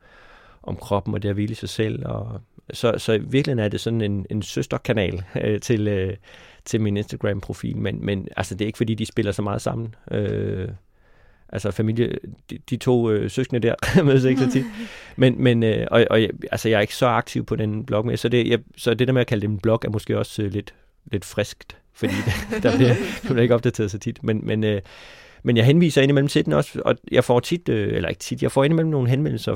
om 0.62 0.76
kroppen 0.76 1.14
og 1.14 1.22
det 1.22 1.28
at 1.28 1.34
hvile 1.34 1.54
sig 1.54 1.68
selv. 1.68 2.06
Og, 2.06 2.40
så, 2.72 2.94
så 2.98 3.12
i 3.12 3.18
virkeligheden 3.18 3.58
er 3.64 3.68
det 3.68 3.80
sådan 3.80 4.00
en, 4.00 4.26
en 4.30 4.42
søsterkanal 4.42 5.22
øh, 5.42 5.60
til, 5.60 5.88
øh, 5.88 6.16
til 6.64 6.80
min 6.80 6.96
Instagram-profil, 6.96 7.76
men, 7.76 8.04
men 8.06 8.28
altså, 8.36 8.54
det 8.54 8.64
er 8.64 8.66
ikke 8.66 8.76
fordi, 8.76 8.94
de 8.94 9.06
spiller 9.06 9.32
så 9.32 9.42
meget 9.42 9.62
sammen. 9.62 9.94
Øh, 10.10 10.68
altså 11.48 11.70
familie, 11.70 12.18
de, 12.50 12.58
de 12.70 12.76
to 12.76 13.10
øh, 13.10 13.30
søskende 13.30 13.60
der 13.68 13.74
mødes 14.04 14.24
ikke 14.24 14.40
så 14.40 14.50
tit. 14.50 14.64
Men, 15.16 15.42
men 15.42 15.62
øh, 15.62 15.86
og, 15.90 16.04
og, 16.10 16.22
jeg- 16.22 16.30
altså, 16.52 16.68
jeg 16.68 16.76
er 16.76 16.80
ikke 16.80 16.96
så 16.96 17.06
aktiv 17.06 17.44
på 17.46 17.56
den 17.56 17.86
blog 17.86 18.06
mere, 18.06 18.16
så 18.16 18.28
det, 18.28 18.48
jeg, 18.48 18.58
så 18.76 18.94
det 18.94 19.08
der 19.08 19.12
med 19.14 19.20
at 19.20 19.26
kalde 19.26 19.40
det 19.46 19.48
en 19.50 19.58
blog 19.58 19.80
er 19.84 19.90
måske 19.90 20.18
også 20.18 20.42
øh, 20.42 20.52
lidt, 20.52 20.74
lidt 21.12 21.24
friskt, 21.24 21.76
fordi 21.92 22.14
der 22.62 22.76
bliver, 22.76 22.94
der 23.22 23.28
bliver 23.28 23.42
ikke 23.42 23.54
opdateret 23.54 23.90
så 23.90 23.98
tit. 23.98 24.24
Men, 24.24 24.40
men, 24.46 24.64
øh, 24.64 24.82
men 25.42 25.56
jeg 25.56 25.64
henviser 25.64 26.02
indimellem 26.02 26.28
til 26.28 26.44
den 26.44 26.52
også, 26.52 26.82
og 26.84 26.96
jeg 27.12 27.24
får 27.24 27.40
tit, 27.40 27.68
øh, 27.68 27.96
eller 27.96 28.08
ikke 28.08 28.18
tit, 28.18 28.42
jeg 28.42 28.52
får 28.52 28.64
indimellem 28.64 28.90
nogle 28.90 29.10
henvendelser 29.10 29.54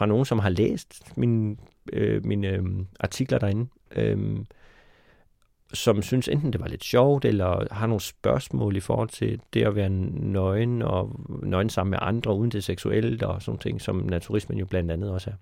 fra 0.00 0.06
nogen, 0.06 0.24
som 0.24 0.38
har 0.38 0.48
læst 0.48 1.02
mine, 1.16 1.56
øh, 1.92 2.26
mine 2.26 2.48
øh, 2.48 2.62
artikler 3.00 3.38
derinde, 3.38 3.66
øh, 3.96 4.18
som 5.72 6.02
synes 6.02 6.28
enten 6.28 6.52
det 6.52 6.60
var 6.60 6.68
lidt 6.68 6.84
sjovt, 6.84 7.24
eller 7.24 7.74
har 7.74 7.86
nogle 7.86 8.00
spørgsmål 8.00 8.76
i 8.76 8.80
forhold 8.80 9.08
til 9.08 9.40
det 9.54 9.64
at 9.64 9.74
være 9.74 9.90
nøgen, 9.90 10.82
og 10.82 11.20
nøgen 11.42 11.70
sammen 11.70 11.90
med 11.90 11.98
andre, 12.02 12.34
uden 12.34 12.50
det 12.50 12.64
seksuelt, 12.64 13.22
og 13.22 13.42
sådan 13.42 13.58
ting, 13.58 13.80
som 13.80 13.96
naturismen 13.96 14.58
jo 14.58 14.66
blandt 14.66 14.90
andet 14.90 15.10
også 15.10 15.30
er. 15.30 15.34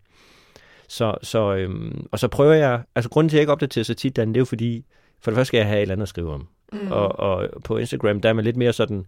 Så, 0.89 1.15
så, 1.23 1.55
øhm, 1.55 2.07
og 2.13 2.19
så 2.19 2.29
prøver 2.29 2.55
jeg, 2.55 2.83
altså 2.95 3.11
grunden 3.11 3.29
til, 3.29 3.37
at 3.37 3.39
jeg 3.39 3.43
ikke 3.43 3.53
opdaterer 3.53 3.85
så 3.85 3.95
tit, 3.95 4.17
Dan, 4.17 4.29
det 4.29 4.37
er 4.37 4.41
jo 4.41 4.45
fordi, 4.45 4.85
for 5.21 5.31
det 5.31 5.37
første 5.37 5.49
skal 5.49 5.59
jeg 5.59 5.67
have 5.67 5.79
et 5.79 5.83
eller 5.83 5.95
andet 5.95 6.03
at 6.03 6.09
skrive 6.09 6.33
om. 6.33 6.49
Mm. 6.73 6.93
Og, 6.93 7.19
og 7.19 7.49
på 7.65 7.77
Instagram, 7.77 8.21
der 8.21 8.29
er 8.29 8.33
man 8.33 8.45
lidt 8.45 8.57
mere 8.57 8.73
sådan 8.73 9.07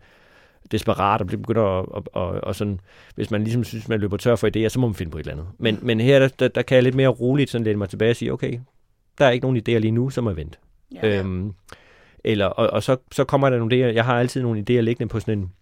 desperat 0.73 1.21
og 1.21 1.27
begynder 1.27 1.63
at, 1.63 1.87
og, 1.89 2.05
og, 2.13 2.29
og 2.43 2.55
sådan, 2.55 2.81
hvis 3.15 3.31
man 3.31 3.45
ligesom 3.45 3.65
synes, 3.65 3.89
man 3.89 4.01
løber 4.01 4.17
tør 4.17 4.37
for 4.37 4.49
idéer, 4.57 4.69
så 4.69 4.81
må 4.81 4.87
man 4.87 4.95
finde 4.95 5.13
på 5.13 5.19
et 5.19 5.21
eller 5.21 5.33
andet. 5.33 5.47
Men, 5.59 5.79
men 5.83 6.01
her, 6.01 6.29
der, 6.29 6.49
der, 6.49 6.63
kan 6.63 6.75
jeg 6.75 6.83
lidt 6.83 6.95
mere 6.95 7.09
roligt 7.09 7.51
sådan 7.51 7.65
læne 7.65 7.79
mig 7.79 7.89
tilbage 7.89 8.11
og 8.11 8.17
sige, 8.17 8.33
okay, 8.33 8.59
der 9.19 9.25
er 9.27 9.31
ikke 9.31 9.45
nogen 9.45 9.63
idéer 9.69 9.79
lige 9.79 9.91
nu, 9.91 10.11
så 10.11 10.21
må 10.21 10.31
jeg 10.31 10.37
vente. 10.37 10.59
Ja. 10.95 11.19
Øhm, 11.19 11.55
eller, 12.25 12.47
og, 12.47 12.71
og 12.71 12.83
så, 12.83 12.97
så 13.13 13.25
kommer 13.25 13.51
der 13.51 13.59
nogle 13.59 13.77
idéer. 13.77 13.95
Jeg 13.95 14.05
har 14.05 14.19
altid 14.19 14.43
nogle 14.43 14.65
idéer 14.71 14.81
liggende 14.81 15.09
på 15.09 15.21
sådan 15.21 15.39
en, 15.39 15.53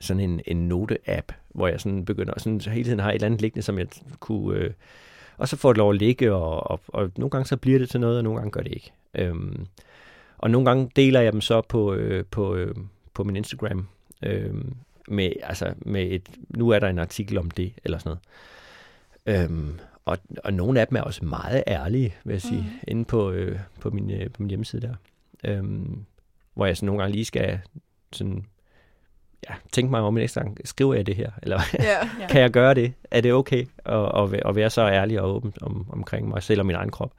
sådan 0.00 0.20
en, 0.30 0.40
en 0.46 0.68
note-app, 0.68 1.32
hvor 1.54 1.68
jeg 1.68 1.80
sådan 1.80 2.04
begynder, 2.04 2.32
sådan, 2.36 2.60
så 2.60 2.70
hele 2.70 2.84
tiden 2.84 3.00
har 3.00 3.10
et 3.10 3.14
eller 3.14 3.26
andet 3.26 3.40
liggende, 3.40 3.62
som 3.62 3.78
jeg 3.78 3.86
kunne... 4.20 4.58
Øh, 4.58 4.70
og 5.38 5.48
så 5.48 5.56
får 5.56 5.72
det 5.72 5.78
lov 5.78 5.90
at 5.90 5.96
ligge, 5.96 6.32
og, 6.32 6.70
og, 6.70 6.80
og 6.88 7.10
nogle 7.16 7.30
gange 7.30 7.46
så 7.46 7.56
bliver 7.56 7.78
det 7.78 7.90
til 7.90 8.00
noget, 8.00 8.16
og 8.16 8.24
nogle 8.24 8.38
gange 8.38 8.50
gør 8.50 8.60
det 8.60 8.72
ikke. 8.72 8.92
Øhm, 9.14 9.66
og 10.38 10.50
nogle 10.50 10.66
gange 10.66 10.90
deler 10.96 11.20
jeg 11.20 11.32
dem 11.32 11.40
så 11.40 11.60
på, 11.60 11.94
øh, 11.94 12.24
på, 12.30 12.54
øh, 12.54 12.74
på 13.14 13.24
min 13.24 13.36
Instagram, 13.36 13.88
øh, 14.22 14.54
med, 15.08 15.32
altså 15.42 15.74
med 15.78 16.06
et, 16.10 16.28
nu 16.48 16.68
er 16.68 16.78
der 16.78 16.88
en 16.88 16.98
artikel 16.98 17.38
om 17.38 17.50
det, 17.50 17.72
eller 17.84 17.98
sådan 17.98 18.16
noget. 19.26 19.50
Øhm, 19.50 19.78
og, 20.04 20.18
og 20.44 20.54
nogle 20.54 20.80
af 20.80 20.86
dem 20.86 20.96
er 20.96 21.00
også 21.00 21.24
meget 21.24 21.64
ærlige, 21.66 22.14
vil 22.24 22.32
jeg 22.32 22.42
sige, 22.42 22.60
mm. 22.60 22.78
inde 22.88 23.04
på, 23.04 23.30
øh, 23.30 23.58
på, 23.80 23.90
min, 23.90 24.10
øh, 24.10 24.30
på 24.30 24.42
min 24.42 24.48
hjemmeside 24.48 24.82
der. 24.82 24.94
Øhm, 25.44 26.04
hvor 26.54 26.66
jeg 26.66 26.76
sådan 26.76 26.86
nogle 26.86 27.02
gange 27.02 27.12
lige 27.12 27.24
skal 27.24 27.60
sådan, 28.12 28.46
ja, 29.50 29.54
tænke 29.72 29.90
mig 29.90 30.00
om 30.00 30.16
en 30.16 30.22
ekstra 30.22 30.42
gang, 30.42 30.58
skriver 30.64 30.94
jeg 30.94 31.06
det 31.06 31.16
her? 31.16 31.30
Eller. 31.42 31.60
Ja. 31.78 32.08
kan 32.30 32.40
jeg 32.40 32.50
gøre 32.50 32.74
det? 32.74 32.92
Er 33.10 33.20
det 33.20 33.32
okay 33.32 33.66
at, 33.84 34.22
at, 34.22 34.46
at 34.48 34.56
være 34.56 34.70
så 34.70 34.82
ærlig 34.82 35.20
og 35.20 35.34
åben 35.34 35.52
om, 35.60 35.86
omkring 35.90 36.28
mig 36.28 36.42
selv 36.42 36.60
og 36.60 36.66
min 36.66 36.76
egen 36.76 36.90
krop? 36.90 37.12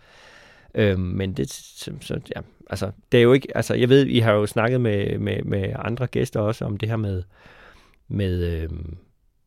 Øhm, 0.76 1.00
men 1.00 1.34
det, 1.34 1.50
så, 1.54 1.92
så, 2.02 2.20
ja, 2.36 2.42
altså, 2.70 2.92
det 3.12 3.18
er 3.18 3.22
jo 3.22 3.34
ikke, 3.34 3.48
altså, 3.58 3.74
jeg 3.74 3.90
ved, 3.90 4.06
I 4.06 4.20
har 4.20 4.32
jo 4.34 4.46
snakket 4.46 4.82
med, 4.82 5.18
med, 5.20 5.44
med 5.44 5.74
andre 5.80 6.08
gæster 6.08 6.40
også 6.40 6.66
om 6.66 6.78
det 6.78 6.90
her 6.90 6.96
med, 6.96 7.24
med, 8.08 8.44
øhm, 8.44 8.98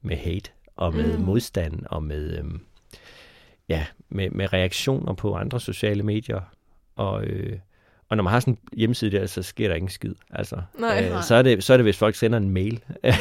med 0.03 0.17
hate 0.17 0.51
og 0.77 0.95
med 0.95 1.19
Mm. 1.19 1.25
modstand 1.25 1.83
og 1.87 2.03
med, 2.03 2.39
øhm, 2.39 2.61
ja, 3.69 3.87
med, 4.09 4.31
med 4.31 4.53
reaktioner 4.53 5.13
på 5.15 5.35
andre 5.35 5.61
sociale 5.61 6.03
medier. 6.03 6.41
Og, 6.97 7.25
øh, 7.25 7.59
og 8.09 8.17
når 8.17 8.25
man 8.25 8.31
har 8.33 8.41
sådan 8.41 8.55
en 8.55 8.79
hjemmeside 8.79 9.17
der, 9.17 9.27
så 9.27 9.43
sker 9.43 9.69
der 9.69 9.75
ingen 9.75 9.89
skid. 9.91 10.15
Altså, 10.31 10.57
Nej. 10.81 11.09
Nej. 11.09 11.23
så, 11.23 11.35
er 11.35 11.43
det, 11.43 11.65
så 11.65 11.73
er 11.73 11.77
det, 11.77 11.85
hvis 11.85 11.99
folk 11.99 12.15
sender 12.15 12.39
en 12.39 12.51
mail. 12.51 12.85
Ja. 13.05 13.17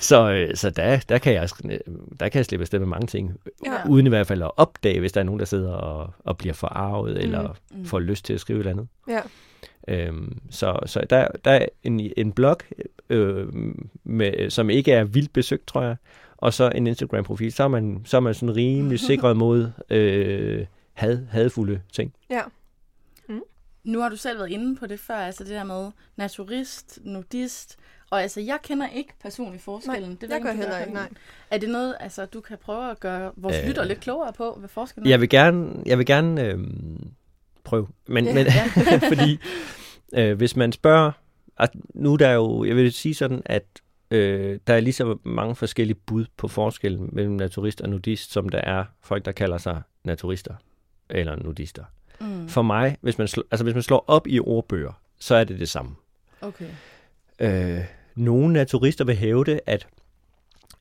så 0.00 0.30
øh, 0.30 0.56
så 0.56 0.70
der, 0.70 0.98
der, 1.08 1.18
kan 1.18 1.34
jeg, 1.34 1.48
der 2.20 2.28
kan 2.28 2.38
jeg 2.38 2.44
slippe 2.44 2.62
afsted 2.62 2.78
med 2.78 2.86
mange 2.86 3.06
ting. 3.06 3.40
Ja. 3.66 3.88
Uden 3.88 4.06
i 4.06 4.08
hvert 4.08 4.26
fald 4.26 4.42
at 4.42 4.50
opdage, 4.56 5.00
hvis 5.00 5.12
der 5.12 5.20
er 5.20 5.24
nogen, 5.24 5.38
der 5.38 5.44
sidder 5.44 5.72
og, 5.72 6.10
og 6.18 6.38
bliver 6.38 6.54
forarvet, 6.54 7.14
mm. 7.14 7.20
eller 7.20 7.54
Mm. 7.70 7.84
får 7.84 7.98
lyst 7.98 8.24
til 8.24 8.32
at 8.34 8.40
skrive 8.40 8.56
et 8.60 8.66
eller 8.66 8.72
andet. 8.72 8.88
Ja. 9.08 9.20
Øhm, 9.88 10.38
så 10.50 10.78
så 10.86 11.06
der, 11.10 11.28
der 11.44 11.50
er 11.50 11.66
en, 11.82 12.12
en 12.16 12.32
blog, 12.32 12.56
øh, 13.10 13.46
med, 14.04 14.50
som 14.50 14.70
ikke 14.70 14.92
er 14.92 15.04
vildt 15.04 15.32
besøgt, 15.32 15.66
tror 15.66 15.82
jeg, 15.82 15.96
og 16.36 16.54
så 16.54 16.72
en 16.74 16.86
Instagram-profil. 16.86 17.52
Så 17.52 17.64
er 17.64 17.68
man, 17.68 18.02
så 18.04 18.16
er 18.16 18.20
man 18.20 18.34
sådan 18.34 18.56
rimelig 18.56 19.00
sikret 19.10 19.36
mod 19.36 19.70
øh, 19.90 20.66
had, 20.92 21.26
hadfulde 21.30 21.80
ting. 21.92 22.14
Ja. 22.30 22.40
Nu 23.84 24.00
har 24.00 24.08
du 24.08 24.16
selv 24.16 24.38
været 24.38 24.50
inde 24.50 24.76
på 24.76 24.86
det 24.86 25.00
før, 25.00 25.14
altså 25.14 25.44
det 25.44 25.52
der 25.52 25.64
med 25.64 25.90
naturist, 26.16 26.98
nudist, 27.02 27.76
og 28.10 28.22
altså 28.22 28.40
jeg 28.40 28.58
kender 28.62 28.88
ikke 28.88 29.12
personligt 29.22 29.62
forskellen. 29.62 30.08
Nej, 30.08 30.16
det 30.20 30.22
ved 30.22 30.28
jeg 30.28 30.36
ikke, 30.36 30.46
gør 30.46 30.52
du 30.52 30.58
heller 30.58 30.78
ikke, 30.78 30.92
nej. 30.92 31.08
Er 31.50 31.58
det 31.58 31.68
noget, 31.68 31.96
altså 32.00 32.26
du 32.26 32.40
kan 32.40 32.58
prøve 32.58 32.90
at 32.90 33.00
gøre 33.00 33.32
vores 33.36 33.56
Øh. 33.62 33.68
lytter 33.68 33.84
lidt 33.84 34.00
klogere 34.00 34.32
på, 34.32 34.56
hvad 34.58 34.68
forskellen 34.68 35.06
er? 35.06 35.10
Jeg 35.10 35.20
vil 35.20 35.28
gerne, 35.28 35.82
jeg 35.86 35.98
vil 35.98 36.06
gerne 36.06 36.44
øh, 36.44 36.58
prøve, 37.64 37.88
men, 38.06 38.24
men 38.34 38.46
fordi 39.12 39.38
øh, 40.14 40.36
hvis 40.36 40.56
man 40.56 40.72
spørger, 40.72 41.10
at 41.58 41.70
nu 41.94 42.12
er 42.12 42.16
der 42.16 42.30
jo, 42.32 42.64
jeg 42.64 42.76
vil 42.76 42.92
sige 42.92 43.14
sådan, 43.14 43.42
at 43.44 43.64
øh, 44.10 44.58
der 44.66 44.74
er 44.74 44.80
lige 44.80 44.92
så 44.92 45.18
mange 45.22 45.56
forskellige 45.56 45.98
bud 46.06 46.26
på 46.36 46.48
forskellen 46.48 47.08
mellem 47.12 47.32
naturist 47.32 47.80
og 47.80 47.88
nudist, 47.88 48.32
som 48.32 48.48
der 48.48 48.60
er 48.60 48.84
folk, 49.02 49.24
der 49.24 49.32
kalder 49.32 49.58
sig 49.58 49.82
naturister 50.04 50.54
eller 51.10 51.36
nudister. 51.36 51.84
Mm. 52.20 52.48
For 52.48 52.62
mig, 52.62 52.96
hvis 53.00 53.18
man, 53.18 53.28
slår, 53.28 53.44
altså 53.50 53.64
hvis 53.64 53.74
man 53.74 53.82
slår 53.82 54.04
op 54.06 54.26
i 54.26 54.40
ordbøger, 54.40 54.92
så 55.18 55.34
er 55.34 55.44
det 55.44 55.60
det 55.60 55.68
samme. 55.68 55.94
Okay. 56.40 56.68
Øh, 57.38 57.84
nogle 58.18 58.52
naturister 58.52 59.04
vil 59.04 59.16
hævde, 59.16 59.60
at 59.66 59.86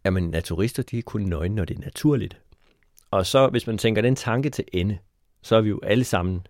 jamen, 0.06 0.30
naturister 0.30 0.84
de 0.84 0.97
er 0.97 1.02
kun 1.02 1.21
nøgne, 1.21 1.56
når 1.56 1.65
det 1.65 1.78
er 1.78 1.82
naturligt. 1.82 2.38
Og 3.12 3.26
så, 3.26 3.47
hvis 3.47 3.67
man 3.67 3.78
tænker 3.78 4.02
den 4.02 4.15
tanke 4.15 4.50
til 4.50 4.65
ende, 4.73 4.97
så 5.41 5.56
er 5.56 5.62
vi 5.62 5.69
jo 5.69 5.80
alle 5.84 6.04
sammen, 6.04 6.47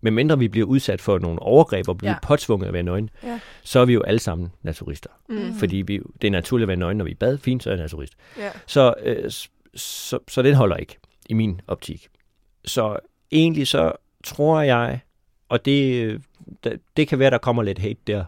medmindre 0.00 0.38
vi 0.38 0.48
bliver 0.48 0.66
udsat 0.66 1.00
for 1.00 1.18
nogle 1.18 1.38
overgreb 1.42 1.88
og 1.88 1.98
bliver 1.98 2.12
Ja. 2.12 2.18
påtvunget 2.22 2.66
at 2.66 2.72
være 2.72 2.82
nøgne, 2.82 3.08
Ja. 3.22 3.40
så 3.62 3.80
er 3.80 3.84
vi 3.84 3.92
jo 3.92 4.02
alle 4.02 4.18
sammen 4.20 4.52
naturister. 4.62 5.10
Mm. 5.28 5.34
Mhm. 5.36 5.54
Fordi 5.54 5.76
vi, 5.76 6.00
det 6.22 6.26
er 6.26 6.30
naturligt 6.32 6.64
at 6.64 6.68
være 6.68 6.76
nøgne, 6.76 6.98
når 6.98 7.04
vi 7.04 7.10
er 7.10 7.14
bad. 7.20 7.38
Fint, 7.38 7.62
så 7.62 7.70
er 7.70 7.74
jeg 7.74 7.82
naturist. 7.82 8.12
Ja. 8.38 8.50
Så, 8.66 8.94
øh, 9.02 9.30
så, 9.74 10.18
så 10.28 10.42
den 10.42 10.54
holder 10.54 10.76
ikke 10.76 10.96
i 11.28 11.34
min 11.34 11.60
optik. 11.66 12.08
Så 12.64 12.96
egentlig 13.32 13.66
så 13.68 13.92
tror 14.24 14.60
jeg, 14.60 15.00
og 15.48 15.64
det, 15.64 16.02
øh, 16.04 16.20
det, 16.64 16.80
det 16.96 17.08
kan 17.08 17.18
være, 17.18 17.30
der 17.30 17.38
kommer 17.38 17.62
lidt 17.62 17.78
hate 17.78 18.00
der. 18.06 18.24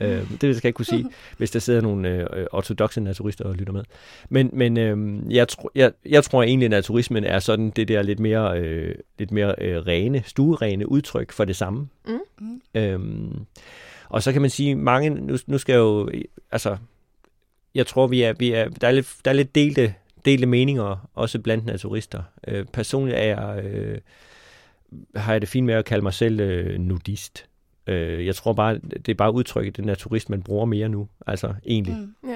Øh, 0.00 0.30
det 0.30 0.40
skal 0.40 0.50
jeg 0.50 0.64
ikke 0.64 0.72
kunne 0.72 0.86
sige, 0.86 1.06
hvis 1.38 1.50
der 1.50 1.58
sidder 1.58 1.80
nogle 1.80 2.08
øh, 2.08 2.46
ortodoxe 2.52 3.00
naturister 3.00 3.44
og 3.44 3.54
lytter 3.54 3.72
med. 3.72 3.82
Men, 4.28 4.50
men 4.52 4.76
øh, 4.76 5.20
jeg, 5.34 5.48
tro, 5.48 5.70
jeg, 5.74 5.92
jeg 6.06 6.24
tror 6.24 6.42
egentlig, 6.42 6.64
at 6.64 6.70
naturismen 6.70 7.24
er 7.24 7.38
sådan 7.38 7.70
det 7.70 7.88
der 7.88 8.02
lidt 8.02 8.20
mere, 8.20 8.58
øh, 8.58 8.94
lidt 9.18 9.30
mere 9.30 9.54
øh, 9.58 9.76
rene, 9.76 10.22
stuerene 10.26 10.88
udtryk 10.88 11.32
for 11.32 11.44
det 11.44 11.56
samme. 11.56 11.88
Mm. 12.06 12.60
Øhm, 12.74 13.46
og 14.08 14.22
så 14.22 14.32
kan 14.32 14.40
man 14.40 14.50
sige, 14.50 14.74
mange, 14.74 15.10
nu, 15.10 15.36
nu 15.46 15.58
skal 15.58 15.72
jeg 15.72 15.78
jo, 15.78 16.10
altså, 16.52 16.76
jeg 17.74 17.86
tror, 17.86 18.06
vi 18.06 18.22
er, 18.22 18.32
vi 18.32 18.52
er, 18.52 18.68
der 18.68 18.88
er 18.88 18.92
lidt, 18.92 19.16
der 19.24 19.30
er 19.30 19.34
lidt 19.34 19.54
delte, 19.54 19.94
delte 20.24 20.46
meninger, 20.46 21.08
også 21.14 21.38
blandt 21.38 21.66
naturister. 21.66 22.22
Øh, 22.48 22.64
personligt 22.72 23.18
er 23.18 23.22
jeg, 23.24 23.64
øh, 23.64 23.98
har 25.16 25.32
jeg 25.32 25.40
det 25.40 25.48
fint 25.48 25.66
med 25.66 25.74
at 25.74 25.84
kalde 25.84 26.02
mig 26.02 26.14
selv 26.14 26.40
øh, 26.40 26.78
nudist. 26.78 27.49
Øh, 27.86 28.26
jeg 28.26 28.34
tror 28.34 28.52
bare, 28.52 28.78
det 28.78 29.08
er 29.08 29.14
bare 29.14 29.34
udtrykket, 29.34 29.76
det 29.76 29.84
naturist, 29.84 30.30
man 30.30 30.42
bruger 30.42 30.64
mere 30.64 30.88
nu, 30.88 31.08
altså 31.26 31.54
egentlig. 31.66 31.96
Mm. 31.96 32.30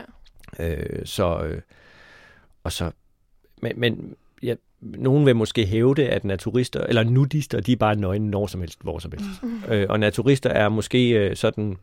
Ja. 0.58 0.70
Øh, 0.70 1.06
så, 1.06 1.38
øh, 1.38 1.60
og 2.64 2.72
så, 2.72 2.90
men, 3.62 3.72
men 3.76 4.14
ja, 4.42 4.54
nogen 4.80 5.26
vil 5.26 5.36
måske 5.36 5.66
hævde, 5.66 6.08
at 6.08 6.24
naturister, 6.24 6.80
eller 6.80 7.04
nudister, 7.04 7.60
de 7.60 7.72
er 7.72 7.76
bare 7.76 7.96
nøgne 7.96 8.30
når 8.30 8.46
som 8.46 8.60
helst, 8.60 8.82
hvor 8.82 8.98
som 8.98 9.12
helst. 9.12 9.26
Øh, 9.68 9.86
og 9.88 10.00
naturister 10.00 10.50
er 10.50 10.68
måske 10.68 11.10
øh, 11.10 11.36
sådan 11.36 11.76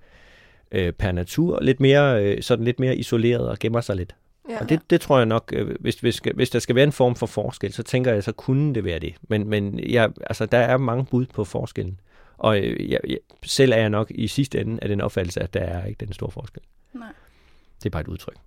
øh, 0.71 0.93
per 0.93 1.11
natur 1.11 1.59
lidt 1.61 1.79
mere, 1.79 2.25
øh, 2.25 2.41
sådan 2.41 2.65
lidt 2.65 2.79
mere 2.79 2.95
isoleret 2.95 3.49
og 3.49 3.59
gemmer 3.59 3.81
sig 3.81 3.95
lidt. 3.95 4.15
Ja. 4.49 4.59
Og 4.59 4.69
det, 4.69 4.79
det 4.89 5.01
tror 5.01 5.17
jeg 5.17 5.25
nok, 5.25 5.53
øh, 5.55 5.75
hvis, 5.79 5.95
hvis, 5.95 6.21
hvis 6.35 6.49
der 6.49 6.59
skal 6.59 6.75
være 6.75 6.83
en 6.83 6.91
form 6.91 7.15
for 7.15 7.25
forskel, 7.25 7.73
så 7.73 7.83
tænker 7.83 8.13
jeg, 8.13 8.23
så 8.23 8.31
kunne 8.31 8.75
det 8.75 8.83
være 8.83 8.99
det. 8.99 9.13
Men, 9.29 9.47
men 9.47 9.79
jeg, 9.89 10.11
altså, 10.21 10.45
der 10.45 10.57
er 10.57 10.77
mange 10.77 11.05
bud 11.05 11.25
på 11.25 11.43
forskellen. 11.43 11.99
Og 12.41 12.59
øh, 12.59 12.91
jeg, 12.91 12.99
jeg, 13.07 13.17
selv 13.43 13.71
er 13.71 13.77
jeg 13.77 13.89
nok 13.89 14.11
i 14.11 14.27
sidste 14.27 14.61
ende 14.61 14.79
af 14.81 14.89
den 14.89 15.01
opfattelse, 15.01 15.39
at 15.39 15.53
der 15.53 15.59
er 15.59 15.85
ikke 15.85 16.05
den 16.05 16.13
store 16.13 16.31
forskel. 16.31 16.61
Nej. 16.93 17.07
Det 17.79 17.85
er 17.85 17.89
bare 17.89 18.01
et 18.01 18.07
udtryk. 18.07 18.37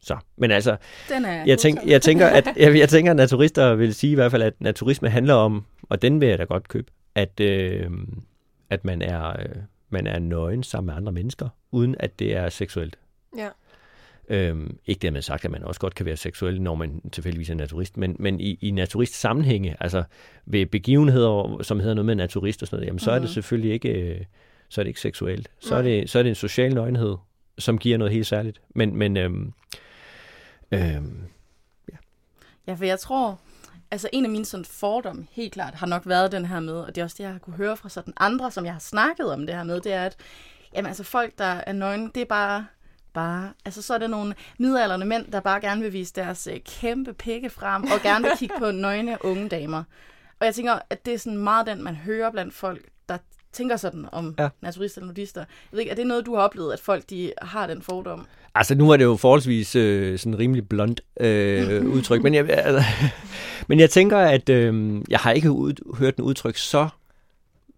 Så, 0.00 0.16
men 0.36 0.50
altså, 0.50 0.76
Den 1.08 1.24
er 1.24 1.44
jeg, 1.44 1.58
tænk, 1.58 1.78
jeg, 1.86 2.02
tænker, 2.02 2.26
at, 2.26 2.48
jeg, 2.56 2.78
jeg 2.78 2.88
tænker, 2.88 3.10
at 3.10 3.16
naturister 3.16 3.74
vil 3.74 3.94
sige 3.94 4.10
i 4.10 4.14
hvert 4.14 4.30
fald, 4.30 4.42
at 4.42 4.54
naturisme 4.60 5.10
handler 5.10 5.34
om, 5.34 5.64
og 5.82 6.02
den 6.02 6.20
vil 6.20 6.28
jeg 6.28 6.38
da 6.38 6.44
godt 6.44 6.68
købe, 6.68 6.92
at, 7.14 7.40
øh, 7.40 7.90
at 8.70 8.84
man, 8.84 9.02
er, 9.02 9.28
øh, 9.28 9.56
man 9.90 10.06
er 10.06 10.18
nøgen 10.18 10.62
sammen 10.62 10.86
med 10.86 10.94
andre 10.94 11.12
mennesker, 11.12 11.48
uden 11.72 11.96
at 12.00 12.18
det 12.18 12.36
er 12.36 12.48
seksuelt. 12.48 12.98
Ja. 13.36 13.48
Øhm, 14.28 14.78
ikke 14.86 14.98
dermed 15.00 15.22
sagt, 15.22 15.44
at 15.44 15.50
man 15.50 15.64
også 15.64 15.80
godt 15.80 15.94
kan 15.94 16.06
være 16.06 16.16
seksuel, 16.16 16.62
når 16.62 16.74
man 16.74 17.00
tilfældigvis 17.12 17.50
er 17.50 17.54
naturist, 17.54 17.96
men, 17.96 18.16
men 18.18 18.40
i, 18.40 18.58
i 18.60 18.70
naturist 18.70 19.14
sammenhænge, 19.20 19.76
altså 19.80 20.02
ved 20.46 20.66
begivenheder, 20.66 21.58
som 21.62 21.80
hedder 21.80 21.94
noget 21.94 22.06
med 22.06 22.14
naturist 22.14 22.62
og 22.62 22.68
sådan 22.68 22.76
noget, 22.76 22.86
jamen, 22.86 22.98
så 22.98 23.10
er 23.10 23.14
det 23.14 23.22
Mhm. 23.22 23.28
selvfølgelig 23.32 23.72
ikke, 23.72 23.88
øh, 23.88 24.24
så 24.68 24.80
er 24.80 24.82
det 24.82 24.88
ikke 24.90 25.00
seksuelt. 25.00 25.48
Så 25.60 25.74
er, 25.74 25.82
det, 25.82 26.10
så 26.10 26.18
er 26.18 26.22
det 26.22 26.28
en 26.30 26.34
social 26.34 26.74
nøgenhed, 26.74 27.16
som 27.58 27.78
giver 27.78 27.98
noget 27.98 28.12
helt 28.12 28.26
særligt. 28.26 28.60
Men, 28.74 28.96
men 28.96 29.16
øhm, 29.16 29.52
øhm, 30.72 31.20
Ja, 32.66 32.74
for 32.74 32.84
jeg 32.84 32.98
tror, 32.98 33.38
altså 33.90 34.08
en 34.12 34.24
af 34.24 34.30
mine 34.30 34.44
sådan 34.44 34.64
fordomme 34.64 35.26
helt 35.32 35.52
klart 35.52 35.74
har 35.74 35.86
nok 35.86 36.02
været 36.06 36.32
den 36.32 36.44
her 36.46 36.60
med, 36.60 36.72
og 36.74 36.94
det 36.94 36.98
er 37.00 37.04
også 37.04 37.14
det, 37.18 37.24
jeg 37.24 37.32
har 37.32 37.38
kunne 37.38 37.56
høre 37.56 37.76
fra 37.76 37.88
sådan 37.88 38.12
andre, 38.16 38.50
som 38.50 38.64
jeg 38.64 38.72
har 38.72 38.80
snakket 38.80 39.32
om 39.32 39.46
det 39.46 39.54
her 39.56 39.64
med, 39.64 39.80
det 39.80 39.92
er, 39.92 40.04
at 40.06 40.16
jamen, 40.74 40.86
altså 40.86 41.04
folk, 41.04 41.38
der 41.38 41.44
er 41.44 41.72
nøgne, 41.72 42.10
det 42.14 42.20
er 42.20 42.26
bare, 42.26 42.66
bare, 43.14 43.50
altså 43.64 43.82
så 43.82 43.94
er 43.94 43.98
det 43.98 44.10
nogle 44.10 44.34
midalderne 44.58 45.04
mænd, 45.04 45.32
der 45.32 45.40
bare 45.40 45.60
gerne 45.60 45.82
vil 45.82 45.92
vise 45.92 46.12
deres 46.14 46.48
øh, 46.52 46.56
kæmpe 46.80 47.12
pikke 47.12 47.50
frem, 47.50 47.82
og 47.82 48.02
gerne 48.02 48.24
vil 48.24 48.32
kigge 48.38 48.54
på 48.58 48.70
nøgne 48.70 49.18
unge 49.24 49.48
damer. 49.48 49.82
Og 50.40 50.46
jeg 50.46 50.54
tænker, 50.54 50.78
at 50.90 51.06
det 51.06 51.14
er 51.14 51.18
sådan 51.18 51.38
meget 51.38 51.66
den, 51.66 51.82
man 51.84 51.94
hører 51.94 52.30
blandt 52.30 52.54
folk, 52.54 52.80
der 53.08 53.16
tænker 53.52 53.76
sådan 53.76 54.06
om 54.12 54.34
Ja. 54.38 54.48
naturister 54.60 55.00
og 55.00 55.06
nudister. 55.06 55.40
Jeg 55.40 55.46
ved 55.72 55.80
ikke, 55.80 55.90
er 55.90 55.96
det 55.96 56.06
noget, 56.06 56.26
du 56.26 56.34
har 56.34 56.42
oplevet, 56.42 56.72
at 56.72 56.80
folk 56.80 57.10
de 57.10 57.32
har 57.42 57.66
den 57.66 57.82
fordom? 57.82 58.26
Altså, 58.54 58.74
nu 58.74 58.86
var 58.86 58.96
det 58.96 59.04
jo 59.04 59.16
forholdsvis 59.16 59.76
øh, 59.76 60.18
sådan 60.18 60.38
rimelig 60.38 60.68
blond 60.68 60.96
øh, 61.20 61.84
udtryk, 61.86 62.22
men 62.22 62.34
jeg, 62.34 62.50
altså, 62.50 62.82
men 63.68 63.80
jeg 63.80 63.90
tænker, 63.90 64.18
at 64.18 64.48
øh, 64.48 65.00
jeg 65.08 65.18
har 65.18 65.32
ikke 65.32 65.50
ud, 65.50 65.96
hørt 65.98 66.16
den 66.16 66.24
udtryk 66.24 66.56
så 66.56 66.88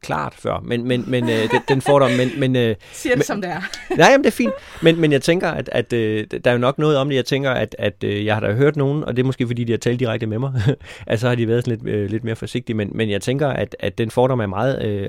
klart 0.03 0.35
før, 0.35 0.61
men, 0.65 0.85
men, 0.89 1.05
men 1.11 1.25
øh, 1.25 1.51
den, 1.51 1.61
den 1.69 1.81
fordom, 1.81 2.11
men, 2.11 2.31
men 2.41 2.57
øh, 2.57 2.77
Siger 2.93 3.13
det, 3.13 3.19
Men- 3.19 3.25
som 3.25 3.41
det 3.41 3.51
er. 3.51 3.61
nej, 3.97 4.09
jamen, 4.11 4.25
det 4.25 4.31
er 4.31 4.35
fint, 4.37 4.53
men, 4.83 5.01
men 5.01 5.13
jeg 5.13 5.23
tænker, 5.23 5.49
at, 5.51 5.69
at 5.73 5.93
øh, 5.93 6.27
der 6.45 6.51
er 6.51 6.53
jo 6.53 6.59
nok 6.59 6.79
noget 6.79 6.97
om 6.97 7.09
det, 7.09 7.17
jeg 7.17 7.25
tænker, 7.25 7.51
at, 7.51 7.77
at 7.79 8.05
øh, 8.05 8.25
jeg 8.25 8.35
har 8.35 8.41
da 8.41 8.53
hørt 8.53 8.77
nogen, 8.77 9.05
og 9.05 9.17
det 9.17 9.23
er 9.23 9.27
måske 9.27 9.47
fordi, 9.47 9.65
de 9.65 9.73
har 9.73 9.79
talt 9.79 10.01
direkte 10.01 10.27
med 10.27 10.39
mig, 10.39 10.63
at 11.07 11.21
så 11.21 11.29
har 11.29 11.35
de 11.35 11.49
været 11.49 11.65
sådan 11.65 11.79
lidt, 11.85 11.95
øh, 11.95 12.11
lidt 12.11 12.25
mere 12.25 12.37
forsigtige, 12.37 12.77
men, 12.77 12.91
men 12.95 13.11
jeg 13.11 13.21
tænker, 13.23 13.49
at, 13.49 13.77
at 13.81 13.99
den 13.99 14.11
fordom 14.11 14.41
er 14.41 14.47
meget 14.47 14.85
øh, 14.85 15.09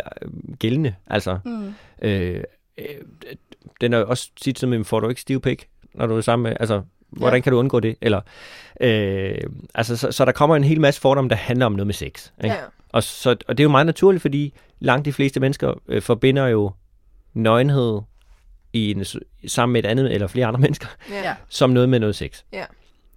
gældende, 0.60 0.94
altså 1.08 1.38
Mm. 1.46 1.74
Øh, 2.02 2.44
øh, 2.78 2.86
den 3.82 3.94
er 3.94 3.98
jo 3.98 4.06
også 4.08 4.30
tit 4.42 4.60
som, 4.60 4.86
får 4.86 5.00
du 5.00 5.10
ikke 5.10 5.22
stiv 5.22 5.42
pik, 5.42 5.68
når 5.94 6.06
du 6.08 6.18
er 6.18 6.22
sammen 6.22 6.44
med, 6.44 6.58
altså, 6.60 6.82
hvordan 7.10 7.38
Ja. 7.38 7.42
kan 7.42 7.52
du 7.52 7.60
undgå 7.60 7.80
det? 7.80 7.96
Eller, 8.02 8.22
øh, 8.82 9.38
altså, 9.76 9.98
så, 9.98 10.12
så 10.12 10.26
der 10.26 10.32
kommer 10.32 10.56
en 10.56 10.64
hel 10.64 10.82
masse 10.82 11.02
fordomme, 11.02 11.30
der 11.30 11.36
handler 11.36 11.66
om 11.66 11.72
noget 11.72 11.88
med 11.88 11.94
sex. 11.94 12.30
Ikke? 12.44 12.56
Ja. 12.56 12.62
Og, 12.90 13.04
så, 13.04 13.30
og 13.48 13.58
det 13.58 13.60
er 13.60 13.64
jo 13.66 13.70
meget 13.72 13.86
naturligt, 13.86 14.22
fordi 14.22 14.54
langt 14.80 15.06
de 15.06 15.14
fleste 15.14 15.40
mennesker 15.40 15.74
øh, 15.88 16.02
forbinder 16.02 16.48
jo 16.48 16.72
nøgenhed 17.34 18.00
i 18.74 18.92
en, 18.92 19.06
sammen 19.48 19.74
med 19.74 19.84
et 19.84 19.88
andet 19.88 20.14
eller 20.14 20.28
flere 20.28 20.46
andre 20.48 20.60
mennesker, 20.66 20.88
Ja. 21.12 21.36
Som 21.50 21.70
noget 21.70 21.90
med 21.90 22.00
noget 22.00 22.16
sex. 22.16 22.44
Ja. 22.54 22.64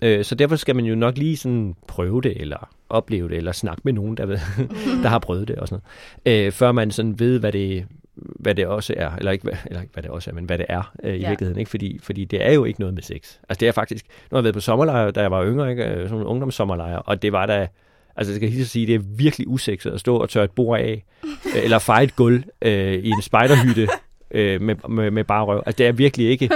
Øh, 0.02 0.24
så 0.24 0.34
derfor 0.34 0.56
skal 0.56 0.76
man 0.76 0.84
jo 0.84 0.94
nok 0.94 1.18
lige 1.18 1.36
sådan 1.36 1.74
prøve 1.88 2.20
det, 2.22 2.40
eller 2.40 2.68
opleve 2.88 3.28
det, 3.28 3.36
eller 3.36 3.52
snakke 3.52 3.80
med 3.84 3.92
nogen, 3.92 4.16
der, 4.16 4.26
ved, 4.26 4.38
der 5.02 5.08
har 5.08 5.18
prøvet 5.18 5.48
det 5.48 5.56
og 5.56 5.68
sådan 5.68 5.82
noget. 6.24 6.46
Øh, 6.46 6.52
før 6.52 6.72
man 6.72 6.90
sådan 6.90 7.18
ved, 7.18 7.38
hvad 7.38 7.52
det, 7.52 7.86
hvad 8.14 8.54
det 8.54 8.66
også 8.66 8.94
er, 8.96 9.10
eller 9.16 9.32
ikke, 9.32 9.42
hvad- 9.44 9.56
eller 9.66 9.80
ikke 9.80 9.92
hvad 9.92 10.02
det 10.02 10.10
også 10.10 10.30
er, 10.30 10.34
men 10.34 10.44
hvad 10.44 10.58
det 10.58 10.66
er 10.68 10.92
øh, 11.02 11.14
i 11.14 11.18
Ja. 11.18 11.28
virkeligheden, 11.28 11.58
ikke? 11.58 11.70
Fordi, 11.70 11.98
fordi 12.02 12.24
det 12.24 12.46
er 12.46 12.52
jo 12.52 12.64
ikke 12.64 12.80
noget 12.80 12.94
med 12.94 13.02
sex. 13.02 13.36
Altså 13.48 13.60
det 13.60 13.68
er 13.68 13.72
faktisk, 13.72 14.06
nu 14.30 14.34
har 14.34 14.38
jeg 14.38 14.44
været 14.44 14.54
på 14.54 14.60
sommerlejre, 14.60 15.10
da 15.10 15.20
jeg 15.20 15.30
var 15.30 15.44
yngre, 15.44 15.70
ikke? 15.70 15.84
Øh, 15.84 15.96
sådan 15.96 16.10
nogle 16.10 16.26
ungdomssommerlejre, 16.26 17.02
og 17.02 17.22
det 17.22 17.32
var 17.32 17.46
da, 17.46 17.68
altså 18.16 18.32
jeg 18.32 18.36
skal 18.36 18.48
lige 18.48 18.64
så 18.64 18.70
sige, 18.70 18.86
det 18.86 18.94
er 18.94 19.00
virkelig 19.16 19.48
usekset 19.48 19.90
at 19.90 20.00
stå 20.00 20.16
og 20.16 20.28
tørre 20.28 20.44
et 20.44 20.50
bord 20.50 20.78
af, 20.78 21.04
øh, 21.24 21.64
eller 21.64 21.78
feje 21.78 22.04
et 22.04 22.16
gulv 22.16 22.42
øh, 22.62 22.94
i 22.94 23.10
en 23.10 23.22
spejderhytte 23.22 23.88
øh, 24.30 24.60
med, 24.60 24.74
med, 24.88 25.10
med 25.10 25.24
bare 25.24 25.44
røv. 25.44 25.62
Altså 25.66 25.78
det 25.78 25.86
er 25.86 25.92
virkelig 25.92 26.28
ikke, 26.28 26.50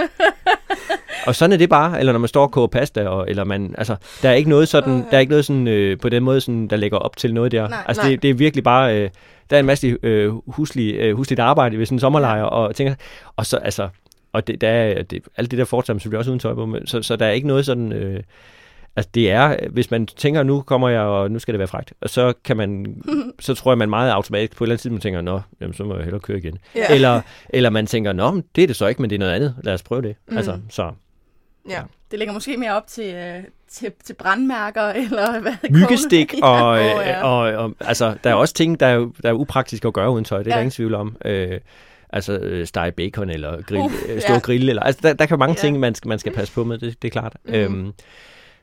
og 1.27 1.35
sådan 1.35 1.53
er 1.53 1.57
det 1.57 1.69
bare, 1.69 2.01
eller 2.01 2.13
når 2.13 2.21
man 2.21 2.29
står 2.29 2.43
og 2.43 2.51
koger 2.51 2.67
pasta, 2.67 3.09
og, 3.09 3.31
eller 3.31 3.45
man, 3.45 3.75
altså, 3.79 3.97
der 4.23 4.29
er 4.29 4.35
ikke 4.35 4.51
noget 4.51 4.69
sådan, 4.69 5.05
der 5.11 5.17
er 5.17 5.19
ikke 5.19 5.31
noget 5.31 5.45
sådan, 5.45 5.69
øh, 5.69 5.99
på 5.99 6.09
den 6.09 6.23
måde, 6.23 6.41
sådan, 6.41 6.69
der 6.69 6.77
lægger 6.77 6.99
op 6.99 7.17
til 7.17 7.35
noget 7.35 7.53
der. 7.53 7.69
Nej. 7.69 7.85
altså, 7.87 8.03
Nej. 8.03 8.11
det, 8.11 8.23
det 8.23 8.31
er 8.31 8.35
virkelig 8.35 8.65
bare, 8.65 8.99
øh, 8.99 9.11
der 9.51 9.57
er 9.57 9.61
en 9.61 9.67
masse 9.67 9.97
øh, 10.03 10.33
huslig, 10.47 10.95
øh, 10.95 11.17
husligt 11.17 11.41
arbejde 11.41 11.79
ved 11.79 11.87
sådan 11.87 11.97
en 11.97 12.01
sommerlejr, 12.01 12.43
og 12.43 12.75
tænker, 12.75 12.95
og 13.37 13.47
så, 13.47 13.57
altså, 13.57 13.89
og 14.33 14.47
det, 14.47 14.61
der 14.61 14.69
er, 14.69 15.03
det, 15.03 15.23
alt 15.37 15.51
det 15.51 15.59
der 15.59 15.65
foretager 15.65 15.95
man 15.95 16.01
selvfølgelig 16.01 16.19
også 16.19 16.31
uden 16.31 16.41
tøj 16.41 16.55
på, 16.55 16.67
men, 16.67 16.87
så, 16.87 17.03
så 17.03 17.17
der 17.17 17.27
er 17.27 17.31
ikke 17.31 17.47
noget 17.47 17.67
sådan, 17.67 17.93
øh, 17.93 18.23
altså 18.97 19.11
det 19.15 19.31
er, 19.31 19.57
hvis 19.71 19.91
man 19.91 20.07
tænker, 20.07 20.43
nu 20.43 20.63
kommer 20.63 20.89
jeg, 20.89 21.01
og 21.01 21.31
nu 21.31 21.39
skal 21.39 21.55
det 21.55 21.59
være 21.59 21.69
frækt, 21.69 21.93
og 22.01 22.11
så 22.11 22.33
kan 22.45 22.57
man, 22.57 22.97
så 23.41 23.55
tror 23.55 23.71
jeg, 23.73 23.79
man 23.79 23.91
meget 23.91 24.11
automatisk 24.11 24.57
på 24.57 24.65
et 24.65 24.67
eller 24.67 24.73
andet 24.73 24.81
tidspunkt 24.83 25.03
tænker, 25.03 25.21
nå, 25.21 25.41
jamen, 25.61 25.75
så 25.75 25.85
må 25.85 25.95
jeg 25.95 26.05
hellere 26.05 26.21
køre 26.21 26.39
igen. 26.39 26.59
Ja. 26.75 26.95
Eller, 26.95 27.21
eller 27.49 27.71
man 27.71 27.87
tænker, 27.87 28.13
nå, 28.13 28.43
det 28.57 28.63
er 28.63 28.67
det 28.67 28.77
så 28.77 28.87
ikke, 28.87 29.03
men 29.03 29.11
det 29.11 29.17
er 29.17 29.21
noget 29.21 29.33
andet, 29.33 29.55
lad 29.63 29.75
os 29.75 29.83
prøve 29.83 30.03
det. 30.03 30.17
Mm. 30.29 30.37
Altså, 30.37 30.59
så. 30.71 30.91
Ja. 31.69 31.83
Det 32.11 32.19
ligger 32.19 32.35
måske 32.35 32.57
mere 32.57 32.73
op 32.73 32.87
til, 32.87 33.15
øh, 33.15 33.45
til, 33.71 33.93
til 34.05 34.15
brandmærker, 34.15 34.83
eller 35.05 35.41
hvad? 35.41 35.71
myggestik, 35.71 36.35
Ja. 36.43 36.63
og, 36.63 36.79
øh, 36.79 36.85
ja. 36.85 37.23
og, 37.27 37.39
og 37.65 37.75
altså, 37.81 38.17
der 38.25 38.31
er 38.31 38.35
også 38.35 38.55
ting, 38.55 38.81
der 38.81 38.87
er, 38.87 38.99
der 39.23 39.29
er 39.29 39.33
upraktiske 39.33 39.89
at 39.89 39.95
gøre 39.95 40.11
uden 40.11 40.25
tøj, 40.25 40.39
det 40.39 40.47
er 40.47 40.51
ja. 40.51 40.55
Ja. 40.55 40.57
der 40.57 40.63
ingen 40.63 40.71
tvivl 40.71 40.95
om. 40.95 41.17
Øh, 41.25 41.61
altså 42.11 42.33
øh, 42.33 42.67
stege 42.67 42.93
bacon, 42.93 43.31
eller 43.31 43.63
grill, 43.63 43.81
Uh, 43.81 43.85
uh, 43.87 44.21
stå 44.21 44.33
ja. 44.33 44.35
og 44.35 44.43
grille, 44.43 44.69
eller, 44.71 44.83
altså, 44.83 45.01
der, 45.03 45.13
der 45.13 45.27
kan 45.27 45.39
mange 45.39 45.53
Ja. 45.53 45.61
ting, 45.61 45.81
man 45.81 45.95
skal, 45.95 46.09
man 46.09 46.19
skal 46.19 46.33
passe 46.33 46.55
på 46.55 46.65
med, 46.65 46.79
det, 46.79 47.03
det 47.03 47.09
er 47.09 47.13
klart. 47.13 47.37
Mhm. 47.45 47.55
Øhm, 47.55 47.93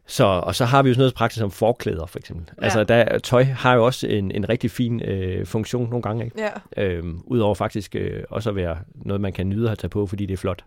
så, 0.05 0.23
og 0.23 0.55
så 0.55 0.65
har 0.65 0.83
vi 0.83 0.89
jo 0.89 0.93
sådan 0.93 1.01
noget 1.01 1.13
praktisk 1.13 1.39
som 1.39 1.51
forklæder, 1.51 2.05
for 2.05 2.19
eksempel. 2.19 2.45
Ja. 2.57 2.63
Altså, 2.63 2.83
der, 2.83 3.17
tøj 3.19 3.43
har 3.43 3.75
jo 3.75 3.85
også 3.85 4.07
en, 4.07 4.31
en 4.31 4.49
rigtig 4.49 4.71
fin 4.71 5.01
øh, 5.01 5.45
funktion 5.45 5.89
nogle 5.89 6.01
gange, 6.01 6.25
ikke? 6.25 6.41
Ja. 6.77 6.83
Øhm, 6.83 7.21
Udover 7.25 7.55
faktisk 7.55 7.95
øh, 7.95 8.23
også 8.29 8.49
at 8.49 8.55
være 8.55 8.77
noget, 8.95 9.21
man 9.21 9.33
kan 9.33 9.49
nyde 9.49 9.71
at 9.71 9.77
tage 9.77 9.89
på, 9.89 10.05
fordi 10.07 10.25
det 10.25 10.33
er 10.33 10.37
flot. 10.37 10.65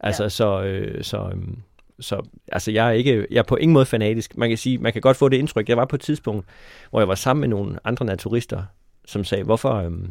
Altså, 0.00 0.22
Ja. 0.22 0.28
så, 0.28 0.62
øh, 0.62 1.04
så, 1.04 1.28
øhm, 1.32 1.58
så 2.00 2.22
altså, 2.52 2.70
jeg 2.70 2.86
er, 2.88 2.90
ikke, 2.92 3.26
jeg 3.30 3.38
er 3.38 3.42
på 3.42 3.56
ingen 3.56 3.72
måde 3.72 3.86
fanatisk. 3.86 4.36
Man 4.36 4.48
kan 4.48 4.58
sige, 4.58 4.78
man 4.78 4.92
kan 4.92 5.02
godt 5.02 5.16
få 5.16 5.28
det 5.28 5.36
indtryk. 5.36 5.68
Jeg 5.68 5.76
var 5.76 5.84
på 5.84 5.96
et 5.96 6.00
tidspunkt, 6.02 6.46
hvor 6.90 7.00
jeg 7.00 7.08
var 7.08 7.14
sammen 7.14 7.40
med 7.40 7.48
nogle 7.48 7.78
andre 7.84 8.04
naturister, 8.06 8.62
som 9.06 9.24
sagde, 9.24 9.44
hvorfor... 9.44 9.74
Øhm, 9.74 10.10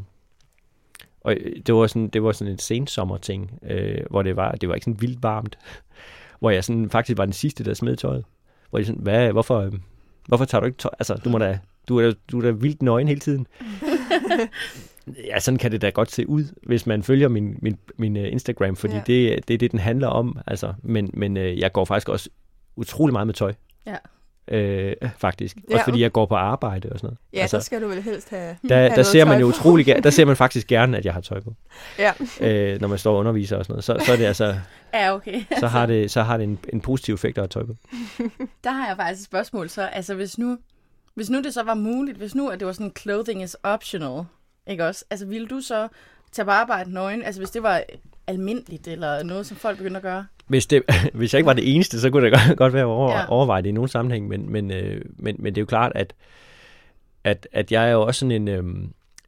og 1.23 1.35
det 1.67 1.75
var 1.75 1.87
sådan, 1.87 2.07
det 2.07 2.23
var 2.23 2.31
sådan 2.31 2.51
en 2.53 2.59
sensommer 2.59 3.17
ting, 3.17 3.59
øh, 3.63 3.97
hvor 4.09 4.21
det 4.21 4.35
var, 4.35 4.51
det 4.51 4.69
var 4.69 4.75
ikke 4.75 4.85
sådan 4.85 5.01
vildt 5.01 5.23
varmt, 5.23 5.57
hvor 6.39 6.49
jeg 6.49 6.63
sådan 6.63 6.89
faktisk 6.89 7.17
var 7.17 7.25
den 7.25 7.33
sidste, 7.33 7.63
der 7.63 7.73
smed 7.73 7.95
tøjet. 7.95 8.25
Hvor 8.71 8.79
jeg 8.79 8.85
sådan, 8.85 9.01
hvad, 9.01 9.31
hvorfor, 9.31 9.59
øhm, 9.59 9.81
hvorfor 10.27 10.45
tager 10.45 10.59
du 10.59 10.65
ikke 10.65 10.77
tøj? 10.77 10.91
Altså, 10.99 11.13
du 11.15 11.29
må 11.29 11.37
da, 11.37 11.59
du 11.87 11.99
er, 11.99 12.13
du 12.31 12.37
er 12.37 12.41
da 12.41 12.51
vildt 12.51 12.81
nøgen 12.81 13.07
hele 13.07 13.19
tiden. 13.19 13.47
ja, 15.29 15.39
sådan 15.39 15.57
kan 15.57 15.71
det 15.71 15.81
da 15.81 15.89
godt 15.89 16.11
se 16.11 16.29
ud, 16.29 16.43
hvis 16.63 16.85
man 16.85 17.03
følger 17.03 17.27
min, 17.27 17.57
min, 17.61 17.77
min 17.97 18.17
uh, 18.17 18.23
Instagram, 18.23 18.75
fordi 18.75 18.93
Ja. 18.93 18.99
ja. 18.99 19.03
det, 19.35 19.47
det 19.47 19.53
er 19.53 19.57
det, 19.57 19.71
den 19.71 19.79
handler 19.79 20.07
om. 20.07 20.37
Altså, 20.47 20.73
men 20.83 21.09
men 21.13 21.37
uh, 21.37 21.59
jeg 21.59 21.71
går 21.71 21.85
faktisk 21.85 22.09
også 22.09 22.29
utrolig 22.75 23.13
meget 23.13 23.27
med 23.27 23.33
tøj. 23.33 23.53
Ja. 23.85 23.95
Øh, 24.51 24.95
faktisk. 25.17 25.57
Ja. 25.69 25.73
Også 25.73 25.83
fordi 25.83 26.01
jeg 26.01 26.11
går 26.11 26.25
på 26.25 26.35
arbejde 26.35 26.89
og 26.91 26.99
sådan 26.99 27.07
noget. 27.07 27.17
Ja, 27.33 27.39
altså, 27.39 27.57
der 27.57 27.63
skal 27.63 27.81
du 27.81 27.87
vel 27.87 28.01
helst 28.01 28.29
have, 28.29 28.57
der, 28.69 28.75
have 28.75 28.95
der 28.95 29.03
ser 29.03 29.25
man 29.25 29.39
jo 29.39 29.45
utrolig 29.45 29.85
gerne, 29.85 30.01
der 30.01 30.09
ser 30.09 30.25
man 30.25 30.35
faktisk 30.35 30.67
gerne, 30.67 30.97
at 30.97 31.05
jeg 31.05 31.13
har 31.13 31.21
tøj 31.21 31.39
på. 31.39 31.53
Ja. 31.99 32.11
Øh, 32.41 32.81
når 32.81 32.87
man 32.87 32.97
står 32.97 33.13
og 33.13 33.19
underviser 33.19 33.57
og 33.57 33.65
sådan 33.65 33.73
noget. 33.73 33.83
Så, 33.83 34.05
så 34.05 34.11
er 34.11 34.17
det 34.17 34.25
altså, 34.25 34.55
Ja, 34.93 35.13
okay. 35.13 35.43
så 35.59 35.67
har 35.67 35.85
det, 35.85 36.11
så 36.11 36.21
har 36.21 36.37
det 36.37 36.43
en, 36.43 36.59
en 36.73 36.81
positiv 36.81 37.13
effekt 37.13 37.37
at 37.37 37.41
have 37.41 37.47
tøj 37.47 37.63
på. 37.63 37.75
Der 38.63 38.71
har 38.71 38.87
jeg 38.87 38.95
faktisk 38.97 39.21
et 39.21 39.25
spørgsmål. 39.25 39.69
Så, 39.69 39.81
altså, 39.81 40.15
hvis 40.15 40.37
nu, 40.37 40.57
hvis 41.15 41.29
nu 41.29 41.41
det 41.41 41.53
så 41.53 41.63
var 41.63 41.73
muligt, 41.73 42.17
hvis 42.17 42.35
nu 42.35 42.49
at 42.49 42.59
det 42.59 42.67
var 42.67 42.73
sådan, 42.73 42.91
clothing 42.99 43.43
is 43.43 43.57
optional, 43.63 44.23
ikke 44.67 44.87
også? 44.87 45.05
Altså, 45.09 45.25
ville 45.25 45.47
du 45.47 45.61
så 45.61 45.87
tage 46.31 46.45
på 46.45 46.51
arbejde 46.51 46.93
nøgen? 46.93 47.23
Altså, 47.23 47.41
hvis 47.41 47.51
det 47.51 47.63
var 47.63 47.83
almindeligt, 48.27 48.87
eller 48.87 49.23
noget, 49.23 49.45
som 49.45 49.57
folk 49.57 49.77
begyndte 49.77 49.97
at 49.97 50.03
gøre? 50.03 50.25
Hvis, 50.47 50.65
det, 50.65 50.83
hvis 51.13 51.33
jeg 51.33 51.39
ikke 51.39 51.47
var 51.47 51.53
det 51.53 51.75
eneste, 51.75 51.99
så 52.01 52.09
kunne 52.09 52.25
det 52.25 52.33
godt, 52.47 52.57
godt 52.57 52.73
være 52.73 52.81
at 52.81 52.87
over, 52.87 53.11
Ja. 53.11 53.25
overveje 53.29 53.61
det 53.61 53.69
i 53.69 53.71
nogen 53.71 53.87
sammenhæng, 53.87 54.27
men, 54.27 54.51
men, 54.51 54.71
øh, 54.71 55.01
men, 55.17 55.35
men 55.39 55.55
det 55.55 55.59
er 55.59 55.61
jo 55.61 55.65
klart, 55.65 55.91
at, 55.95 56.13
at, 57.23 57.47
at 57.51 57.71
jeg 57.71 57.87
er 57.87 57.91
jo 57.91 58.01
også 58.01 58.19
sådan 58.19 58.31
en... 58.31 58.47
Øh, 58.47 58.63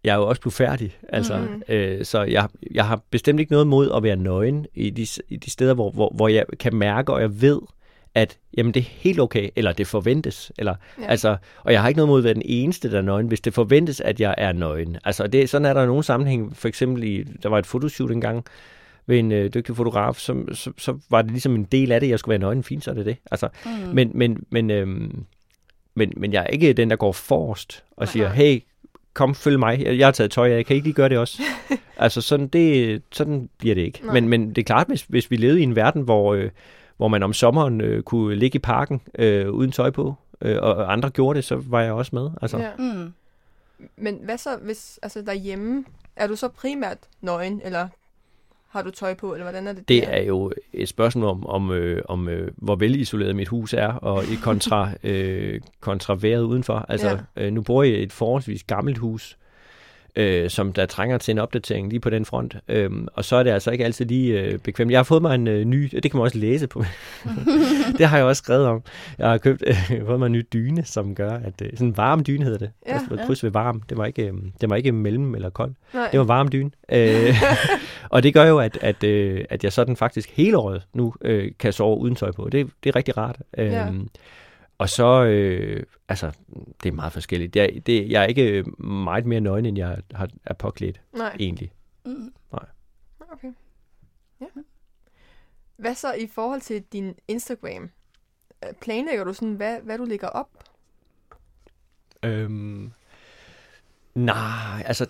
jeg 0.03 0.11
er 0.13 0.15
jo 0.17 0.27
også 0.27 0.41
blufærdig, 0.41 0.97
altså, 1.09 1.37
Mhm. 1.37 1.43
mm-hmm. 1.47 1.63
øh, 1.67 2.05
så 2.05 2.23
jeg, 2.23 2.47
jeg 2.71 2.85
har 2.87 3.01
bestemt 3.11 3.39
ikke 3.39 3.51
noget 3.51 3.67
mod 3.67 3.91
at 3.95 4.03
være 4.03 4.15
nøgen 4.15 4.65
i 4.73 4.89
de, 4.89 5.07
i 5.29 5.35
de 5.37 5.49
steder, 5.49 5.73
hvor, 5.73 5.91
hvor, 5.91 6.11
hvor 6.15 6.27
jeg 6.27 6.45
kan 6.59 6.75
mærke, 6.75 7.13
og 7.13 7.21
jeg 7.21 7.41
ved, 7.41 7.59
at 8.15 8.37
jamen, 8.57 8.73
det 8.73 8.79
er 8.79 8.83
helt 8.89 9.19
okay, 9.19 9.49
eller 9.55 9.71
det 9.71 9.87
forventes, 9.87 10.51
eller, 10.57 10.75
Ja. 11.01 11.05
altså, 11.07 11.37
og 11.63 11.73
jeg 11.73 11.81
har 11.81 11.87
ikke 11.87 11.97
noget 11.97 12.09
mod 12.09 12.19
at 12.19 12.23
være 12.23 12.33
den 12.33 12.41
eneste, 12.45 12.91
der 12.91 12.97
er 12.97 13.01
nøgen, 13.01 13.27
hvis 13.27 13.41
det 13.41 13.53
forventes, 13.53 14.01
at 14.01 14.19
jeg 14.21 14.35
er 14.37 14.51
nøgen. 14.51 14.97
Altså, 15.05 15.27
det, 15.27 15.49
sådan 15.49 15.65
er 15.65 15.73
der 15.73 15.85
nogen 15.85 16.03
sammenhæng, 16.03 16.57
for 16.57 16.67
eksempel, 16.67 17.03
i, 17.03 17.23
der 17.43 17.49
var 17.49 17.59
et 17.59 17.65
fotoshoot 17.65 18.11
engang, 18.11 18.45
ved 19.07 19.19
en 19.19 19.31
øh, 19.31 19.53
dygtig 19.53 19.75
fotograf, 19.75 20.15
som, 20.15 20.55
så, 20.55 20.71
så 20.77 20.97
var 21.09 21.21
det 21.21 21.31
ligesom 21.31 21.55
en 21.55 21.63
del 21.63 21.91
af 21.91 21.99
det, 21.99 22.09
jeg 22.09 22.19
skulle 22.19 22.29
være 22.33 22.39
nøgen, 22.39 22.63
fint, 22.63 22.83
så 22.83 22.91
er 22.91 22.95
det 22.95 23.05
det. 23.05 23.17
Altså, 23.31 23.49
Mm. 23.65 23.71
men, 23.93 24.11
men, 24.13 24.43
men, 24.49 24.71
øhm, 24.71 25.25
men, 25.95 26.13
men 26.17 26.33
jeg 26.33 26.41
er 26.43 26.47
ikke 26.47 26.73
den, 26.73 26.89
der 26.89 26.95
går 26.95 27.11
forrest 27.11 27.83
og 27.97 28.07
siger, 28.07 28.29
hey, 28.29 28.63
kom, 29.13 29.35
følg 29.35 29.59
mig, 29.59 29.81
jeg 29.83 29.97
jeg 29.97 30.07
har 30.07 30.11
taget 30.11 30.31
tøj 30.31 30.49
af, 30.51 30.65
kan 30.65 30.73
I 30.73 30.77
ikke 30.77 30.87
lige 30.87 30.95
gøre 30.95 31.09
det 31.09 31.17
også? 31.17 31.41
altså, 31.97 32.21
sådan, 32.21 32.47
det, 32.47 33.01
sådan 33.11 33.49
bliver 33.57 33.75
det 33.75 33.81
ikke. 33.81 33.99
Nej. 34.03 34.13
Men, 34.13 34.29
men 34.29 34.49
det 34.49 34.57
er 34.57 34.63
klart, 34.63 34.87
hvis, 34.87 35.01
hvis 35.09 35.31
vi 35.31 35.35
levede 35.35 35.59
i 35.59 35.63
en 35.63 35.75
verden, 35.75 36.01
hvor, 36.01 36.33
øh, 36.33 36.49
hvor 36.97 37.07
man 37.07 37.23
om 37.23 37.33
sommeren 37.33 37.81
øh, 37.81 38.03
kunne 38.03 38.35
ligge 38.35 38.55
i 38.55 38.59
parken 38.59 39.01
øh, 39.19 39.49
uden 39.49 39.71
tøj 39.71 39.89
på, 39.89 40.13
øh, 40.41 40.57
og 40.61 40.93
andre 40.93 41.09
gjorde 41.09 41.37
det, 41.37 41.43
så 41.43 41.55
var 41.65 41.81
jeg 41.81 41.91
også 41.93 42.15
med. 42.15 42.29
Altså, 42.41 42.57
Ja. 42.57 42.69
Mm. 42.79 43.13
Men 43.97 44.19
hvad 44.23 44.37
så, 44.37 44.49
hvis 44.61 44.99
altså 45.03 45.21
derhjemme, 45.21 45.85
er 46.15 46.27
du 46.27 46.35
så 46.35 46.47
primært 46.47 46.97
nøgen, 47.21 47.61
eller 47.65 47.87
har 48.73 48.81
du 48.81 48.91
tøj 48.91 49.13
på, 49.13 49.33
eller 49.33 49.43
hvordan 49.45 49.67
er 49.67 49.73
det 49.73 49.89
Det 49.89 50.03
der? 50.03 50.09
er 50.09 50.21
jo 50.23 50.51
et 50.73 50.87
spørgsmål 50.89 51.29
om, 51.29 51.45
om, 51.45 51.71
øh, 51.71 52.01
om 52.09 52.29
øh, 52.29 52.51
hvor 52.57 52.75
velisoleret 52.75 53.35
mit 53.35 53.47
hus 53.47 53.73
er, 53.73 53.87
og 53.93 54.23
i 54.23 54.35
kontra, 54.43 54.89
øh, 55.03 55.59
kontra 55.79 56.15
vejret 56.21 56.41
udenfor. 56.43 56.85
Altså, 56.89 57.19
Ja. 57.37 57.45
øh, 57.45 57.53
nu 57.53 57.61
bor 57.61 57.83
jeg 57.83 57.93
i 57.93 58.03
et 58.03 58.11
forholdsvis 58.13 58.63
gammelt 58.63 58.97
hus, 58.97 59.37
øh, 60.15 60.49
som 60.49 60.73
der 60.73 60.85
trænger 60.85 61.17
til 61.17 61.31
en 61.31 61.39
opdatering 61.39 61.89
lige 61.89 61.99
på 61.99 62.09
den 62.09 62.25
front. 62.25 62.55
Øhm, 62.67 63.07
og 63.13 63.25
så 63.25 63.35
er 63.35 63.43
det 63.43 63.51
altså 63.51 63.71
ikke 63.71 63.85
altid 63.85 64.05
lige 64.05 64.41
øh, 64.41 64.59
bekvemt. 64.59 64.91
Jeg 64.91 64.99
har 64.99 65.03
fået 65.03 65.21
mig 65.21 65.35
en 65.35 65.47
øh, 65.47 65.65
ny, 65.65 65.89
det 66.03 66.11
kan 66.11 66.17
man 66.17 66.21
også 66.21 66.37
læse 66.37 66.67
på. 66.67 66.83
det 67.97 68.07
har 68.07 68.17
jeg 68.17 68.25
også 68.25 68.39
skrevet 68.39 68.65
om. 68.65 68.83
Jeg 69.17 69.29
har 69.29 69.37
købt, 69.37 69.63
øh, 69.67 70.05
fået 70.05 70.19
mig 70.19 70.25
en 70.25 70.31
ny 70.31 70.47
dyne, 70.53 70.85
som 70.85 71.15
gør, 71.15 71.31
at 71.31 71.61
øh, 71.61 71.69
sådan 71.73 71.87
en 71.87 71.97
varm 71.97 72.23
dyne 72.23 72.43
hedder 72.43 72.59
det. 72.59 72.71
Ja, 72.87 72.99
stod 73.05 73.17
ja. 73.17 73.25
kryds 73.25 73.43
ved 73.43 73.51
varm. 73.51 73.81
Det 73.89 73.97
var 73.97 74.05
ikke, 74.05 74.27
øh, 74.27 74.33
det 74.61 74.69
var 74.69 74.75
ikke 74.75 74.91
mellem 74.91 75.35
eller 75.35 75.49
kold. 75.49 75.71
Nej. 75.93 76.09
Det 76.11 76.19
var 76.19 76.25
varm 76.25 76.47
dyne. 76.47 76.71
Øh, 76.91 77.35
og 78.09 78.23
det 78.23 78.33
gør 78.33 78.45
jo, 78.45 78.59
at, 78.59 78.77
at, 78.81 79.03
øh, 79.03 79.45
at 79.49 79.63
jeg 79.63 79.73
sådan 79.73 79.95
faktisk 79.95 80.29
hele 80.33 80.57
året 80.57 80.81
nu 80.93 81.13
øh, 81.21 81.51
kan 81.59 81.73
sove 81.73 81.97
uden 81.97 82.15
tøj 82.15 82.31
på. 82.31 82.49
Det, 82.51 82.69
det 82.83 82.89
er 82.89 82.95
rigtig 82.95 83.17
rart. 83.17 83.37
Øh, 83.57 83.65
Ja. 83.65 83.87
Og 84.83 84.89
så, 84.89 85.23
øh, 85.23 85.83
altså, 86.09 86.31
det 86.83 86.89
er 86.89 86.93
meget 86.93 87.13
forskelligt. 87.13 87.53
Det 87.53 87.61
er, 87.61 87.79
det, 87.79 88.11
jeg 88.11 88.23
er 88.23 88.27
ikke 88.27 88.63
meget 88.83 89.25
mere 89.25 89.41
nøgen, 89.41 89.65
end 89.65 89.77
jeg 89.77 89.97
har, 90.13 90.29
er 90.45 90.53
påklædt, 90.53 91.01
Nej, 91.13 91.35
egentlig. 91.39 91.71
Mm. 92.05 92.33
okay. 93.31 93.51
Ja. 94.41 94.45
Hvad 95.77 95.95
så 95.95 96.13
i 96.13 96.27
forhold 96.27 96.61
til 96.61 96.83
din 96.83 97.15
Instagram? 97.27 97.89
Øh, 98.65 98.73
Planlægger 98.81 99.23
du 99.23 99.33
sådan, 99.33 99.53
hvad, 99.53 99.79
hvad 99.83 99.97
du 99.97 100.05
lægger 100.05 100.27
op? 100.27 100.49
Øhm, 102.23 102.91
nej, 104.15 104.83
altså, 104.85 105.07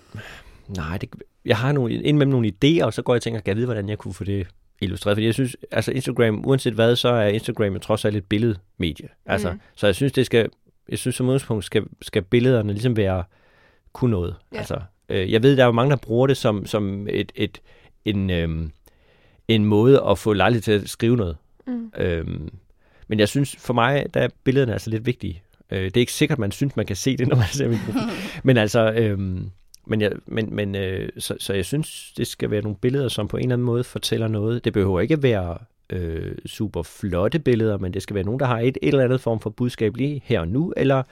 nej, 0.67 0.97
det, 0.97 1.09
jeg 1.45 1.57
har 1.57 1.71
nogle, 1.71 1.93
indimellem 1.93 2.31
nogle 2.31 2.53
idéer, 2.53 2.85
og 2.85 2.93
så 2.93 3.01
går 3.01 3.13
jeg 3.13 3.17
og 3.17 3.21
tænker, 3.21 3.39
kan 3.39 3.49
jeg 3.49 3.55
vide, 3.55 3.67
hvordan 3.67 3.89
jeg 3.89 3.97
kunne 3.97 4.13
få 4.13 4.23
det 4.23 4.47
illustreret? 4.83 5.15
Fordi 5.15 5.25
jeg 5.25 5.33
synes, 5.33 5.55
altså 5.71 5.91
Instagram, 5.91 6.43
uanset 6.45 6.73
hvad, 6.73 6.95
så 6.95 7.09
er 7.09 7.27
Instagram 7.27 7.73
jo 7.73 7.79
trods 7.79 8.05
alt 8.05 8.15
et 8.15 8.25
billedmedie. 8.25 9.07
Altså, 9.25 9.51
mm. 9.51 9.59
Så 9.75 9.87
jeg 9.87 9.95
synes, 9.95 10.13
det 10.13 10.25
skal, 10.25 10.49
jeg 10.89 10.99
synes 10.99 11.15
som 11.15 11.25
udgangspunkt 11.27 11.65
skal, 11.65 11.83
skal 12.01 12.21
billederne 12.21 12.73
ligesom 12.73 12.97
være 12.97 13.23
kun 13.93 14.09
noget. 14.09 14.35
Ja. 14.53 14.57
Altså, 14.57 14.79
øh, 15.09 15.31
jeg 15.31 15.43
ved, 15.43 15.57
der 15.57 15.63
er 15.63 15.67
jo 15.67 15.71
mange, 15.71 15.91
der 15.91 15.97
bruger 15.97 16.27
det 16.27 16.37
som, 16.37 16.65
som 16.65 17.07
et, 17.09 17.31
et, 17.35 17.61
en, 18.05 18.29
øhm, 18.29 18.71
en 19.47 19.65
måde 19.65 20.03
at 20.09 20.17
få 20.17 20.33
lejlighed 20.33 20.61
til 20.61 20.71
at 20.71 20.89
skrive 20.89 21.17
noget. 21.17 21.37
Mm. 21.67 21.91
Øhm, 21.97 22.49
men 23.07 23.19
jeg 23.19 23.29
synes, 23.29 23.55
for 23.59 23.73
mig, 23.73 24.05
der 24.13 24.21
er 24.21 24.29
billederne 24.43 24.73
altså 24.73 24.89
lidt 24.89 25.05
vigtige. 25.05 25.43
Øh, 25.71 25.83
det 25.83 25.97
er 25.97 26.01
ikke 26.01 26.13
sikkert, 26.13 26.39
man 26.39 26.51
synes, 26.51 26.75
man 26.75 26.85
kan 26.85 26.95
se 26.95 27.17
det, 27.17 27.27
når 27.27 27.35
man 27.35 27.47
ser 27.47 27.67
min 27.67 27.79
profil. 27.85 28.01
men 28.43 28.57
altså, 28.57 28.91
øhm, 28.91 29.49
men, 29.85 30.01
jeg, 30.01 30.11
men, 30.25 30.55
men 30.55 30.75
øh, 30.75 31.09
så, 31.17 31.35
så 31.39 31.53
jeg 31.53 31.65
synes, 31.65 32.13
det 32.17 32.27
skal 32.27 32.51
være 32.51 32.61
nogle 32.61 32.77
billeder, 32.81 33.07
som 33.07 33.27
på 33.27 33.37
en 33.37 33.43
eller 33.43 33.55
anden 33.55 33.65
måde 33.65 33.83
fortæller 33.83 34.27
noget. 34.27 34.65
Det 34.65 34.73
behøver 34.73 35.01
ikke 35.01 35.23
være 35.23 35.57
øh, 35.89 36.35
super 36.45 36.83
flotte 36.83 37.39
billeder, 37.39 37.77
men 37.77 37.93
det 37.93 38.03
skal 38.03 38.13
være 38.13 38.23
nogen, 38.23 38.39
der 38.39 38.45
har 38.45 38.59
et, 38.59 38.77
et 38.81 38.87
eller 38.87 39.03
andet 39.03 39.21
form 39.21 39.39
for 39.39 39.49
budskab 39.49 39.95
lige 39.95 40.21
her 40.25 40.39
og 40.39 40.47
nu, 40.47 40.73
eller 40.77 41.03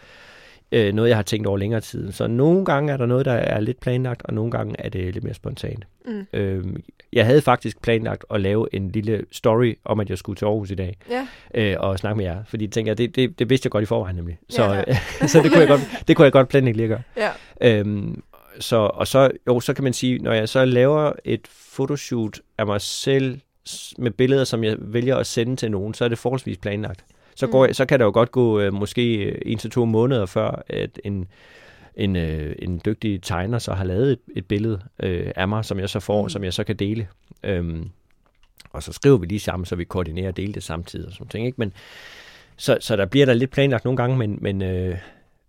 øh, 0.71 0.93
noget, 0.93 1.09
jeg 1.09 1.17
har 1.17 1.23
tænkt 1.23 1.47
over 1.47 1.57
længere 1.57 1.81
tid. 1.81 2.11
Så 2.11 2.27
nogle 2.27 2.65
gange 2.65 2.93
er 2.93 2.97
der 2.97 3.05
noget, 3.05 3.25
der 3.25 3.31
er 3.33 3.59
lidt 3.59 3.79
planlagt, 3.79 4.21
og 4.25 4.33
nogle 4.33 4.51
gange 4.51 4.75
er 4.79 4.89
det 4.89 5.13
lidt 5.13 5.23
mere 5.23 5.33
spontant. 5.33 5.85
Mm. 6.05 6.25
Øhm, 6.33 6.83
jeg 7.13 7.25
havde 7.25 7.41
faktisk 7.41 7.81
planlagt 7.81 8.25
at 8.33 8.41
lave 8.41 8.67
en 8.75 8.91
lille 8.91 9.21
story 9.31 9.73
om, 9.85 9.99
at 9.99 10.09
jeg 10.09 10.17
skulle 10.17 10.35
til 10.37 10.45
Aarhus 10.45 10.71
i 10.71 10.75
dag 10.75 10.97
Ja, 11.09 11.27
øh, 11.55 11.75
og 11.79 11.99
snakke 11.99 12.17
med 12.17 12.25
jer. 12.25 12.43
Fordi 12.47 12.65
jeg 12.65 12.71
tænker, 12.71 12.93
det, 12.93 13.15
det, 13.15 13.39
det 13.39 13.49
vidste 13.49 13.67
jeg 13.67 13.71
godt 13.71 13.81
i 13.81 13.85
forvejen 13.85 14.15
nemlig. 14.15 14.37
Så, 14.49 14.63
Ja. 14.63 14.83
ja. 14.87 14.97
så 15.27 15.39
det, 15.43 15.51
kunne 15.51 15.59
jeg 15.59 15.67
godt, 15.67 15.81
det 16.07 16.15
kunne 16.15 16.23
jeg 16.25 16.31
godt 16.31 16.47
planlægge 16.49 16.77
lige 16.77 16.93
at 16.93 17.01
gøre. 17.15 17.29
ja. 17.61 17.79
Øhm, 17.79 18.23
så, 18.63 18.75
og 18.77 19.07
så, 19.07 19.31
jo, 19.47 19.59
så 19.59 19.73
kan 19.73 19.83
man 19.83 19.93
sige, 19.93 20.19
når 20.19 20.33
jeg 20.33 20.49
så 20.49 20.65
laver 20.65 21.11
et 21.23 21.47
fotoshoot 21.47 22.39
af 22.57 22.65
mig 22.65 22.81
selv 22.81 23.39
med 23.97 24.11
billeder, 24.11 24.43
som 24.43 24.63
jeg 24.63 24.75
vælger 24.79 25.17
at 25.17 25.27
sende 25.27 25.55
til 25.55 25.71
nogen, 25.71 25.93
så 25.93 26.05
er 26.05 26.09
det 26.09 26.17
forholdsvis 26.17 26.57
planlagt. 26.57 27.05
Så, 27.35 27.47
går 27.47 27.67
Mm. 27.67 27.73
så 27.73 27.85
kan 27.85 27.99
der 27.99 28.05
jo 28.05 28.11
godt 28.13 28.31
gå 28.31 28.59
øh, 28.59 28.73
måske 28.73 29.47
en 29.47 29.57
til 29.57 29.69
to 29.69 29.85
måneder 29.85 30.25
før, 30.25 30.63
at 30.67 30.99
en, 31.03 31.27
en, 31.95 32.15
øh, 32.15 32.55
en 32.59 32.81
dygtig 32.85 33.21
tegner 33.21 33.59
så 33.59 33.73
har 33.73 33.83
lavet 33.83 34.11
et, 34.11 34.19
et 34.35 34.45
billede 34.45 34.81
øh, 34.99 35.31
af 35.35 35.47
mig, 35.47 35.65
som 35.65 35.79
jeg 35.79 35.89
så 35.89 35.99
får, 35.99 36.23
mm. 36.23 36.29
som 36.29 36.43
jeg 36.43 36.53
så 36.53 36.63
kan 36.63 36.75
dele. 36.75 37.07
Øhm, 37.43 37.89
og 38.69 38.83
så 38.83 38.93
skriver 38.93 39.17
vi 39.17 39.25
lige 39.25 39.39
sammen, 39.39 39.65
så 39.65 39.75
vi 39.75 39.83
koordinerer 39.83 40.27
og 40.27 40.37
deler 40.37 40.53
det 40.53 40.63
samtidig 40.63 41.07
og 41.07 41.13
sådan 41.13 41.27
ting, 41.27 41.45
ikke? 41.45 41.55
Men, 41.57 41.73
så, 42.57 42.77
så 42.79 42.95
der 42.95 43.05
bliver 43.05 43.25
der 43.25 43.33
lidt 43.33 43.51
planlagt 43.51 43.85
nogle 43.85 43.97
gange, 43.97 44.17
men, 44.17 44.37
men 44.41 44.61
øh, 44.61 44.97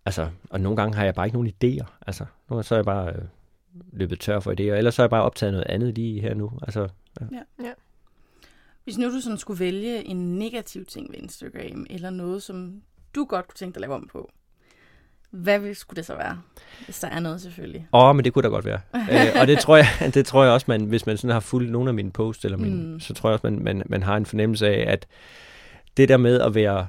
altså, 0.05 0.29
og 0.49 0.61
nogle 0.61 0.75
gange 0.77 0.95
har 0.97 1.03
jeg 1.05 1.15
bare 1.15 1.25
ikke 1.25 1.37
nogen 1.37 1.49
idéer. 1.63 1.85
Altså, 2.07 2.25
nogle 2.49 2.57
gange 2.57 2.63
så 2.63 2.75
er 2.75 2.79
jeg 2.79 2.85
bare 2.85 3.09
øh, 3.13 3.21
løbet 3.93 4.19
tør 4.19 4.39
for 4.39 4.51
idéer, 4.51 4.63
ellers 4.77 4.95
så 4.95 5.01
har 5.01 5.05
jeg 5.05 5.09
bare 5.09 5.23
optaget 5.23 5.53
noget 5.53 5.65
andet 5.69 5.95
lige 5.95 6.21
her 6.21 6.33
nu. 6.33 6.51
Altså, 6.61 6.87
Hvis 8.83 8.97
nu 8.97 9.11
du 9.11 9.21
sådan 9.21 9.37
skulle 9.37 9.59
vælge 9.59 10.05
en 10.07 10.37
negativ 10.39 10.85
ting 10.85 11.11
ved 11.11 11.19
Instagram, 11.19 11.85
eller 11.89 12.09
noget, 12.09 12.43
som 12.43 12.81
du 13.15 13.25
godt 13.25 13.47
kunne 13.47 13.55
tænke 13.55 13.73
dig 13.75 13.77
at 13.77 13.81
lave 13.81 13.95
om 13.95 14.07
på, 14.11 14.31
hvad 15.31 15.59
vil- 15.59 15.75
skulle 15.75 15.97
det 15.97 16.05
så 16.05 16.15
være? 16.15 16.41
Hvis 16.85 16.99
der 16.99 17.07
er 17.07 17.19
noget, 17.19 17.41
selvfølgelig. 17.41 17.87
Åh, 17.93 18.15
men 18.15 18.25
det 18.25 18.33
kunne 18.33 18.43
da 18.43 18.47
godt 18.47 18.65
være. 18.65 18.79
øh, 19.11 19.41
og 19.41 19.47
det 19.47 19.59
tror 19.59 19.77
jeg, 19.77 19.85
det 20.13 20.25
tror 20.25 20.43
jeg 20.43 20.53
også, 20.53 20.65
man, 20.67 20.85
hvis 20.85 21.05
man 21.05 21.17
sådan 21.17 21.33
har 21.33 21.39
fulgt 21.39 21.71
nogle 21.71 21.89
af 21.89 21.93
mine 21.93 22.11
posts, 22.11 22.45
eller 22.45 22.57
mine, 22.57 22.75
Mm. 22.85 22.91
mm. 22.93 22.99
så 22.99 23.13
tror 23.13 23.29
jeg 23.29 23.33
også, 23.33 23.47
man, 23.49 23.63
man, 23.63 23.83
man 23.85 24.03
har 24.03 24.17
en 24.17 24.25
fornemmelse 24.25 24.67
af, 24.67 24.91
at 24.91 25.07
det 25.97 26.09
der 26.09 26.17
med 26.17 26.39
at 26.41 26.55
være 26.55 26.87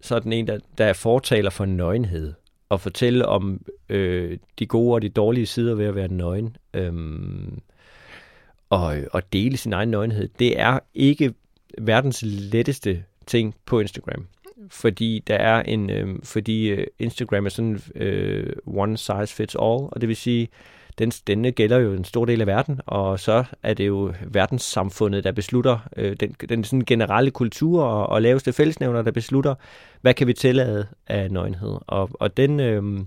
sådan 0.00 0.32
en, 0.32 0.46
der, 0.46 0.58
der 0.78 0.84
er 0.84 0.92
fortaler 0.92 1.50
for 1.50 1.64
nøgenhed, 1.64 2.32
at 2.72 2.80
fortælle 2.80 3.26
om 3.26 3.66
øh, 3.88 4.38
de 4.58 4.66
gode 4.66 4.94
og 4.94 5.02
de 5.02 5.08
dårlige 5.08 5.46
sider 5.46 5.74
ved 5.74 5.86
at 5.86 5.94
være 5.94 6.08
nøgen, 6.08 6.56
øhm, 6.74 7.58
og, 8.70 8.96
og 9.12 9.32
dele 9.32 9.56
sin 9.56 9.72
egen 9.72 9.88
nøgenhed, 9.88 10.28
det 10.38 10.60
er 10.60 10.78
ikke 10.94 11.34
verdens 11.78 12.22
letteste 12.26 13.04
ting 13.26 13.54
på 13.66 13.80
Instagram. 13.80 14.26
Fordi 14.70 15.22
der 15.26 15.36
er 15.36 15.62
en, 15.62 15.90
øhm, 15.90 16.14
øh, 16.16 16.18
fordi 16.24 16.84
Instagram 16.98 17.46
er 17.46 17.50
sådan 17.50 17.80
øh, 17.94 18.52
one 18.66 18.96
size 18.96 19.26
fits 19.26 19.54
all, 19.54 19.88
og 19.92 20.00
det 20.00 20.08
vil 20.08 20.16
sige, 20.16 20.48
den, 20.98 21.10
denne 21.10 21.52
gælder 21.52 21.78
jo 21.78 21.92
en 21.92 22.04
stor 22.04 22.24
del 22.24 22.40
af 22.40 22.46
verden, 22.46 22.80
og 22.86 23.20
så 23.20 23.44
er 23.62 23.74
det 23.74 23.86
jo 23.86 24.12
verdenssamfundet, 24.26 25.24
der 25.24 25.32
beslutter, 25.32 25.78
øh, 25.96 26.16
den, 26.20 26.36
den 26.48 26.64
sådan 26.64 26.84
generelle 26.84 27.30
kultur 27.30 27.82
og, 27.82 28.06
og 28.06 28.22
laveste 28.22 28.52
fællesnævner, 28.52 29.02
der 29.02 29.10
beslutter, 29.10 29.54
hvad 30.00 30.14
kan 30.14 30.26
vi 30.26 30.32
tillade 30.32 30.86
af 31.06 31.30
nøgenhed. 31.30 31.76
Og, 31.86 32.10
og 32.14 32.36
den, 32.36 32.60
øh, 32.60 33.00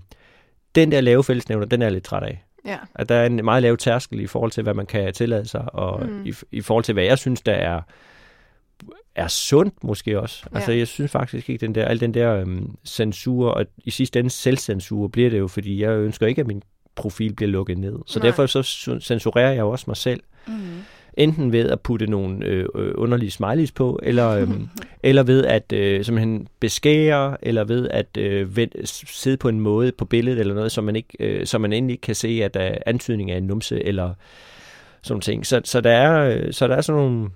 den 0.74 0.92
der 0.92 1.00
lave 1.00 1.24
fællesnævner, 1.24 1.66
den 1.66 1.82
er 1.82 1.86
jeg 1.86 1.92
lidt 1.92 2.04
træt 2.04 2.22
af. 2.22 2.44
Ja. 2.66 2.78
At 2.94 3.08
der 3.08 3.14
er 3.14 3.26
en 3.26 3.44
meget 3.44 3.62
lav 3.62 3.76
tærskel 3.76 4.20
i 4.20 4.26
forhold 4.26 4.50
til, 4.50 4.62
hvad 4.62 4.74
man 4.74 4.86
kan 4.86 5.12
tillade 5.12 5.48
sig, 5.48 5.74
og 5.74 6.06
mm. 6.06 6.26
i, 6.26 6.34
i 6.52 6.60
forhold 6.60 6.84
til, 6.84 6.92
hvad 6.92 7.04
jeg 7.04 7.18
synes, 7.18 7.40
der 7.40 7.52
er 7.52 7.80
er 9.16 9.28
sundt 9.28 9.84
måske 9.84 10.20
også. 10.20 10.44
Ja. 10.52 10.56
Altså 10.56 10.72
jeg 10.72 10.86
synes 10.86 11.12
faktisk 11.12 11.48
ikke, 11.48 11.66
den 11.66 11.74
der, 11.74 11.84
al 11.84 12.00
den 12.00 12.14
der 12.14 12.34
øhm, 12.34 12.76
censur, 12.84 13.50
og 13.50 13.66
i 13.84 13.90
sidste 13.90 14.18
ende 14.18 14.30
selvcensur 14.30 15.08
bliver 15.08 15.30
det 15.30 15.38
jo, 15.38 15.48
fordi 15.48 15.82
jeg 15.82 15.90
ønsker 15.90 16.26
ikke, 16.26 16.40
at 16.40 16.46
min 16.46 16.62
profil 16.96 17.32
bliver 17.32 17.50
lukket 17.50 17.78
ned. 17.78 17.98
Så 18.06 18.18
Nej. 18.18 18.26
derfor 18.26 18.46
så 18.46 18.60
su- 18.60 19.00
censurerer 19.00 19.52
jeg 19.52 19.60
jo 19.60 19.70
også 19.70 19.84
mig 19.86 19.96
selv. 19.96 20.20
Mm. 20.46 20.54
Enten 21.16 21.52
ved 21.52 21.70
at 21.70 21.80
putte 21.80 22.06
nogle 22.06 22.44
øh, 22.44 22.66
øh, 22.74 22.92
underlige 22.94 23.30
smileys 23.30 23.72
på, 23.72 24.00
eller, 24.02 24.28
øhm, 24.30 24.68
eller 25.02 25.22
ved 25.22 25.44
at 25.44 25.72
øh, 25.72 26.04
simpelthen 26.04 26.48
beskære, 26.60 27.36
eller 27.42 27.64
ved 27.64 27.88
at 27.88 28.16
øh, 28.18 28.56
vend, 28.56 28.70
sidde 29.06 29.36
på 29.36 29.48
en 29.48 29.60
måde 29.60 29.92
på 29.92 30.04
billedet 30.04 30.40
eller 30.40 30.54
noget, 30.54 30.72
så 30.72 30.80
man, 30.80 30.96
ikke, 30.96 31.16
øh, 31.20 31.46
så 31.46 31.58
man 31.58 31.72
endelig 31.72 31.94
ikke 31.94 32.02
kan 32.02 32.14
se, 32.14 32.40
at 32.44 32.54
der 32.54 32.60
er 32.60 32.78
antydning 32.86 33.30
af 33.30 33.36
en 33.36 33.42
numse, 33.42 33.84
eller 33.84 34.14
sådan 35.02 35.20
ting. 35.20 35.46
Så, 35.46 35.60
så, 35.64 35.80
der 35.80 35.90
er, 35.90 36.36
øh, 36.36 36.52
så 36.52 36.68
der 36.68 36.76
er 36.76 36.80
sådan 36.80 37.02
nogle, 37.02 37.30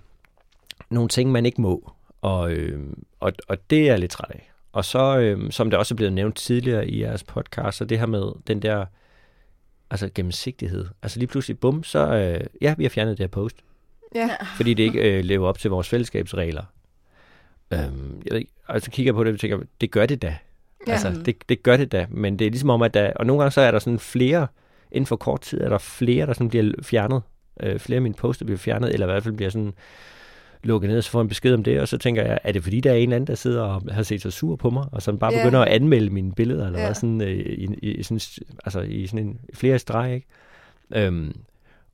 nogle 0.91 1.09
ting, 1.09 1.33
man 1.33 1.47
ikke 1.47 1.61
må, 1.61 1.93
og, 2.23 2.53
øh, 2.53 2.81
og, 3.21 3.33
og 3.49 3.71
det 3.71 3.81
er 3.81 3.87
jeg 3.87 3.99
lidt 3.99 4.11
træt 4.11 4.31
af. 4.31 4.51
Og 4.73 4.85
så, 4.85 5.19
øh, 5.19 5.51
som 5.53 5.71
det 5.71 5.79
også 5.79 5.95
er 5.95 5.97
blevet 5.97 6.13
nævnt 6.13 6.37
tidligere 6.37 6.89
i 6.89 7.03
jeres 7.03 7.25
podcast, 7.25 7.79
så 7.79 7.85
det 7.85 7.99
her 7.99 8.07
med 8.07 8.33
den 8.47 8.63
der 8.63 8.85
altså 9.91 10.11
gennemsigtighed. 10.15 10.87
Altså 11.03 11.19
lige 11.19 11.27
pludselig, 11.27 11.59
bum, 11.59 11.85
så 11.85 11.99
øh, 12.15 12.47
ja, 12.61 12.75
vi 12.79 12.85
har 12.85 12.89
fjernet 12.89 13.19
det 13.19 13.23
her 13.23 13.29
post 13.29 13.57
Ja. 14.15 14.31
fordi 14.57 14.75
det 14.75 14.83
ikke 14.83 15.19
øh, 15.19 15.25
lever 15.25 15.49
op 15.49 15.59
til 15.59 15.71
vores 15.71 15.89
fællesskabsregler. 15.89 16.63
Øhm, 17.73 18.23
jeg 18.25 18.33
ved 18.33 18.39
ikke, 18.39 18.53
og 18.67 18.81
så 18.81 18.91
kigger 18.91 19.09
jeg 19.11 19.15
på 19.15 19.25
det 19.25 19.35
og 19.35 19.41
tænker, 19.41 19.59
det 19.81 19.91
gør 19.91 20.07
det 20.07 20.23
da. 20.23 20.37
Ja. 20.87 20.93
Altså, 20.93 21.23
det, 21.25 21.49
det 21.49 21.63
gør 21.63 21.77
det 21.77 21.93
da, 21.93 22.07
men 22.11 22.39
det 22.39 22.47
er 22.47 22.51
ligesom 22.51 22.71
om, 22.71 22.83
at 22.83 22.95
der, 22.95 23.13
og 23.17 23.27
nogle 23.27 23.43
gange 23.43 23.53
så 23.53 23.61
er 23.61 23.71
der 23.71 23.79
sådan 23.79 23.99
flere, 23.99 24.47
inden 24.93 25.07
for 25.07 25.17
kort 25.17 25.41
tid 25.41 25.61
er 25.61 25.69
der 25.69 25.79
flere, 25.79 26.27
der 26.27 26.33
sådan 26.33 26.49
bliver 26.49 26.73
fjernet. 26.83 27.23
Øh, 27.63 27.79
flere 27.79 27.97
af 27.97 28.03
mine 28.03 28.15
poster 28.15 28.45
bliver 28.45 28.59
fjernet, 28.59 28.93
eller 28.93 29.07
i 29.07 29.11
hvert 29.11 29.23
fald 29.23 29.35
bliver 29.35 29.51
sådan 29.51 29.75
lukket 30.63 30.91
ned, 30.91 30.99
og 30.99 31.05
så 31.05 31.11
får 31.11 31.21
en 31.21 31.29
besked 31.29 31.55
om 31.55 31.65
det, 31.65 31.81
og 31.81 31.89
så 31.89 31.99
tænker 31.99 32.23
jeg, 32.23 32.39
er 32.45 32.53
det 32.53 32.63
fordi, 32.63 32.81
der 32.81 32.91
er 32.91 32.95
en 32.95 33.03
eller 33.03 33.17
anden, 33.17 33.27
der 33.27 33.35
sidder 33.35 33.63
og 33.63 33.83
har 33.91 34.03
set 34.03 34.23
sig 34.23 34.33
sur 34.33 34.57
på 34.57 34.71
mig, 34.71 34.85
og 34.93 35.03
sådan 35.03 35.19
bare 35.19 35.33
Ja. 35.35 35.43
begynder 35.45 35.61
at 35.61 35.69
anmelde 35.69 36.11
mine 36.11 36.33
billeder, 36.33 36.67
eller 36.67 36.79
Ja. 36.79 36.87
hvad, 36.87 36.95
sådan, 36.95 37.21
øh, 37.21 37.29
i, 37.31 37.69
i, 37.83 37.89
i, 37.95 38.03
sådan, 38.03 38.21
altså, 38.65 38.81
i 38.81 39.07
sådan 39.07 39.27
en, 39.27 39.41
flere 39.55 39.79
streg, 39.79 40.15
ikke? 40.15 40.27
Øhm, 40.95 41.33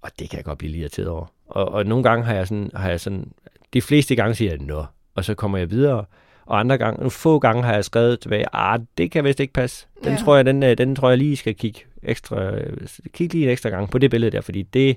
og 0.02 0.10
det 0.18 0.30
kan 0.30 0.36
jeg 0.36 0.44
godt 0.44 0.58
blive 0.58 0.72
lidt 0.72 0.80
irriteret 0.80 1.08
over. 1.08 1.26
Og, 1.46 1.68
og 1.68 1.86
nogle 1.86 2.02
gange 2.04 2.24
har 2.24 2.34
jeg 2.34 2.46
sådan, 2.48 2.70
har 2.74 2.88
jeg 2.90 3.00
sådan 3.00 3.30
de 3.74 3.82
fleste 3.82 4.16
gange 4.16 4.34
siger 4.34 4.50
jeg, 4.50 4.58
nå, 4.60 4.84
og 5.14 5.24
så 5.24 5.34
kommer 5.34 5.58
jeg 5.58 5.70
videre. 5.70 6.04
Og 6.46 6.60
andre 6.60 6.78
gange, 6.78 6.96
nogle 6.96 7.10
få 7.10 7.38
gange 7.38 7.62
har 7.62 7.74
jeg 7.74 7.84
skrevet 7.84 8.20
tilbage, 8.20 8.44
ah, 8.52 8.80
det 8.98 9.10
kan 9.10 9.24
vist 9.24 9.40
ikke 9.40 9.52
passe. 9.52 9.86
Den, 10.04 10.12
Ja. 10.12 10.18
tror 10.18 10.36
jeg, 10.36 10.44
den, 10.44 10.62
øh, 10.62 10.78
den 10.78 10.96
tror 10.96 11.08
jeg 11.08 11.18
lige 11.18 11.36
skal 11.36 11.54
kigge 11.54 11.80
ekstra, 12.02 12.50
øh, 12.54 12.76
kigge 13.12 13.34
lige 13.34 13.44
en 13.44 13.50
ekstra 13.50 13.68
gang 13.68 13.90
på 13.90 13.98
det 13.98 14.10
billede 14.10 14.30
der, 14.30 14.40
fordi 14.40 14.62
det 14.62 14.96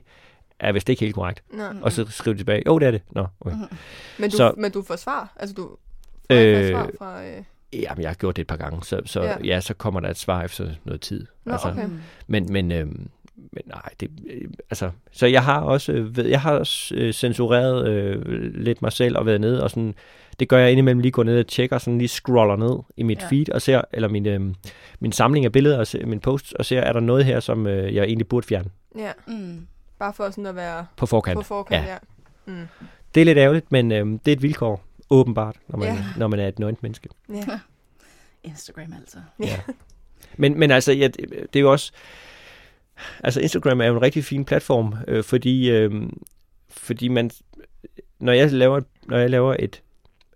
er 0.60 0.72
vist 0.72 0.90
ikke 0.90 1.00
helt 1.00 1.16
korrekt. 1.16 1.44
Nå. 1.54 1.64
Og 1.82 1.92
så 1.92 2.06
skrive 2.10 2.38
tilbage, 2.38 2.64
jo, 2.68 2.80
det 2.80 2.88
er 2.88 2.92
det. 2.92 3.02
Nå, 3.12 3.26
okay. 3.42 3.56
Men, 4.20 4.30
du, 4.30 4.38
Så- 4.38 4.54
men 4.58 4.72
du 4.72 4.82
får 4.84 4.96
svar? 4.96 5.34
Altså, 5.36 5.54
du 5.54 5.62
får 6.32 6.36
øh, 6.38 6.62
Øh, 6.64 6.70
svar 6.70 6.90
fra... 6.98 7.26
Øh... 7.26 7.44
Jamen, 7.74 8.02
jeg 8.02 8.10
har 8.10 8.16
gjort 8.16 8.36
det 8.36 8.42
et 8.42 8.48
par 8.48 8.56
gange, 8.58 8.84
så, 8.84 9.02
så 9.06 9.22
Ja. 9.24 9.36
ja. 9.44 9.60
så 9.62 9.74
kommer 9.74 10.00
der 10.00 10.10
et 10.10 10.18
svar 10.18 10.44
efter 10.44 10.70
noget 10.86 11.02
tid. 11.02 11.26
Nå, 11.46 11.54
okay. 11.66 11.86
Mm. 11.86 12.00
Men, 12.28 12.48
men, 12.54 12.72
øhm, 12.72 13.10
men 13.36 13.64
nej, 13.66 13.82
det, 14.00 14.10
øh, 14.30 14.50
altså, 14.70 14.92
så 15.12 15.28
jeg 15.28 15.44
har 15.44 15.60
også, 15.62 15.92
øh, 15.92 16.18
ved- 16.18 16.26
jeg 16.26 16.42
har 16.42 16.52
også 16.52 16.96
øh, 16.96 17.14
censureret 17.14 17.88
øh, 17.88 18.22
lidt 18.56 18.82
mig 18.82 18.92
selv 18.92 19.18
og 19.18 19.26
været 19.26 19.42
nede 19.42 19.64
og 19.64 19.70
sådan, 19.70 19.94
det 20.40 20.50
gør 20.50 20.58
jeg 20.58 20.72
indimellem 20.72 21.00
lige 21.00 21.12
går 21.12 21.24
ned 21.24 21.40
og 21.40 21.48
tjekker, 21.48 21.78
sådan 21.78 21.98
lige 21.98 22.08
scroller 22.08 22.56
ned 22.56 22.80
i 22.98 23.04
mit 23.04 23.18
Ja. 23.20 23.24
ja. 23.24 23.30
feed 23.30 23.50
og 23.50 23.62
ser, 23.62 23.82
eller 23.94 24.08
min, 24.08 24.26
øh, 24.26 24.42
min 25.00 25.12
samling 25.12 25.46
af 25.46 25.52
billeder 25.52 25.80
og 25.80 25.88
ser, 25.88 26.06
min 26.06 26.20
posts, 26.20 26.52
og 26.54 26.66
ser, 26.66 26.80
er 26.82 26.94
der 26.94 27.00
noget 27.00 27.26
her, 27.26 27.40
som 27.40 27.68
øh, 27.68 27.96
jeg 27.96 28.04
egentlig 28.04 28.28
burde 28.28 28.48
fjerne 28.48 28.70
Ja, 28.98 29.12
Mm. 29.28 29.68
Bare 30.00 30.14
for 30.14 30.30
sådan 30.30 30.46
at 30.46 30.56
være 30.56 30.86
på 30.96 31.06
forkant. 31.06 31.38
på 31.38 31.44
forkant, 31.44 31.86
Ja. 31.86 31.92
ja. 31.92 31.98
Mm. 32.46 32.68
Det 33.16 33.22
er 33.22 33.26
lidt 33.26 33.38
ærgerligt, 33.38 33.72
men 33.72 33.92
øh, 33.92 34.06
det 34.26 34.28
er 34.28 34.36
et 34.36 34.42
vilkår, 34.42 34.84
åbenbart, 35.10 35.56
når 35.68 35.78
man, 35.80 35.88
ja. 35.96 36.06
når 36.18 36.28
man 36.28 36.40
er 36.40 36.48
et 36.48 36.60
nøgent 36.60 36.84
menneske. 36.84 37.10
ja. 37.30 37.46
Instagram 38.44 38.94
altså. 39.00 39.18
Ja. 39.40 39.60
Men, 40.38 40.60
men 40.60 40.72
altså, 40.72 40.92
ja, 40.92 41.08
det, 41.08 41.30
det 41.54 41.56
er 41.56 41.60
jo 41.60 41.72
også... 41.72 41.92
Altså, 43.24 43.42
Instagram 43.42 43.82
er 43.82 43.86
jo 43.86 43.96
en 43.96 44.02
rigtig 44.02 44.26
fin 44.26 44.46
platform, 44.46 44.96
øh, 45.08 45.24
fordi, 45.24 45.70
øh, 45.70 46.10
fordi 46.70 47.08
man... 47.08 47.32
Når 48.20 48.32
jeg 48.34 48.52
laver, 48.52 48.82
når 49.04 49.18
jeg 49.18 49.30
laver 49.30 49.56
et, 49.60 49.82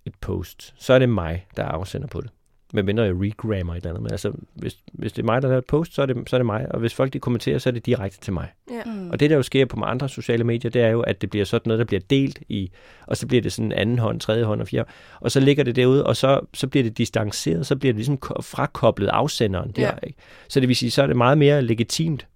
et 0.06 0.15
post, 0.15 0.73
så 0.78 0.93
er 0.93 0.99
det 0.99 1.10
mig, 1.10 1.47
der 1.58 1.63
afsender 1.65 2.08
på 2.08 2.21
det. 2.21 2.30
Men 2.75 2.86
mindre 2.86 3.03
jeg 3.03 3.13
regrammer 3.13 3.73
et 3.73 3.77
eller 3.77 3.89
andet. 3.89 4.03
Men 4.03 4.12
altså, 4.12 4.33
hvis, 4.53 4.77
hvis 4.93 5.13
det 5.13 5.21
er 5.21 5.25
mig, 5.25 5.41
der 5.41 5.47
laver 5.47 5.57
et 5.59 5.65
post, 5.65 5.93
så 5.93 6.01
er 6.01 6.05
det, 6.05 6.29
så 6.29 6.36
er 6.36 6.38
det 6.38 6.45
mig. 6.45 6.71
Og 6.71 6.79
hvis 6.79 6.93
folk 6.93 7.13
de 7.13 7.19
kommenterer, 7.19 7.57
så 7.59 7.69
er 7.69 7.71
det 7.71 7.86
direkte 7.86 8.19
til 8.19 8.33
mig. 8.33 8.47
ja. 8.71 8.81
Mm. 8.86 9.09
Og 9.09 9.19
det, 9.19 9.29
der 9.29 9.36
jo 9.36 9.41
sker 9.43 9.65
på 9.65 9.81
andre 9.81 10.09
sociale 10.09 10.43
medier, 10.43 10.71
det 10.71 10.81
er 10.81 10.88
jo, 10.89 11.01
at 11.01 11.21
det 11.21 11.29
bliver 11.29 11.45
sådan 11.45 11.62
noget, 11.69 11.79
der 11.79 11.86
bliver 11.86 12.01
delt 12.09 12.39
i, 12.49 12.71
og 13.07 13.17
så 13.17 13.27
bliver 13.27 13.41
det 13.41 13.53
sådan 13.53 13.71
anden 13.71 13.99
hånd, 13.99 14.19
tredje 14.19 14.43
hånd 14.43 14.62
og 14.62 14.67
fjerde, 14.67 14.89
og 15.19 15.31
så 15.31 15.39
ligger 15.39 15.63
det 15.63 15.75
derude, 15.75 16.05
og 16.05 16.15
så, 16.15 16.39
så 16.53 16.67
bliver 16.67 16.83
det 16.83 16.97
distanceret, 16.97 17.67
så 17.67 17.75
bliver 17.75 17.93
det 17.93 17.97
ligesom 17.97 18.17
ko- 18.17 18.41
frakoblet 18.41 19.07
afsenderen 19.07 19.71
der, 19.71 19.81
Ja. 19.81 19.91
ikke? 20.03 20.17
Så 20.49 20.59
det 20.59 20.67
vil 20.67 20.75
sige, 20.75 20.91
så 20.91 21.03
er 21.03 21.07
det 21.07 21.15
meget 21.17 21.38
mere 21.38 21.62
legitimt 21.62 22.27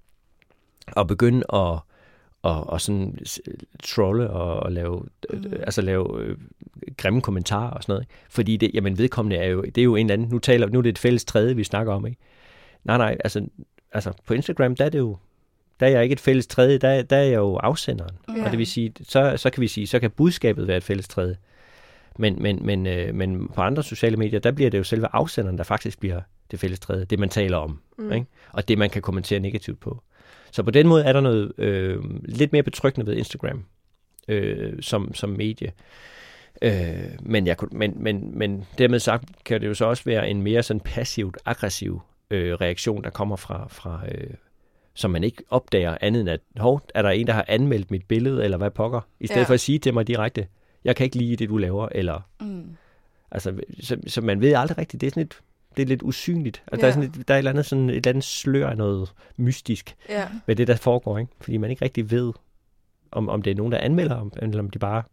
at 0.97 1.07
begynde 1.07 1.43
at, 1.53 1.79
at, 2.43 2.63
at 2.73 2.81
sådan 2.81 3.17
trolle 3.83 4.29
og, 4.29 4.59
og 4.59 4.71
lave, 4.71 5.03
mm. 5.33 5.43
altså 5.59 5.81
lave 5.81 6.21
øh, 6.21 6.37
grimme 6.97 7.21
kommentarer 7.21 7.69
og 7.69 7.83
sådan 7.83 7.93
noget. 7.93 8.03
Ikke? 8.03 8.13
Fordi 8.29 8.57
det, 8.57 8.71
jamen 8.73 8.97
vedkommende 8.97 9.35
er 9.35 9.47
jo, 9.47 9.61
det 9.61 9.77
er 9.77 9.83
jo 9.83 9.95
en 9.95 10.05
eller 10.05 10.13
anden, 10.13 10.29
nu, 10.29 10.39
taler, 10.39 10.67
nu 10.69 10.77
er 10.77 10.81
det 10.81 10.89
et 10.89 10.97
fælles 10.99 11.25
tredje, 11.25 11.55
vi 11.55 11.63
snakker 11.63 11.93
om, 11.93 12.05
ikke? 12.07 12.17
Nej, 12.83 12.97
nej, 12.97 13.17
altså, 13.23 13.47
altså 13.91 14.13
på 14.27 14.33
Instagram, 14.33 14.75
der 14.75 14.85
er 14.85 14.89
det 14.89 14.99
jo, 14.99 15.17
der 15.79 15.85
er 15.85 15.89
jeg 15.89 16.03
ikke 16.03 16.13
et 16.13 16.19
fælles 16.19 16.47
tredje, 16.47 16.77
der, 16.77 16.89
er- 16.89 17.01
der 17.01 17.17
er 17.17 17.23
jeg 17.23 17.35
jo 17.35 17.55
afsenderen. 17.55 18.15
Ja. 18.37 18.45
Og 18.45 18.51
det 18.51 18.59
vil 18.59 18.67
sige, 18.67 18.93
så, 19.03 19.33
så 19.37 19.49
kan 19.49 19.61
vi 19.61 19.67
sige, 19.67 19.87
så 19.87 19.99
kan 19.99 20.11
budskabet 20.11 20.67
være 20.67 20.77
et 20.77 20.83
fælles 20.83 21.07
tredje. 21.07 21.35
Men, 22.19 22.41
men, 22.41 22.59
men, 22.65 22.87
øh, 22.87 23.15
men 23.15 23.47
på 23.47 23.61
andre 23.61 23.83
sociale 23.83 24.17
medier, 24.17 24.39
der 24.39 24.51
bliver 24.51 24.69
det 24.69 24.77
jo 24.77 24.83
selve 24.83 25.07
afsenderen, 25.13 25.57
der 25.57 25.63
faktisk 25.63 25.99
bliver 25.99 26.21
det 26.51 26.59
fælles 26.59 26.79
tredje. 26.79 27.05
Det, 27.05 27.19
man 27.19 27.29
taler 27.29 27.57
om. 27.57 27.79
Mm. 27.97 28.11
Ikke? 28.11 28.25
Og 28.51 28.67
det, 28.67 28.77
man 28.77 28.89
kan 28.89 29.01
kommentere 29.01 29.39
negativt 29.39 29.79
på. 29.79 30.01
Så 30.51 30.63
på 30.63 30.71
den 30.71 30.87
måde 30.87 31.03
er 31.03 31.13
der 31.13 31.21
noget 31.21 31.51
øh, 31.57 32.03
lidt 32.25 32.51
mere 32.51 32.63
betryggende 32.63 33.05
ved 33.11 33.17
Instagram 33.17 33.65
øh, 34.27 34.73
som, 34.81 35.13
som 35.13 35.29
medie. 35.29 35.71
Øh, 36.61 36.99
men, 37.19 37.47
jeg, 37.47 37.57
kunne- 37.57 37.77
men, 37.77 37.93
men, 38.03 38.37
men 38.37 38.65
dermed 38.77 38.99
sagt 38.99 39.43
kan 39.45 39.61
det 39.61 39.67
jo 39.67 39.73
så 39.73 39.85
også 39.85 40.03
være 40.05 40.29
en 40.29 40.41
mere 40.41 40.63
sådan 40.63 40.79
passivt 40.79 41.37
aggressiv 41.45 42.01
øh, 42.31 42.53
reaktion, 42.53 43.03
der 43.03 43.09
kommer 43.09 43.35
fra, 43.35 43.67
fra 43.69 44.01
øh, 44.11 44.29
som 44.93 45.11
man 45.11 45.23
ikke 45.23 45.43
opdager 45.49 45.97
andet 46.01 46.19
end 46.21 46.29
at, 46.29 46.39
hov, 46.57 46.81
er 46.95 47.01
der 47.01 47.09
en, 47.09 47.27
der 47.27 47.33
har 47.33 47.45
anmeldt 47.47 47.91
mit 47.91 48.05
billede, 48.05 48.43
eller 48.43 48.57
hvad 48.57 48.71
pokker? 48.71 49.01
I 49.19 49.27
stedet 49.27 49.41
Ja. 49.41 49.45
for 49.47 49.53
at 49.53 49.59
sige 49.59 49.79
til 49.79 49.93
mig 49.93 50.07
direkte, 50.07 50.47
jeg 50.83 50.95
kan 50.95 51.03
ikke 51.03 51.17
lide 51.17 51.35
det, 51.35 51.49
du 51.49 51.57
laver, 51.57 51.87
eller, 51.91 52.21
Mm. 52.41 52.63
altså, 53.31 53.53
så, 53.79 53.97
så 54.07 54.21
man 54.21 54.41
ved 54.41 54.53
aldrig 54.53 54.77
rigtigt, 54.77 55.01
det 55.01 55.07
er 55.07 55.11
sådan 55.11 55.21
lidt, 55.23 55.39
det 55.77 55.83
er 55.83 55.87
lidt 55.87 56.03
usynligt. 56.03 56.63
Altså, 56.71 56.75
Ja. 56.75 56.81
der, 56.81 56.87
er 56.87 56.91
sådan 57.01 57.11
lidt, 57.17 57.27
der 57.27 57.33
er 57.33 57.37
et 57.37 57.39
eller 57.39 57.51
andet, 57.51 57.65
sådan, 57.65 57.89
et 57.89 57.95
eller 57.95 58.09
andet 58.09 58.23
slør 58.23 58.73
noget 58.73 59.13
mystisk 59.37 59.95
ja. 60.09 60.27
med 60.45 60.55
det, 60.55 60.67
der 60.67 60.75
foregår, 60.75 61.17
ikke? 61.17 61.31
Fordi 61.41 61.57
man 61.57 61.69
ikke 61.69 61.85
rigtig 61.85 62.11
ved, 62.11 62.33
om, 63.11 63.29
om 63.29 63.41
det 63.41 63.51
er 63.51 63.55
nogen, 63.55 63.71
der 63.71 63.77
anmelder, 63.79 64.29
eller 64.41 64.59
om 64.59 64.69
de 64.69 64.79
bare, 64.79 65.03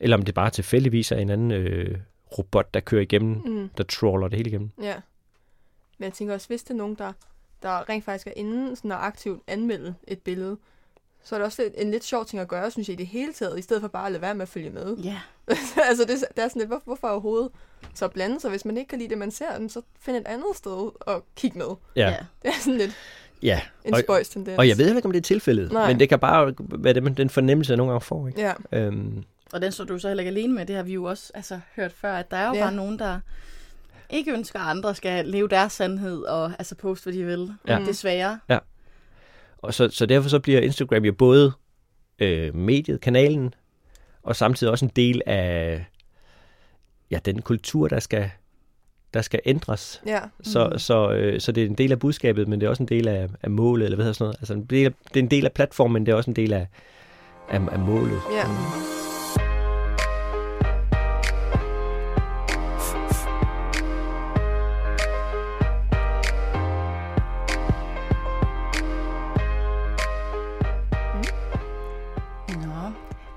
eller 0.00 0.16
om 0.16 0.22
det 0.22 0.34
bare 0.34 0.50
tilfældigvis 0.50 1.12
er 1.12 1.16
en 1.16 1.30
anden 1.30 1.50
øh, 1.50 1.98
robot, 2.38 2.74
der 2.74 2.80
kører 2.80 3.02
igennem, 3.02 3.36
Mm. 3.44 3.68
der 3.76 3.84
troller 3.84 4.28
det 4.28 4.36
hele 4.36 4.50
igennem. 4.50 4.70
Ja. 4.82 4.94
Men 5.98 6.04
jeg 6.04 6.12
tænker 6.12 6.34
også, 6.34 6.48
hvis 6.48 6.62
det 6.62 6.70
er 6.70 6.74
nogen, 6.74 6.94
der, 6.94 7.12
der 7.62 7.88
rent 7.88 8.04
faktisk 8.04 8.26
er 8.26 8.32
inde 8.36 8.76
sådan 8.76 8.92
at 8.92 8.98
aktivt 9.00 9.42
anmelde 9.46 9.94
et 10.08 10.18
billede, 10.22 10.56
så 11.24 11.34
er 11.34 11.38
det 11.38 11.46
også 11.46 11.62
lidt, 11.62 11.74
en 11.76 11.90
lidt 11.90 12.04
sjov 12.04 12.24
ting 12.24 12.40
at 12.42 12.48
gøre, 12.48 12.70
synes 12.70 12.88
jeg, 12.88 12.92
i 12.94 12.96
det 12.96 13.06
hele 13.06 13.32
taget, 13.32 13.58
i 13.58 13.62
stedet 13.62 13.80
for 13.80 13.88
bare 13.88 14.06
at 14.06 14.12
lade 14.12 14.22
være 14.22 14.34
med 14.34 14.42
at 14.42 14.48
følge 14.48 14.70
med. 14.70 14.96
Ja. 14.96 15.20
altså, 15.88 16.04
det, 16.08 16.24
det 16.36 16.44
er 16.44 16.48
sådan 16.48 16.60
lidt, 16.60 16.68
hvor, 16.68 16.80
hvorfor 16.84 17.08
overhovedet 17.08 17.50
så 17.94 18.08
blande 18.08 18.40
sig? 18.40 18.50
Hvis 18.50 18.64
man 18.64 18.76
ikke 18.76 18.88
kan 18.88 18.98
lide 18.98 19.10
det, 19.10 19.18
man 19.18 19.30
ser, 19.30 19.58
den, 19.58 19.68
så 19.68 19.82
find 20.00 20.16
et 20.16 20.26
andet 20.26 20.46
sted 20.54 20.90
og 21.00 21.24
kig 21.36 21.52
med. 21.54 21.66
Ja, 21.96 22.08
ja. 22.08 22.16
Det 22.42 22.48
er 22.48 22.52
sådan 22.60 22.78
lidt 22.78 22.92
ja. 23.42 23.60
en 23.84 23.94
Og, 23.94 24.00
spøjs 24.00 24.28
tendens. 24.28 24.58
og 24.58 24.68
jeg 24.68 24.78
ved 24.78 24.96
ikke, 24.96 25.06
om 25.06 25.12
det 25.12 25.18
er 25.18 25.22
tilfældet, 25.22 25.72
Nej. 25.72 25.88
men 25.88 26.00
det 26.00 26.08
kan 26.08 26.18
bare 26.18 26.54
være 26.58 26.92
det, 26.94 27.02
man- 27.02 27.14
den 27.14 27.30
fornemmelse, 27.30 27.70
jeg 27.70 27.76
nogle 27.76 27.92
gange 27.92 28.04
får, 28.04 28.28
ikke? 28.28 28.40
Ja, 28.40 28.52
Øhm, 28.72 29.24
Og 29.52 29.62
den 29.62 29.72
står 29.72 29.84
du 29.84 29.98
så 29.98 30.08
heller 30.08 30.22
ikke 30.22 30.28
alene 30.40 30.54
med. 30.54 30.66
Det 30.66 30.76
har 30.76 30.82
vi 30.82 30.92
jo 30.92 31.04
også 31.04 31.32
altså, 31.34 31.60
hørt 31.76 31.92
før, 31.92 32.12
at 32.14 32.30
der 32.30 32.36
er 32.36 32.46
jo 32.48 32.52
Ja. 32.54 32.58
ja. 32.58 32.64
bare 32.64 32.74
nogen, 32.74 32.98
der 32.98 33.20
ikke 34.10 34.32
ønsker, 34.32 34.58
at 34.60 34.70
andre 34.70 34.94
skal 34.94 35.26
leve 35.28 35.48
deres 35.48 35.72
sandhed 35.72 36.22
og 36.22 36.52
altså 36.58 36.74
poste, 36.74 37.04
hvad 37.04 37.12
de 37.12 37.24
vil. 37.24 37.52
Ja. 37.68 37.78
Desværre. 37.86 38.38
og 39.58 39.74
så, 39.74 39.88
så 39.88 40.06
derfor 40.06 40.28
så 40.28 40.38
bliver 40.38 40.60
Instagram 40.60 41.04
jo 41.04 41.12
både 41.12 41.52
øh, 42.18 42.54
mediet, 42.54 43.00
kanalen, 43.00 43.54
og 44.22 44.36
samtidig 44.36 44.70
også 44.70 44.84
en 44.84 44.92
del 44.96 45.22
af 45.26 45.84
ja, 47.10 47.18
den 47.24 47.42
kultur, 47.42 47.88
der 47.88 48.00
skal, 48.00 48.30
der 49.14 49.22
skal 49.22 49.40
ændres. 49.44 50.02
ja. 50.06 50.20
Så, 50.42 50.68
Mhm. 50.68 50.78
så, 50.78 51.10
øh, 51.12 51.40
så 51.40 51.52
det 51.52 51.62
er 51.62 51.66
en 51.66 51.74
del 51.74 51.92
af 51.92 51.98
budskabet, 51.98 52.48
men 52.48 52.60
det 52.60 52.66
er 52.66 52.70
også 52.70 52.82
en 52.82 52.88
del 52.88 53.08
af, 53.08 53.28
af 53.42 53.50
målet, 53.50 53.84
eller 53.84 53.96
hvad 53.96 54.04
hedder 54.04 54.14
sådan 54.14 54.24
noget. 54.24 54.36
Altså 54.40 54.54
en 54.54 54.64
del 54.64 54.86
af, 54.86 54.92
det 55.08 55.16
er 55.20 55.22
en 55.24 55.30
del 55.30 55.44
af 55.44 55.52
platformen, 55.52 55.92
men 55.92 56.06
det 56.06 56.12
er 56.12 56.16
også 56.16 56.30
en 56.30 56.36
del 56.36 56.52
af, 56.52 56.66
af, 57.48 57.60
af 57.72 57.78
målet. 57.78 58.20
ja. 58.32 58.46
Nå, 58.48 58.54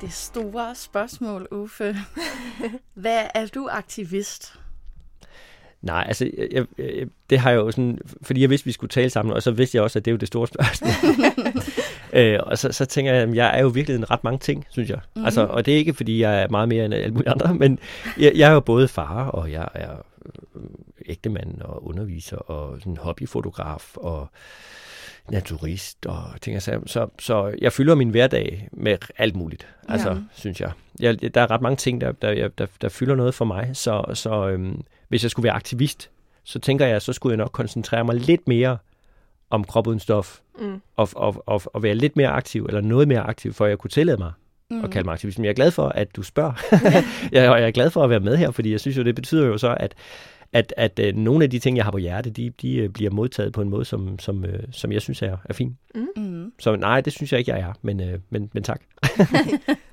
det 0.10 0.16
store 0.16 0.76
spørgsmål, 0.76 1.48
Uffe. 1.52 1.96
Hvad 2.94 3.24
er 3.34 3.48
du 3.48 3.68
aktivist? 3.72 4.60
Nej, 5.82 6.04
altså, 6.08 6.32
jeg, 6.52 6.66
jeg, 6.78 7.08
det 7.30 7.40
har 7.40 7.50
jeg 7.50 7.58
jo 7.58 7.72
sådan, 7.72 8.00
fordi 8.22 8.42
jeg 8.42 8.50
vidste, 8.50 8.66
vi 8.66 8.72
skulle 8.72 8.90
tale 8.90 9.10
sammen, 9.10 9.34
og 9.34 9.44
så 9.44 9.52
vidste 9.52 9.76
jeg 9.76 9.84
også, 9.84 10.00
at 10.00 10.06
det 10.06 10.12
er 10.12 10.14
jo 10.14 10.18
det 10.18 10.28
store 10.28 10.48
spørgsmål. 10.48 10.92
øh, 12.22 12.40
og 12.44 12.58
så, 12.58 12.72
så 12.72 12.86
tænker 12.86 13.14
jeg, 13.14 13.22
at 13.22 13.36
jeg 13.36 13.58
er 13.58 13.62
jo 13.62 13.68
virkelig 13.68 13.96
en 13.96 14.12
ret 14.12 14.24
mange 14.24 14.40
ting, 14.40 14.66
synes 14.70 14.90
jeg. 14.90 14.98
Mhm. 14.98 15.06
Mm-hmm. 15.16 15.26
Altså, 15.26 15.46
og 15.46 15.66
det 15.66 15.74
er 15.74 15.78
ikke, 15.78 15.94
fordi 15.94 16.22
jeg 16.22 16.42
er 16.42 16.48
meget 16.48 16.70
mere 16.70 16.86
end 16.86 16.94
alle 16.94 17.14
mulige 17.14 17.30
andre, 17.30 17.54
men 17.54 17.80
jeg, 18.18 18.32
jeg 18.36 18.50
er 18.50 18.54
jo 18.54 18.60
både 18.60 18.88
far, 18.88 19.26
og 19.26 19.52
jeg 19.52 19.68
er 19.74 19.96
øh, 20.56 20.62
ægtemand 21.06 21.62
og 21.62 21.88
underviser, 21.88 22.38
og 22.38 22.80
sådan 22.80 22.98
hobbyfotograf, 22.98 23.98
og 23.98 24.30
naturist, 25.32 26.06
og 26.06 26.24
ting 26.42 26.56
og 26.56 26.62
sager. 26.62 26.80
Så, 26.86 27.08
så 27.20 27.54
jeg 27.62 27.74
fylder 27.74 27.96
min 27.96 28.10
hverdag 28.10 28.68
med 28.72 28.98
alt 29.18 29.36
muligt, 29.36 29.68
altså, 29.90 30.10
Ja. 30.10 30.16
synes 30.34 30.62
jeg. 30.62 30.72
jeg. 31.00 31.34
Der 31.34 31.42
er 31.42 31.52
ret 31.52 31.62
mange 31.62 31.76
ting, 31.76 32.02
der, 32.02 32.12
der, 32.12 32.48
der, 32.48 32.66
der 32.82 32.90
fylder 32.90 33.16
noget 33.16 33.34
for 33.34 33.46
mig, 33.46 33.70
så, 33.74 34.04
så 34.14 34.48
øhm, 34.50 34.82
hvis 35.08 35.24
jeg 35.24 35.32
skulle 35.32 35.44
være 35.44 35.54
aktivist, 35.54 36.10
så 36.44 36.60
tænker 36.60 36.86
jeg, 36.86 37.02
så 37.02 37.14
skulle 37.14 37.32
jeg 37.32 37.38
nok 37.38 37.52
koncentrere 37.52 38.04
mig 38.04 38.16
lidt 38.16 38.48
mere 38.48 38.78
om 39.50 39.64
krop 39.64 39.88
uden 39.88 40.00
stof, 40.00 40.40
Mm. 40.62 40.82
og, 40.96 41.10
og, 41.16 41.44
og, 41.46 41.62
og 41.66 41.84
være 41.84 41.96
lidt 41.96 42.16
mere 42.16 42.28
aktiv, 42.30 42.66
eller 42.66 42.82
noget 42.82 43.08
mere 43.08 43.20
aktiv, 43.22 43.54
for 43.54 43.66
at 43.66 43.70
jeg 43.70 43.78
kunne 43.78 43.90
tillade 43.92 44.18
mig 44.18 44.32
Mm. 44.72 44.84
at 44.84 44.92
kalde 44.92 45.06
mig 45.06 45.14
aktivist. 45.14 45.38
Men 45.40 45.46
jeg 45.46 45.50
er 45.50 45.56
glad 45.56 45.72
for, 45.72 45.88
at 45.90 46.16
du 46.16 46.24
spørger. 46.24 46.54
jeg, 47.32 47.50
og 47.50 47.60
jeg 47.60 47.68
er 47.68 47.72
glad 47.72 47.90
for 47.90 48.04
at 48.04 48.10
være 48.10 48.20
med 48.20 48.38
her, 48.38 48.52
fordi 48.52 48.72
jeg 48.72 48.80
synes 48.80 48.98
jo, 48.98 49.04
det 49.04 49.16
betyder 49.16 49.46
jo 49.48 49.58
så, 49.58 49.78
at, 49.80 49.94
at, 50.54 50.74
at 50.78 51.00
øh, 51.00 51.16
nogle 51.16 51.44
af 51.44 51.50
de 51.50 51.60
ting, 51.60 51.78
jeg 51.78 51.86
har 51.86 51.92
på 51.92 51.98
hjerte, 51.98 52.30
de, 52.30 52.50
de 52.62 52.76
øh, 52.76 52.90
bliver 52.90 53.12
modtaget 53.12 53.54
på 53.54 53.62
en 53.62 53.70
måde, 53.70 53.86
som, 53.86 54.20
som, 54.20 54.46
øh, 54.46 54.64
som 54.72 54.92
jeg 54.92 55.02
synes 55.02 55.22
er, 55.22 55.38
er 55.46 55.54
fin. 55.54 55.78
Mm. 55.96 56.54
Så 56.60 56.76
nej, 56.76 57.02
det 57.02 57.14
synes 57.14 57.32
jeg 57.32 57.40
ikke, 57.40 57.52
jeg 57.52 57.60
er, 57.60 57.74
men, 57.82 58.02
øh, 58.02 58.20
men, 58.30 58.50
men 58.54 58.64
tak. 58.64 58.82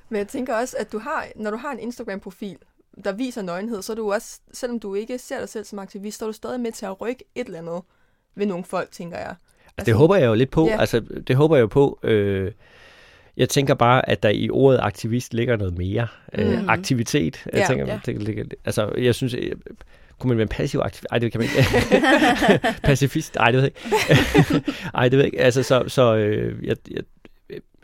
Men 0.09 0.19
jeg 0.19 0.29
tænker 0.29 0.55
også, 0.55 0.77
at 0.81 0.93
du 0.93 0.99
har, 0.99 1.27
når 1.37 1.51
du 1.51 1.57
har 1.57 1.73
en 1.73 1.79
Instagram-profil, 1.79 2.57
der 3.05 3.13
viser 3.13 3.43
nøgenhed, 3.43 3.83
så 3.83 3.93
er 3.93 3.97
du 3.97 4.13
også, 4.13 4.41
selvom 4.53 4.81
du 4.81 4.95
ikke 4.95 5.19
ser 5.19 5.39
dig 5.39 5.49
selv 5.49 5.65
som 5.65 5.79
aktivist, 5.79 6.19
så 6.19 6.25
er 6.25 6.29
du 6.29 6.33
stadig 6.33 6.61
med 6.61 6.73
til 6.73 6.87
at 6.87 7.01
rykke 7.01 7.25
et 7.35 7.47
eller 7.47 7.59
andet 7.59 7.83
ved 8.35 8.47
nogle 8.47 8.65
folk, 8.65 8.91
tænker 8.91 9.19
jeg. 9.19 9.35
Altså, 9.79 9.91
det 9.91 9.95
håber 9.95 10.17
jeg 10.17 10.27
jo 10.27 10.35
lidt 10.35 10.51
på. 10.51 10.67
Ja. 10.67 10.81
Altså, 10.81 11.01
det 11.01 11.37
håber 11.37 11.57
jeg 11.57 11.63
jo 11.63 11.67
på. 11.67 11.99
Øh, 12.03 12.53
jeg 13.37 13.49
tænker 13.49 13.75
bare, 13.75 14.09
at 14.09 14.23
der 14.23 14.29
i 14.29 14.51
ordet 14.51 14.79
aktivist 14.83 15.35
ligger 15.35 15.57
noget 15.57 15.79
mere. 15.79 16.07
Øh, 16.35 16.61
Mm. 16.63 16.69
aktivitet. 16.69 17.43
Jeg 17.53 17.61
Ja, 17.61 17.67
tænker, 17.67 17.87
ja. 17.87 17.99
Det 18.07 18.23
ligger, 18.23 18.45
altså, 18.65 18.93
jeg 18.99 19.15
synes, 19.15 19.35
øh, 19.35 19.53
kunne 20.19 20.29
man 20.29 20.39
være 20.39 20.47
passiv 20.47 20.81
aktiv? 20.81 21.05
Ej, 21.11 21.19
det 21.19 21.33
kan 21.33 21.41
man 21.41 21.49
ikke. 21.57 22.61
Pacifist? 22.85 23.37
Ej, 23.37 23.51
det 23.51 23.63
ved 23.63 23.63
jeg 23.63 23.71
ikke. 24.51 24.73
Ej, 24.95 25.03
det 25.09 25.13
ved 25.13 25.19
jeg 25.19 25.27
ikke. 25.27 25.41
Altså, 25.41 25.63
så, 25.63 25.85
så 25.87 26.17
øh, 26.17 26.67
jeg, 26.67 26.77
jeg, 26.91 27.03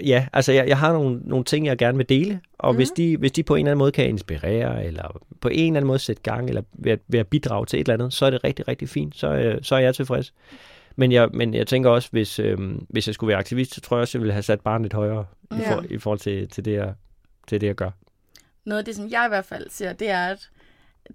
ja, 0.05 0.27
altså, 0.33 0.53
jeg, 0.53 0.69
jeg 0.69 0.79
har 0.79 0.93
nogle, 0.93 1.21
nogle 1.25 1.45
ting, 1.45 1.67
jeg 1.67 1.79
gerne 1.79 1.97
vil 1.97 2.09
dele, 2.09 2.41
og 2.59 2.73
mm. 2.73 2.77
hvis, 2.77 2.91
de, 2.91 3.17
hvis 3.17 3.33
de 3.33 3.43
på 3.43 3.55
en 3.55 3.59
eller 3.59 3.71
anden 3.71 3.79
måde 3.79 3.93
kan 3.93 4.07
inspirere, 4.09 4.85
eller 4.87 5.21
på 5.41 5.49
en 5.49 5.59
eller 5.67 5.77
anden 5.77 5.87
måde 5.87 5.99
sætte 5.99 6.23
gang, 6.23 6.49
eller 6.49 6.63
ved 6.73 6.93
at, 6.93 6.99
ved 7.09 7.21
at 7.21 7.27
bidrage 7.27 7.67
til 7.67 7.81
et 7.81 7.85
eller 7.89 7.95
andet, 7.95 8.13
så 8.13 8.27
er 8.27 8.31
det 8.31 8.45
rigtig, 8.45 8.69
rigtig 8.69 8.89
fint. 8.89 9.17
Så, 9.17 9.33
øh, 9.33 9.59
så 9.63 9.75
er 9.75 9.79
jeg 9.79 9.95
tilfreds. 9.95 10.33
Men 10.97 11.13
jeg, 11.13 11.29
men 11.35 11.55
jeg 11.55 11.67
tænker 11.67 11.91
også, 11.91 12.09
hvis, 12.13 12.39
øh, 12.39 12.59
hvis 12.89 13.07
jeg 13.07 13.15
skulle 13.15 13.29
være 13.29 13.39
aktivist, 13.39 13.75
så 13.75 13.81
tror 13.81 13.97
jeg 13.97 14.01
også, 14.03 14.19
jeg 14.19 14.23
ville 14.23 14.33
have 14.33 14.43
sat 14.43 14.61
barnet 14.61 14.83
lidt 14.85 14.93
højere 14.93 15.27
i, 15.51 15.55
Ja. 15.55 15.75
for, 15.75 15.85
i 15.91 15.99
forhold 15.99 16.19
til, 16.19 16.49
til, 16.49 16.65
det, 16.65 16.73
jeg, 16.73 16.95
til 17.49 17.61
det, 17.61 17.67
jeg 17.67 17.75
gør. 17.75 17.91
Noget 18.65 18.79
af 18.79 18.85
det, 18.85 18.97
som 18.97 19.09
jeg 19.11 19.25
i 19.27 19.29
hvert 19.29 19.45
fald 19.45 19.71
ser, 19.71 19.93
det 19.93 20.11
er, 20.11 20.27
at 20.27 20.49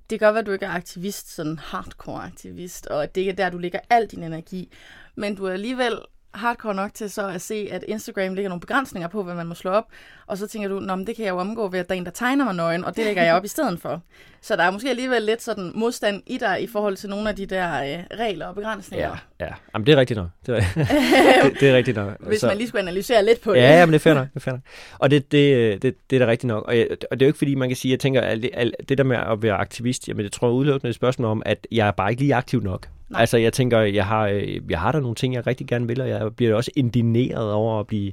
det 0.10 0.20
kan 0.20 0.26
godt 0.26 0.34
være, 0.34 0.40
at 0.42 0.46
du 0.46 0.52
ikke 0.52 0.66
er 0.66 0.70
aktivist, 0.72 1.36
sådan 1.36 1.60
hardcore 1.60 2.24
aktivist, 2.24 2.88
og 2.88 3.16
det 3.16 3.22
ikke 3.22 3.32
er 3.32 3.36
der, 3.36 3.50
du 3.50 3.58
lægger 3.58 3.80
al 3.90 4.06
din 4.08 4.24
energi, 4.24 4.72
men 5.16 5.36
du 5.36 5.46
er 5.46 5.52
alligevel 5.52 5.94
hardcore 6.38 6.76
nok 6.76 6.94
til 6.94 7.10
så 7.10 7.28
at 7.28 7.42
se, 7.42 7.68
at 7.72 7.84
Instagram 7.88 8.34
lægger 8.34 8.50
nogle 8.50 8.62
begrænsninger 8.62 9.08
på, 9.08 9.24
hvad 9.24 9.36
man 9.36 9.48
må 9.48 9.54
slå 9.56 9.72
op, 9.72 9.86
og 10.28 10.38
så 10.38 10.48
tænker 10.48 10.70
du, 10.70 10.80
Nå, 10.80 10.96
men 10.96 11.08
det 11.08 11.16
kan 11.16 11.26
jeg 11.26 11.32
jo 11.32 11.38
omgå 11.38 11.68
ved, 11.68 11.80
at 11.80 11.90
der 11.90 11.96
er 11.96 11.98
en, 11.98 12.06
der 12.06 12.12
tegner 12.12 12.46
mig 12.46 12.56
nøgen, 12.56 12.84
og 12.86 12.96
det 12.96 13.06
lægger 13.06 13.24
jeg 13.24 13.34
op 13.36 13.46
i 13.46 13.48
stedet 13.48 13.80
for. 13.82 14.02
Så 14.42 14.56
der 14.56 14.64
er 14.64 14.72
måske 14.72 14.90
alligevel 14.90 15.22
lidt 15.22 15.42
sådan 15.42 15.72
modstand 15.76 16.24
i 16.28 16.38
dig 16.38 16.64
i 16.64 16.68
forhold 16.68 16.98
til 16.98 17.10
nogle 17.10 17.30
af 17.30 17.36
de 17.36 17.46
der 17.46 17.84
øh, 17.84 18.18
regler 18.20 18.46
og 18.46 18.56
begrænsninger. 18.56 19.16
Ja, 19.40 19.46
ja. 19.46 19.52
Jamen, 19.74 19.86
det 19.86 19.94
er 19.94 19.98
rigtigt 19.98 20.18
nok. 20.18 20.28
Det 20.46 20.58
er, 20.58 20.62
det, 21.44 21.60
det 21.60 21.70
er 21.70 21.76
rigtigt 21.76 21.98
nok. 21.98 22.14
Hvis 22.20 22.40
Så- 22.40 22.48
man 22.48 22.58
lige 22.58 22.68
skulle 22.68 22.82
analysere 22.82 23.26
lidt 23.26 23.42
på 23.42 23.54
det. 23.54 23.60
Ja, 23.60 23.86
men 23.86 23.94
det 23.94 24.00
er 24.00 24.04
fair 24.04 24.14
nok. 24.14 24.28
Det 24.28 24.36
er, 24.36 24.40
fair 24.40 24.52
nok. 24.54 24.62
Og 25.00 25.12
det, 25.12 25.32
det, 25.32 25.82
det, 25.82 25.96
det 26.10 26.16
er 26.22 26.26
da 26.26 26.32
rigtigt 26.32 26.48
nok. 26.48 26.64
Og, 26.68 26.78
jeg, 26.78 26.88
og 27.12 27.20
det 27.20 27.22
er 27.22 27.28
jo 27.28 27.30
ikke 27.30 27.38
fordi, 27.38 27.56
man 27.56 27.70
kan 27.70 27.76
sige, 27.76 27.92
jeg 27.92 28.00
tænker, 28.00 28.22
at 28.22 28.38
det, 28.42 28.50
at 28.54 28.72
det 28.90 28.98
der 28.98 29.04
med 29.04 29.18
at 29.18 29.42
være 29.42 29.54
aktivist, 29.56 30.08
jamen 30.08 30.24
det 30.24 30.32
tror 30.32 30.48
jeg 30.48 30.54
udelukkende 30.54 30.90
et 30.90 30.96
spørgsmål 30.96 31.32
om, 31.32 31.42
at 31.46 31.68
jeg 31.72 31.88
er 31.88 31.92
bare 31.92 32.10
ikke 32.12 32.22
lige 32.22 32.36
aktiv 32.36 32.64
nok. 32.64 32.88
Nej. 33.10 33.20
Altså 33.22 33.38
jeg 33.38 33.54
tænker, 33.54 33.80
jeg 33.80 34.06
har, 34.06 34.28
øh, 34.28 34.72
jeg 34.72 34.80
har 34.80 34.92
der 34.92 35.00
nogle 35.00 35.16
ting, 35.16 35.34
jeg 35.34 35.48
rigtig 35.48 35.68
gerne 35.68 35.88
vil, 35.88 36.02
og 36.02 36.10
jeg 36.10 36.36
bliver 36.36 36.56
også 36.56 36.72
indineret 36.76 37.52
over 37.52 37.80
at 37.80 37.88
blive, 37.88 38.12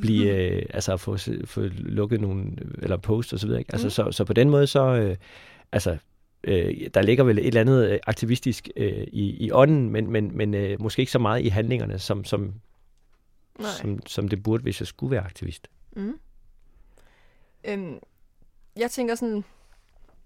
blive 0.00 0.34
øh, 0.36 0.66
altså 0.70 0.96
få, 0.96 1.16
få 1.44 1.60
lukket 1.78 2.20
nogle, 2.20 2.44
eller 2.82 2.96
post 2.96 3.32
og 3.32 3.38
så 3.38 3.46
videre. 3.46 3.60
Ikke? 3.60 3.72
Altså, 3.72 3.86
Mm. 3.86 3.90
så, 3.90 4.12
så 4.12 4.24
på 4.24 4.32
den 4.32 4.50
måde, 4.50 4.66
så, 4.66 4.80
øh, 4.94 5.16
altså, 5.72 5.96
øh, 6.44 6.74
der 6.94 7.02
ligger 7.02 7.24
vel 7.24 7.38
et 7.38 7.46
eller 7.46 7.60
andet 7.60 7.90
øh, 7.90 7.98
aktivistisk 8.06 8.68
øh, 8.76 9.06
i, 9.12 9.30
i 9.46 9.50
ånden, 9.52 9.90
men, 9.90 10.10
men, 10.10 10.36
men 10.36 10.54
øh, 10.54 10.82
måske 10.82 11.00
ikke 11.00 11.12
så 11.12 11.18
meget 11.18 11.44
i 11.44 11.48
handlingerne, 11.48 11.98
som, 11.98 12.24
som, 12.24 12.52
Nej. 13.58 13.70
som, 13.70 14.06
som 14.06 14.28
det 14.28 14.42
burde, 14.42 14.62
hvis 14.62 14.80
jeg 14.80 14.86
skulle 14.86 15.10
være 15.10 15.24
aktivist. 15.24 15.68
Mm. 15.96 16.18
Øhm, 17.64 17.98
jeg 18.76 18.90
tænker 18.90 19.14
sådan, 19.14 19.44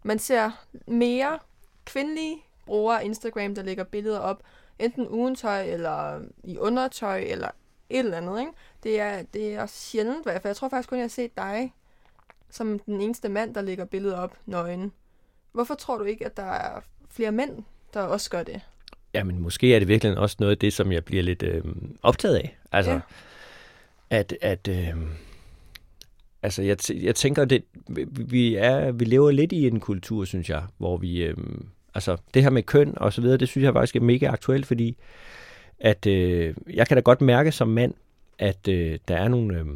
man 0.05 0.19
ser 0.19 0.51
mere 0.87 1.39
kvindelige 1.85 2.37
brugere 2.67 3.01
af 3.01 3.05
Instagram, 3.05 3.55
der 3.55 3.63
lægger 3.63 3.85
billeder 3.85 4.19
op, 4.19 4.43
enten 4.79 5.09
uden 5.09 5.35
tøj, 5.35 5.63
eller 5.63 6.21
i 6.45 6.59
undertøj, 6.59 7.19
eller 7.21 7.49
et 7.91 7.99
eller 7.99 8.17
andet, 8.17 8.41
ikke? 8.41 8.53
Det 8.83 9.01
er, 9.01 9.23
det 9.23 9.55
er 9.55 9.67
sjældent, 9.67 10.19
i 10.19 10.23
hvert 10.25 10.43
fald. 10.43 10.51
Jeg 10.51 10.57
tror 10.57 10.69
faktisk 10.69 10.89
kun, 10.89 10.99
jeg 10.99 11.05
har 11.05 11.09
set 11.09 11.37
dig 11.37 11.73
som 12.51 12.79
den 12.79 13.01
eneste 13.01 13.29
mand, 13.29 13.55
der 13.55 13.63
lægger 13.63 13.85
billeder 13.85 14.17
op 14.17 14.37
nøgen. 14.47 14.93
Hvorfor 15.53 15.75
tror 15.75 15.99
du 15.99 16.05
ikke, 16.05 16.27
at 16.27 16.37
der 16.37 16.43
er 16.43 16.81
flere 17.11 17.33
mænd, 17.33 17.51
der 17.95 18.01
også 18.01 18.31
gør 18.31 18.43
det? 18.43 18.61
Jamen, 19.15 19.39
måske 19.39 19.75
er 19.75 19.79
det 19.79 19.89
virkelig 19.89 20.19
også 20.19 20.37
noget 20.41 20.51
af 20.51 20.59
det, 20.59 20.73
som 20.73 20.93
jeg 20.93 21.05
bliver 21.05 21.23
lidt 21.23 21.43
øh, 21.43 21.65
optaget 22.03 22.37
af. 22.37 22.59
Altså, 22.73 22.91
Ja. 22.93 23.01
at, 24.11 24.35
at 24.41 24.69
øh, 24.69 24.97
altså, 26.43 26.63
jeg, 26.63 26.77
jeg 26.95 27.15
tænker, 27.15 27.45
det, 27.45 27.65
vi- 27.89 28.07
vi, 28.11 28.55
er, 28.55 28.93
vi 28.93 29.05
lever 29.05 29.31
lidt 29.31 29.53
i 29.53 29.67
en 29.67 29.81
kultur, 29.81 30.25
synes 30.25 30.51
jeg, 30.51 30.63
hvor 30.79 30.97
vi, 30.97 31.23
øh, 31.23 31.37
altså, 31.95 32.17
det 32.35 32.43
her 32.43 32.51
med 32.51 32.63
køn 32.63 32.95
og 32.97 33.13
så 33.13 33.21
videre, 33.21 33.37
det 33.37 33.49
synes 33.49 33.65
jeg 33.65 33.73
faktisk 33.73 33.97
er 33.97 34.01
mega 34.01 34.27
aktuelt, 34.27 34.67
fordi 34.67 34.97
at 35.79 36.07
øh, 36.07 36.55
jeg 36.75 36.89
kan 36.89 36.97
da 36.97 37.01
godt 37.01 37.21
mærke 37.21 37.53
som 37.53 37.69
mand, 37.69 37.95
at 38.39 38.69
øh, 38.69 38.99
der 39.09 39.17
er 39.17 39.29
nogle 39.29 39.59
øh, 39.59 39.67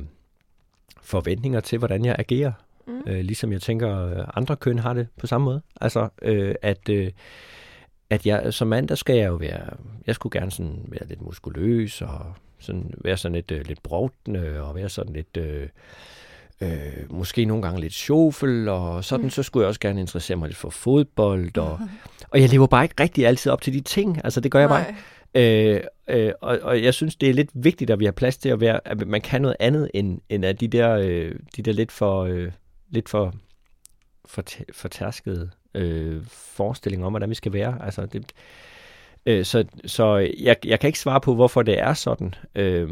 forventninger 1.02 1.60
til, 1.60 1.78
hvordan 1.78 2.04
jeg 2.04 2.16
agerer. 2.18 2.52
Mm. 2.86 3.02
Øh, 3.06 3.20
ligesom 3.20 3.52
jeg 3.52 3.62
tænker, 3.62 4.06
øh, 4.06 4.24
andre 4.34 4.56
køn 4.56 4.78
har 4.78 4.94
det 4.94 5.08
på 5.18 5.26
samme 5.26 5.44
måde. 5.44 5.60
Altså, 5.80 6.08
øh, 6.22 6.54
at, 6.62 6.88
øh, 6.88 7.10
at 8.10 8.26
jeg 8.26 8.54
som 8.54 8.68
mand, 8.68 8.88
der 8.88 8.94
skal 8.94 9.16
jeg 9.16 9.28
jo 9.28 9.34
være, 9.34 9.76
jeg 10.06 10.14
skulle 10.14 10.40
gerne 10.40 10.50
sådan 10.50 10.84
være 10.88 11.06
lidt 11.08 11.22
muskuløs, 11.22 12.02
og 12.02 12.34
sådan, 12.58 12.94
være 13.04 13.16
sådan 13.16 13.34
lidt, 13.34 13.50
øh, 13.50 13.66
lidt 13.66 13.82
brovtende, 13.82 14.62
og 14.62 14.74
være 14.74 14.88
sådan 14.88 15.12
lidt, 15.12 15.36
øh, 15.36 15.68
øh, 16.60 16.68
måske 17.10 17.44
nogle 17.44 17.62
gange 17.62 17.80
lidt 17.80 17.92
sjofel, 17.92 18.68
og 18.68 19.04
sådan, 19.04 19.24
mm. 19.24 19.30
så 19.30 19.42
skulle 19.42 19.62
jeg 19.62 19.68
også 19.68 19.80
gerne 19.80 20.00
interessere 20.00 20.36
mig 20.36 20.48
lidt 20.48 20.58
for 20.58 20.70
fodbold, 20.70 21.58
og, 21.58 21.80
og 22.30 22.40
jeg 22.40 22.48
lever 22.48 22.66
bare 22.66 22.84
ikke 22.84 23.02
rigtig 23.02 23.26
altid 23.26 23.52
op 23.52 23.62
til 23.62 23.72
de 23.72 23.80
ting, 23.80 24.20
altså 24.24 24.40
det 24.40 24.50
gør 24.50 24.60
jeg 24.60 24.68
bare 24.68 24.84
ikke. 24.88 25.00
Øh, 25.34 25.80
øh, 26.08 26.32
og, 26.40 26.58
og 26.62 26.82
jeg 26.82 26.94
synes, 26.94 27.16
det 27.16 27.30
er 27.30 27.34
lidt 27.34 27.50
vigtigt, 27.54 27.90
at 27.90 27.98
vi 27.98 28.04
har 28.04 28.12
plads 28.12 28.36
til 28.36 28.48
at 28.48 28.60
være, 28.60 28.80
at 28.84 29.06
man 29.06 29.20
kan 29.20 29.42
noget 29.42 29.56
andet, 29.60 29.90
end, 29.94 30.20
end 30.28 30.44
at 30.44 30.60
de 30.60 30.68
der, 30.68 30.94
øh, 30.94 31.34
de 31.56 31.62
der 31.62 31.72
lidt 31.72 31.92
for, 31.92 32.24
øh, 32.24 32.52
lidt 32.90 33.08
for, 33.08 33.34
for, 34.24 34.44
for 34.72 34.88
tærskede 34.88 35.50
øh, 35.74 36.22
forestillinger 36.28 37.06
om, 37.06 37.12
hvordan 37.12 37.30
vi 37.30 37.34
skal 37.34 37.52
være. 37.52 37.84
Altså, 37.84 38.06
det, 38.06 38.32
øh, 39.26 39.44
så 39.44 39.64
så 39.86 40.16
jeg, 40.38 40.56
jeg 40.64 40.80
kan 40.80 40.88
ikke 40.88 40.98
svare 40.98 41.20
på, 41.20 41.34
hvorfor 41.34 41.62
det 41.62 41.78
er 41.78 41.94
sådan. 41.94 42.34
Øh, 42.54 42.88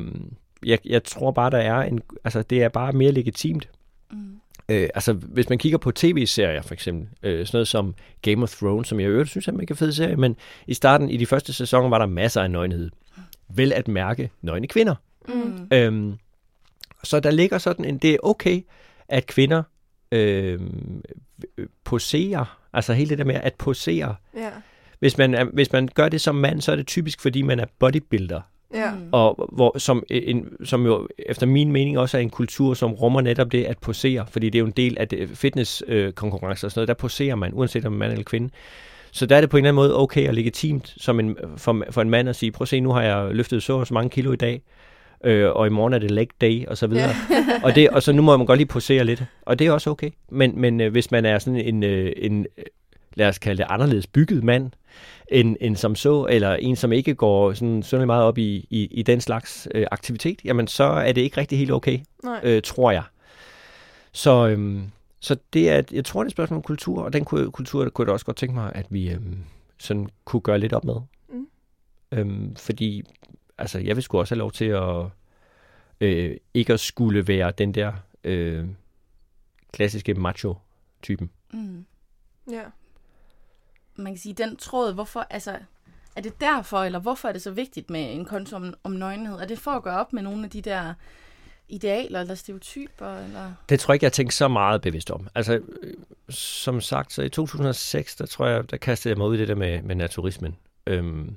jeg, 0.65 0.79
jeg 0.85 1.05
tror 1.05 1.31
bare, 1.31 1.51
der 1.51 1.59
er 1.59 1.83
en, 1.83 2.01
altså, 2.25 2.43
det 2.43 2.63
er 2.63 2.69
bare 2.69 2.93
mere 2.93 3.13
legitimt. 3.13 3.69
Mm. 4.13 4.41
Øh, 4.69 4.89
altså, 4.95 5.13
hvis 5.13 5.49
man 5.49 5.59
kigger 5.59 5.79
på 5.79 5.91
tv-serier, 5.91 6.63
for 6.63 6.75
eksempel, 6.75 7.09
øh, 7.23 7.47
sådan 7.47 7.57
noget 7.57 7.69
som 7.69 7.95
Game 8.23 8.43
of 8.43 8.57
Thrones, 8.57 8.89
som 8.89 9.01
jeg 9.01 9.09
øvrigt 9.09 9.31
synes 9.31 9.49
er 9.49 9.53
en 9.53 9.59
mega 9.59 9.75
fed 9.75 9.93
serie, 9.93 10.17
men 10.17 10.37
i 10.67 10.75
starten, 10.75 11.11
i 11.11 11.17
de 11.17 11.27
første 11.27 11.53
sæsoner, 11.53 11.89
var 11.89 11.99
der 11.99 12.07
masser 12.07 12.43
af 12.43 12.51
nøgenhed. 12.51 12.91
Vel 13.49 13.73
at 13.73 13.89
mærke 13.89 14.31
nøgne 14.43 14.67
kvinder. 14.67 14.95
Mm. 15.29 15.69
Øhm, 15.73 16.15
så 17.05 17.21
der 17.21 17.31
ligger 17.31 17.59
sådan 17.59 17.85
en, 17.85 17.99
det 17.99 18.11
er 18.11 18.19
okay, 18.23 18.63
at 19.09 19.27
kvinder 19.27 19.63
øh, 20.13 20.61
poserer, 21.85 22.59
altså 22.73 22.93
hele 22.93 23.09
det 23.09 23.19
der 23.19 23.25
med 23.25 23.35
at 23.35 23.55
posere. 23.55 24.15
Ja. 24.37 24.51
Hvis 24.99 25.19
man, 25.19 25.35
er, 25.35 25.45
hvis 25.45 25.73
man 25.73 25.89
gør 25.95 26.09
det 26.09 26.21
som 26.21 26.35
mand, 26.35 26.61
så 26.61 26.73
er 26.73 26.77
det 26.77 26.87
typisk, 26.87 27.21
fordi 27.21 27.43
man 27.43 27.61
er 27.61 27.67
bodybuilder. 27.79 28.41
Ja. 28.75 28.91
Mm. 28.91 29.09
Og 29.13 29.49
hvor, 29.53 29.79
som, 29.79 30.03
en, 30.11 30.49
som 30.65 30.87
jo 30.87 31.09
efter 31.19 31.47
min 31.47 31.73
mening 31.73 31.99
også 31.99 32.17
er 32.17 32.23
en 32.23 32.31
kultur, 32.31 32.75
som 32.75 32.93
rummer 32.93 33.21
netop 33.21 33.53
det 33.53 33.65
at 33.65 33.79
posere, 33.79 34.27
fordi 34.31 34.51
det 34.51 34.59
er 34.59 34.61
jo 34.61 34.67
en 34.67 34.73
del 34.77 34.97
af 34.99 35.09
fitnesskonkurrencer 35.35 36.67
og 36.67 36.73
sådan 36.73 36.79
noget, 36.79 36.89
der 36.89 36.95
poserer 36.95 37.35
man, 37.35 37.51
uanset 37.55 37.85
om 37.85 37.93
man 37.93 37.97
er 37.97 37.99
mand 37.99 38.13
eller 38.13 38.25
kvinde. 38.25 38.51
Så 39.13 39.27
der 39.27 39.37
er 39.37 39.41
det 39.41 39.51
på 39.51 39.57
en 39.57 39.65
eller 39.65 39.69
anden 39.69 39.89
måde 39.89 39.99
okay 39.99 40.29
og 40.29 40.35
legitimt 40.35 40.95
som 40.97 41.21
en, 41.21 41.37
for, 41.57 41.85
for 41.91 42.03
en 42.03 42.11
mand 42.11 42.29
at 42.29 42.37
sige, 42.37 42.53
prøv 42.53 42.65
at 42.65 42.69
se, 42.69 42.81
nu 42.81 42.93
har 42.93 43.03
jeg 43.03 43.35
løftet 43.35 43.63
så 43.63 43.73
og 43.73 43.87
så 43.87 43.95
mange 43.95 44.11
kilo 44.11 44.33
i 44.33 44.37
dag, 44.37 44.63
øh, 45.25 45.51
og 45.51 45.67
i 45.67 45.71
morgen 45.71 45.93
er 45.93 45.99
det 45.99 46.11
leg 46.11 46.29
day, 46.41 46.67
og 46.67 46.79
så 46.79 46.87
videre. 46.87 47.11
Ja. 47.31 47.61
og, 47.65 47.75
det, 47.75 47.91
og 47.91 48.03
så 48.03 48.13
nu 48.13 48.23
må 48.23 48.37
man 48.37 48.47
godt 48.47 48.59
lige 48.59 48.69
posere 48.69 49.05
lidt, 49.05 49.25
og 49.43 49.59
det 49.59 49.67
er 49.67 49.73
også 49.73 49.91
okay. 49.91 50.11
Men, 50.31 50.61
men 50.61 50.81
øh, 50.81 50.93
hvis 50.93 51.11
man 51.11 51.25
er 51.25 51.39
sådan 51.39 51.61
en, 51.61 51.83
øh, 51.83 52.13
en, 52.17 52.47
øh, 52.59 52.65
lad 53.15 53.29
os 53.29 53.39
kalde 53.39 53.63
det 53.63 53.67
anderledes 53.71 54.07
bygget 54.07 54.45
mand, 54.45 54.71
end, 55.29 55.57
end 55.61 55.77
som 55.77 55.95
så, 55.95 56.27
eller 56.31 56.55
en, 56.55 56.77
som 56.77 56.93
ikke 56.93 57.15
går 57.15 57.53
sådan 57.53 57.83
synderligt 57.83 58.07
meget 58.07 58.25
op 58.25 58.39
i, 58.39 58.67
i, 58.71 58.89
i 58.91 59.03
den 59.03 59.21
slags 59.21 59.69
øh, 59.75 59.87
aktivitet, 59.91 60.41
jamen 60.45 60.67
så 60.67 60.85
er 60.85 61.13
det 61.13 61.21
ikke 61.21 61.37
rigtig 61.37 61.59
helt 61.59 61.71
okay, 61.73 61.99
Nej. 62.25 62.41
øh, 62.43 62.63
tror 62.63 62.91
jeg. 62.91 63.03
Så, 64.13 64.49
øhm, 64.49 64.91
så 65.21 65.37
det 65.53 65.71
er, 65.71 65.83
jeg 65.93 66.05
tror, 66.05 66.21
det 66.23 66.27
er 66.27 66.29
et 66.29 66.33
spørgsmål 66.33 66.57
om 66.57 66.63
kultur, 66.63 67.03
og 67.03 67.13
den 67.13 67.25
ku- 67.25 67.51
kultur 67.51 67.83
der 67.83 67.91
kunne 67.91 68.03
jeg 68.03 68.07
da 68.07 68.13
også 68.13 68.27
godt 68.27 68.37
tænke 68.37 68.55
mig, 68.55 68.73
at 68.75 68.87
vi 68.91 69.11
øhm, 69.11 69.39
sådan 69.79 70.09
kunne 70.25 70.41
gøre 70.41 70.59
lidt 70.59 70.73
op 70.73 70.85
med. 70.85 70.97
Mm. 71.29 71.47
Øhm, 72.13 72.57
fordi 72.57 73.03
altså, 73.59 73.79
jeg 73.79 73.97
vil 73.97 74.03
sgu 74.03 74.19
også 74.19 74.35
have 74.35 74.39
lov 74.39 74.53
til 74.53 74.65
at 74.65 75.05
øh, 76.01 76.37
ikke 76.55 76.73
at 76.73 76.81
skulle 76.81 77.29
være 77.29 77.53
den 77.59 77.75
der 77.75 77.93
øh, 78.25 78.65
klassiske 79.73 80.15
macho-typen. 80.15 81.31
Mm. 81.53 81.85
Ja. 82.51 82.63
Man 83.97 84.13
kan 84.13 84.21
sige, 84.21 84.35
den 84.35 84.57
tråd, 84.57 84.95
hvorfor, 84.95 85.27
altså, 85.31 85.57
er 86.17 86.21
det 86.21 86.41
derfor, 86.41 86.79
eller 86.79 86.99
hvorfor 86.99 87.29
er 87.29 87.33
det 87.33 87.43
så 87.43 87.51
vigtigt 87.51 87.91
med 87.91 88.15
en 88.15 88.25
konto 88.25 88.57
om, 88.57 88.75
om 88.83 88.93
nøgenhed? 88.93 89.37
Er 89.39 89.47
det 89.47 89.59
for 89.59 89.71
at 89.71 89.83
gøre 89.83 90.01
op 90.01 90.13
med 90.13 90.23
nogle 90.23 90.45
af 90.45 90.51
de 90.51 90.63
der 90.63 90.95
idealer 91.69 92.21
eller 92.21 92.35
stereotyper? 92.35 93.07
Eller? 93.07 93.53
Det 93.69 93.81
tror 93.81 93.93
jeg 93.93 93.97
ikke, 93.97 94.05
jeg 94.05 94.09
har 94.09 94.15
tænkt 94.15 94.35
så 94.35 94.49
meget 94.49 94.81
bevidst 94.81 95.11
om. 95.11 95.29
Altså, 95.35 95.61
øh, 95.83 95.95
som 96.29 96.81
sagt, 96.81 97.13
så 97.13 97.23
i 97.23 97.29
2006, 97.29 98.17
der 98.17 98.27
tror 98.27 98.47
jeg, 98.47 98.71
der 98.71 98.77
kastede 98.77 99.13
jeg 99.13 99.19
mig 99.19 99.27
ud 99.27 99.37
i 99.37 99.39
det 99.39 99.49
der 99.49 99.55
med, 99.55 99.83
med 99.83 99.95
naturismen. 99.95 100.57
Øhm, 100.87 101.37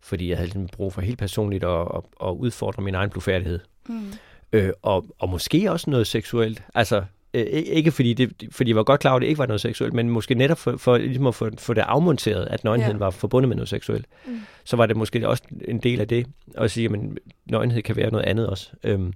fordi 0.00 0.28
jeg 0.28 0.36
havde 0.36 0.46
ligesom 0.46 0.66
brug 0.66 0.92
for 0.92 1.00
helt 1.00 1.18
personligt 1.18 1.64
at, 1.64 1.80
at, 1.80 2.02
at 2.22 2.30
udfordre 2.30 2.82
min 2.82 2.94
egen 2.94 3.10
blufærdighed. 3.10 3.60
Mm. 3.88 4.12
Øh, 4.52 4.72
og, 4.82 5.06
og 5.18 5.28
måske 5.28 5.72
også 5.72 5.90
noget 5.90 6.06
seksuelt. 6.06 6.62
Altså, 6.74 7.04
øh, 7.34 7.42
ikke 7.50 7.90
fordi, 7.90 8.14
det, 8.14 8.32
fordi 8.50 8.70
jeg 8.70 8.76
var 8.76 8.82
godt 8.82 9.00
klar 9.00 9.10
over, 9.10 9.16
at 9.16 9.22
det 9.22 9.28
ikke 9.28 9.38
var 9.38 9.46
noget 9.46 9.60
seksuelt, 9.60 9.94
men 9.94 10.08
måske 10.10 10.34
netop 10.34 10.58
for, 10.58 10.76
for 10.76 10.98
ligesom 10.98 11.26
at 11.26 11.34
få, 11.34 11.50
få 11.58 11.74
det 11.74 11.80
afmonteret, 11.80 12.48
at 12.50 12.64
nøgenheden 12.64 12.96
Ja. 12.96 13.04
var 13.04 13.10
forbundet 13.10 13.48
med 13.48 13.56
noget 13.56 13.68
seksuelt. 13.68 14.06
Mm. 14.26 14.40
Så 14.64 14.76
var 14.76 14.86
det 14.86 14.96
måske 14.96 15.28
også 15.28 15.42
en 15.68 15.78
del 15.78 16.00
af 16.00 16.08
det, 16.08 16.26
at 16.54 16.70
sige, 16.70 16.84
at 16.92 17.00
nøgenhed 17.46 17.82
kan 17.82 17.96
være 17.96 18.10
noget 18.10 18.24
andet 18.26 18.46
også. 18.46 18.70
Øhm, 18.84 19.12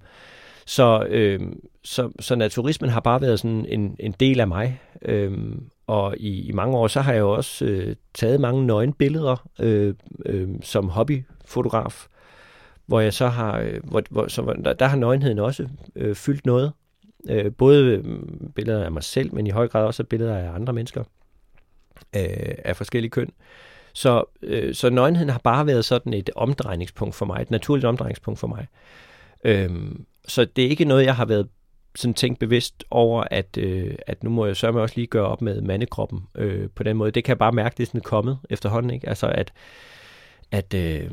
Så, 0.68 1.06
øh, 1.08 1.40
så, 1.84 2.10
så 2.20 2.34
naturismen 2.34 2.90
har 2.90 3.00
bare 3.00 3.20
været 3.20 3.40
sådan 3.40 3.66
en, 3.68 3.96
en 4.00 4.14
del 4.20 4.40
af 4.40 4.48
mig. 4.48 4.80
Øh, 5.02 5.32
og 5.86 6.14
i, 6.18 6.40
i 6.48 6.52
mange 6.52 6.76
år, 6.76 6.86
så 6.86 7.00
har 7.00 7.12
jeg 7.12 7.20
jo 7.20 7.30
også 7.30 7.64
øh, 7.64 7.96
taget 8.14 8.40
mange 8.40 8.66
nøgenbilleder 8.66 9.48
øh, 9.60 9.94
øh, 10.26 10.48
som 10.62 10.88
hobbyfotograf, 10.88 12.06
hvor 12.86 13.00
jeg 13.00 13.14
så 13.14 13.28
har, 13.28 13.58
øh, 13.58 13.80
hvor, 13.84 14.02
hvor, 14.10 14.28
så, 14.28 14.54
der, 14.64 14.72
der 14.72 14.86
har 14.86 14.96
nøgenheden 14.96 15.38
også 15.38 15.68
øh, 15.96 16.14
fyldt 16.14 16.46
noget. 16.46 16.72
Øh, 17.28 17.52
både 17.52 17.98
mm, 17.98 18.52
billeder 18.54 18.84
af 18.84 18.92
mig 18.92 19.02
selv, 19.02 19.34
men 19.34 19.46
i 19.46 19.50
høj 19.50 19.68
grad 19.68 19.84
også 19.84 20.04
billeder 20.04 20.36
af 20.36 20.54
andre 20.54 20.72
mennesker 20.72 21.04
øh, 22.16 22.54
af 22.64 22.76
forskellige 22.76 23.10
køn. 23.10 23.30
Så, 23.92 24.24
øh, 24.42 24.74
så 24.74 24.90
nøgenheden 24.90 25.30
har 25.30 25.40
bare 25.44 25.66
været 25.66 25.84
sådan 25.84 26.14
et 26.14 26.30
omdrejningspunkt 26.36 27.14
for 27.14 27.26
mig, 27.26 27.42
et 27.42 27.50
naturligt 27.50 27.86
omdrejningspunkt 27.86 28.40
for 28.40 28.46
mig. 28.46 28.66
Øh, 29.44 29.70
så 30.28 30.44
det 30.44 30.64
er 30.64 30.68
ikke 30.68 30.84
noget, 30.84 31.04
jeg 31.04 31.16
har 31.16 31.24
været 31.24 31.48
sådan 31.94 32.14
tænkt 32.14 32.38
bevidst 32.38 32.84
over, 32.90 33.24
at, 33.30 33.58
øh, 33.58 33.94
at 34.06 34.24
nu 34.24 34.30
må 34.30 34.46
jeg 34.46 34.56
sørge 34.56 34.80
også 34.80 34.96
lige 34.96 35.06
gøre 35.06 35.26
op 35.26 35.42
med 35.42 35.60
mandekroppen 35.60 36.20
øh, 36.34 36.68
på 36.74 36.82
den 36.82 36.96
måde. 36.96 37.10
Det 37.10 37.24
kan 37.24 37.30
jeg 37.30 37.38
bare 37.38 37.52
mærke, 37.52 37.74
det 37.76 37.82
er 37.82 37.86
sådan 37.86 38.00
kommet 38.00 38.38
efterhånden, 38.50 38.90
ikke? 38.90 39.08
Altså 39.08 39.26
at, 39.26 39.52
at 40.50 40.74
øh, 40.74 41.10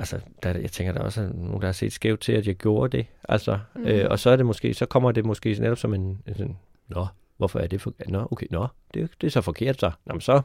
altså, 0.00 0.20
der, 0.42 0.58
jeg 0.58 0.72
tænker, 0.72 0.92
der 0.92 1.00
også 1.00 1.22
er 1.22 1.28
nogen, 1.32 1.60
der 1.60 1.66
har 1.68 1.72
set 1.72 1.92
skævt 1.92 2.20
til, 2.20 2.32
at 2.32 2.46
jeg 2.46 2.54
gjorde 2.54 2.96
det. 2.96 3.06
Altså, 3.28 3.58
mm. 3.74 3.86
øh, 3.86 4.10
og 4.10 4.18
så 4.18 4.30
er 4.30 4.36
det 4.36 4.46
måske, 4.46 4.74
så 4.74 4.86
kommer 4.86 5.12
det 5.12 5.24
måske 5.24 5.54
netop 5.60 5.78
som 5.78 5.94
en, 5.94 6.22
en 6.26 6.34
sådan, 6.34 6.58
nå, 6.88 7.06
hvorfor 7.36 7.58
er 7.58 7.66
det 7.66 7.80
for, 7.80 7.94
nå, 8.08 8.28
okay, 8.30 8.46
nå, 8.50 8.66
det, 8.94 9.10
det 9.20 9.26
er 9.26 9.30
så 9.30 9.40
forkert 9.40 9.80
så. 9.80 9.90
Nå, 10.04 10.14
men 10.14 10.20
så, 10.20 10.42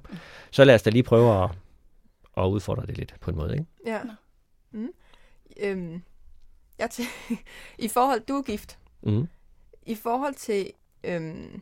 så 0.52 0.64
lad 0.64 0.76
os 0.76 0.84
da 0.84 0.90
lige 0.90 1.04
prøve 1.04 1.44
at, 1.44 1.50
at 2.38 2.44
udfordre 2.48 2.86
det 2.86 2.98
lidt 2.98 3.16
på 3.22 3.32
en 3.32 3.38
måde, 3.38 3.54
ikke? 3.54 3.66
Ja. 3.86 4.02
Mm. 4.72 4.90
Øhm, 5.60 6.02
jeg 6.80 6.90
tæ- 6.94 7.36
I 7.86 7.88
forhold, 7.88 8.22
du 8.22 8.34
er 8.34 8.42
gift. 8.42 8.80
Mm. 9.02 9.28
I 9.86 9.96
forhold 9.96 10.34
til, 10.34 10.72
øhm, 11.04 11.62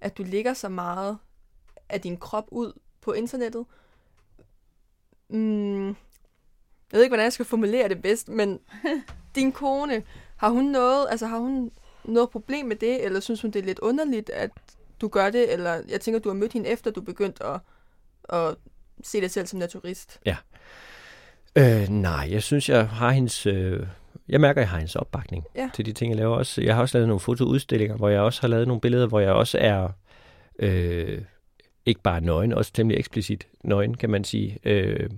at 0.00 0.18
du 0.18 0.22
ligger 0.22 0.54
så 0.54 0.68
meget 0.68 1.18
af 1.88 2.00
din 2.00 2.16
krop 2.16 2.44
ud 2.50 2.72
på 3.00 3.12
internettet, 3.12 3.66
mm, 5.28 5.96
jeg 6.92 6.98
ved 6.98 7.02
ikke, 7.02 7.10
hvordan 7.10 7.24
jeg 7.24 7.32
skal 7.32 7.44
formulere 7.46 7.88
det 7.88 8.02
bedst, 8.02 8.28
men 8.28 8.58
din 9.34 9.52
kone, 9.52 10.02
har 10.36 10.48
hun 10.48 10.64
noget, 10.64 11.06
altså 11.10 11.26
har 11.26 11.38
hun 11.38 11.70
noget 12.04 12.30
problem 12.30 12.66
med 12.66 12.76
det, 12.76 13.04
eller 13.04 13.20
synes 13.20 13.42
hun, 13.42 13.50
det 13.50 13.58
er 13.62 13.66
lidt 13.66 13.78
underligt, 13.78 14.30
at 14.30 14.50
du 15.00 15.08
gør 15.08 15.30
det, 15.30 15.52
eller 15.52 15.80
jeg 15.88 16.00
tænker, 16.00 16.20
du 16.20 16.28
har 16.28 16.34
mødt 16.36 16.52
hende 16.52 16.68
efter, 16.68 16.90
du 16.90 17.00
begyndte 17.00 17.44
at, 17.44 17.60
at 18.28 18.54
se 19.04 19.20
dig 19.20 19.30
selv 19.30 19.46
som 19.46 19.58
naturist. 19.58 20.20
Øh, 21.56 21.88
nej, 21.88 22.28
jeg 22.30 22.42
synes, 22.42 22.68
jeg 22.68 22.88
har 22.88 23.10
hendes... 23.10 23.46
Øh, 23.46 23.86
jeg 24.28 24.40
mærker, 24.40 24.60
jeg 24.60 24.68
har 24.68 24.78
hendes 24.78 24.96
opbakning 24.96 25.44
Ja. 25.56 25.70
til 25.74 25.86
de 25.86 25.92
ting, 25.92 26.10
jeg 26.10 26.16
laver 26.18 26.36
også. 26.36 26.62
Jeg 26.62 26.74
har 26.74 26.82
også 26.82 26.98
lavet 26.98 27.08
nogle 27.08 27.20
fotoudstillinger, 27.20 27.96
hvor 27.96 28.08
jeg 28.08 28.20
også 28.20 28.40
har 28.40 28.48
lavet 28.48 28.66
nogle 28.66 28.80
billeder, 28.80 29.06
hvor 29.06 29.20
jeg 29.20 29.32
også 29.32 29.58
er 29.60 29.88
øh, 30.58 31.22
ikke 31.86 32.00
bare 32.00 32.20
nøgen, 32.20 32.52
også 32.52 32.72
temmelig 32.72 32.98
eksplicit 32.98 33.46
nøgen, 33.64 33.96
kan 33.96 34.10
man 34.10 34.24
sige. 34.24 34.58
Øh, 34.64 35.10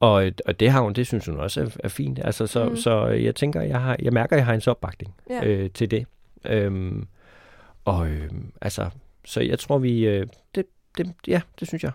og, 0.00 0.32
og 0.46 0.60
det 0.60 0.70
har 0.70 0.80
hun, 0.80 0.92
det 0.92 1.06
synes 1.06 1.26
hun 1.26 1.36
også 1.36 1.60
er, 1.62 1.68
er 1.84 1.88
fint. 1.88 2.18
Altså, 2.24 2.46
så, 2.46 2.68
mm. 2.68 2.76
så 2.76 3.06
jeg 3.06 3.34
tænker, 3.34 3.60
jeg, 3.60 3.80
har, 3.80 3.96
jeg 4.02 4.12
mærker, 4.12 4.36
at 4.36 4.38
jeg 4.38 4.46
har 4.46 4.52
hendes 4.52 4.66
opbakning 4.66 5.14
Ja. 5.30 5.44
øh, 5.44 5.70
til 5.70 5.90
det. 5.90 6.06
Øhm, 6.44 7.06
og 7.84 8.08
øh, 8.08 8.30
altså, 8.60 8.90
så 9.24 9.40
jeg 9.40 9.58
tror, 9.58 9.78
vi... 9.78 10.06
Øh, 10.06 10.26
det, 10.54 10.66
det, 10.98 11.12
ja, 11.26 11.40
det 11.60 11.68
synes 11.68 11.84
jeg. 11.84 11.92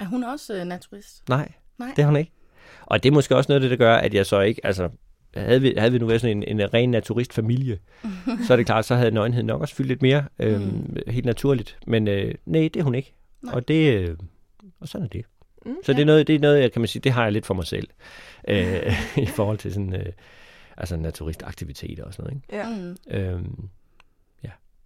Er 0.00 0.04
hun 0.04 0.24
også 0.24 0.54
øh, 0.54 0.64
naturist? 0.64 1.28
Nej, 1.28 1.52
Nej. 1.78 1.88
det 1.96 2.02
er 2.02 2.06
hun 2.06 2.16
ikke. 2.16 2.30
Og 2.86 3.02
det 3.02 3.08
er 3.08 3.12
måske 3.12 3.36
også 3.36 3.52
noget 3.52 3.62
af 3.62 3.68
det, 3.68 3.78
der 3.78 3.84
gør, 3.86 3.94
at 3.96 4.14
jeg 4.14 4.26
så 4.26 4.40
ikke, 4.40 4.66
altså, 4.66 4.88
havde 5.34 5.60
vi, 5.62 5.74
havde 5.78 5.92
vi 5.92 5.98
nu 5.98 6.06
været 6.06 6.20
sådan 6.20 6.42
en, 6.42 6.60
en 6.60 6.74
ren 6.74 6.90
naturistfamilie, 6.90 7.78
så 8.46 8.52
er 8.52 8.56
det 8.56 8.66
klart, 8.66 8.84
så 8.84 8.94
havde 8.94 9.10
nøgenheden 9.10 9.46
nok 9.46 9.60
også 9.60 9.74
fyldt 9.74 9.88
lidt 9.88 10.02
mere, 10.02 10.24
øhm, 10.38 10.62
mm. 10.62 10.96
helt 11.08 11.26
naturligt. 11.26 11.78
Men 11.86 12.08
øh, 12.08 12.34
nej, 12.46 12.60
det 12.74 12.76
er 12.76 12.82
hun 12.82 12.94
ikke. 12.94 13.14
Nej. 13.42 13.54
Og 13.54 13.68
det, 13.68 13.94
øh, 13.94 14.16
og 14.80 14.88
sådan 14.88 15.04
er 15.04 15.08
det. 15.08 15.24
Mm, 15.66 15.76
Så 15.84 15.92
det 15.92 16.00
er 16.00 16.04
noget, 16.04 16.26
det 16.26 16.34
er 16.34 16.38
noget, 16.38 16.60
jeg 16.62 16.72
kan 16.72 16.80
man 16.80 16.88
sige, 16.88 17.02
det 17.02 17.12
har 17.12 17.22
jeg 17.22 17.32
lidt 17.32 17.46
for 17.46 17.54
mig 17.54 17.66
selv, 17.66 17.88
øh, 18.48 18.92
i 19.24 19.26
forhold 19.26 19.58
til 19.58 19.72
sådan, 19.72 19.94
øh, 19.94 20.12
altså 20.76 20.96
naturistaktiviteter 20.96 22.04
og 22.04 22.14
sådan 22.14 22.40
noget, 22.50 22.64
Ja. 22.64 22.76
Mm. 22.76 22.96
ikke? 23.14 23.26
Øhm, 23.28 23.68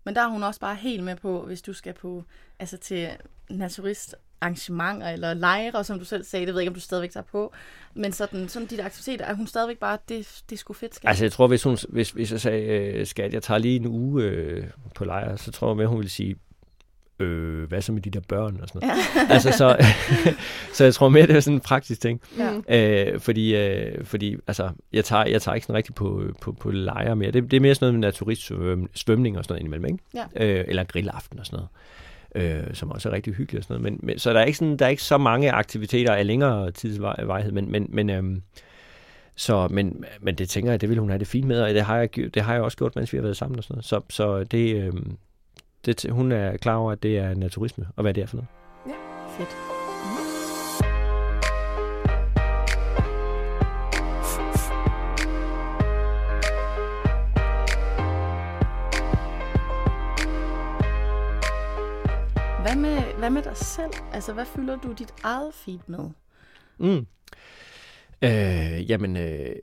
Men 0.04 0.14
der 0.14 0.20
er 0.22 0.28
hun 0.28 0.42
også 0.42 0.60
bare 0.60 0.74
helt 0.74 1.02
med 1.04 1.16
på, 1.16 1.42
hvis 1.46 1.62
du 1.62 1.72
skal 1.72 1.92
på, 1.92 2.24
altså 2.58 2.76
til 2.76 3.08
naturistarrangementer 3.50 5.08
eller 5.08 5.34
lejre, 5.34 5.84
som 5.84 5.98
du 5.98 6.04
selv 6.04 6.24
sagde, 6.24 6.46
det 6.46 6.54
ved 6.54 6.60
jeg 6.60 6.62
ikke, 6.64 6.70
om 6.70 6.74
du 6.74 6.80
stadigvæk 6.80 7.10
tager 7.10 7.24
på, 7.24 7.52
men 7.94 8.12
sådan, 8.12 8.48
sådan 8.48 8.68
de 8.68 8.76
der 8.76 8.84
aktiviteter, 8.84 9.24
er 9.24 9.34
hun 9.34 9.46
stadigvæk 9.46 9.78
bare, 9.78 9.98
det, 10.08 10.42
det 10.50 10.56
er 10.56 10.58
sgu 10.58 10.72
fedt, 10.72 10.94
skal 10.94 11.08
altså 11.08 11.24
jeg 11.24 11.32
tror, 11.32 11.46
hvis, 11.46 11.62
hun, 11.62 11.78
hvis, 11.88 12.10
hvis 12.10 12.32
jeg 12.32 12.40
sagde, 12.40 12.62
øh, 12.64 13.06
skat, 13.06 13.32
jeg 13.32 13.42
tager 13.42 13.58
lige 13.58 13.76
en 13.76 13.86
uge 13.86 14.22
øh, 14.24 14.66
på 14.94 15.04
lejr, 15.04 15.36
så 15.36 15.52
tror 15.52 15.68
jeg 15.70 15.76
med, 15.76 15.86
hun 15.86 15.98
ville 15.98 16.10
sige, 16.10 16.36
øh, 17.20 17.68
hvad 17.68 17.82
så 17.82 17.92
med 17.92 18.02
de 18.02 18.10
der 18.10 18.20
børn 18.28 18.58
og 18.62 18.68
sådan 18.68 18.88
noget. 18.88 19.02
Ja. 19.16 19.34
altså, 19.34 19.52
så, 19.52 19.76
så 20.76 20.84
jeg 20.84 20.94
tror 20.94 21.08
mere, 21.08 21.26
det 21.26 21.36
er 21.36 21.40
sådan 21.40 21.54
en 21.54 21.60
praktisk 21.60 22.00
ting. 22.00 22.20
Ja. 22.68 23.12
Øh, 23.12 23.20
fordi, 23.20 23.56
øh, 23.56 24.04
fordi 24.04 24.36
altså, 24.46 24.70
jeg, 24.92 25.04
tager, 25.04 25.24
jeg 25.24 25.42
tager 25.42 25.54
ikke 25.54 25.66
sådan 25.66 25.76
rigtig 25.76 25.94
på, 25.94 26.22
på, 26.40 26.52
på 26.52 26.70
lejre 26.70 27.16
mere. 27.16 27.30
Det, 27.30 27.50
det 27.50 27.56
er 27.56 27.60
mere 27.60 27.74
sådan 27.74 27.84
noget 27.84 27.94
med 27.94 28.08
naturistsvømning 28.08 29.38
og 29.38 29.44
sådan 29.44 29.52
noget 29.52 29.60
indimellem, 29.60 29.86
ikke? 29.86 30.28
Ja. 30.36 30.58
Øh, 30.60 30.64
eller 30.68 30.84
grillaften 30.84 31.38
og 31.38 31.46
sådan 31.46 31.56
noget. 31.56 31.68
Øh, 32.34 32.74
som 32.74 32.90
også 32.90 33.08
er 33.08 33.12
rigtig 33.12 33.34
hyggeligt 33.34 33.60
og 33.60 33.64
sådan 33.64 33.82
noget. 33.82 33.92
Men, 33.92 34.06
men, 34.06 34.18
så 34.18 34.32
der 34.32 34.40
er, 34.40 34.44
ikke 34.44 34.58
sådan, 34.58 34.76
der 34.76 34.84
er 34.84 34.90
ikke 34.90 35.02
så 35.02 35.18
mange 35.18 35.52
aktiviteter 35.52 36.14
af 36.14 36.26
længere 36.26 36.70
tidsvejhed, 36.70 37.52
men, 37.52 37.72
men, 37.72 37.86
men, 37.88 38.10
øhm, 38.10 38.42
så, 39.34 39.68
men, 39.70 40.04
men 40.20 40.34
det 40.34 40.48
tænker 40.48 40.70
jeg, 40.70 40.80
det 40.80 40.88
vil 40.88 40.98
hun 40.98 41.08
have 41.08 41.18
det 41.18 41.26
fint 41.26 41.46
med, 41.46 41.60
og 41.60 41.74
det 41.74 41.82
har 41.82 41.96
jeg, 41.96 42.16
det 42.16 42.42
har 42.42 42.54
jeg 42.54 42.62
også 42.62 42.76
gjort, 42.76 42.96
mens 42.96 43.12
vi 43.12 43.18
har 43.18 43.22
været 43.22 43.36
sammen 43.36 43.58
og 43.58 43.64
sådan 43.64 43.74
noget. 43.74 43.84
Så, 43.84 44.00
så 44.08 44.44
det, 44.44 44.76
øhm, 44.76 45.16
det, 45.86 46.10
hun 46.10 46.32
er 46.32 46.56
klar 46.56 46.76
over, 46.76 46.92
at 46.92 47.02
det 47.02 47.18
er 47.18 47.34
naturisme, 47.34 47.86
og 47.96 48.02
hvad 48.02 48.14
det 48.14 48.22
er 48.22 48.26
for 48.26 48.36
noget. 48.36 48.48
Fedt. 49.28 49.48
Hvad 62.62 62.76
med, 62.76 63.18
hvad 63.18 63.30
med 63.30 63.42
dig 63.42 63.56
selv? 63.56 63.90
Altså, 64.12 64.32
hvad 64.32 64.44
fylder 64.44 64.76
du 64.76 64.92
dit 64.92 65.14
eget 65.22 65.54
feed 65.54 65.78
med? 65.86 66.10
Mm. 66.78 67.06
Øh, 68.22 68.90
jamen, 68.90 69.16
øh, 69.16 69.56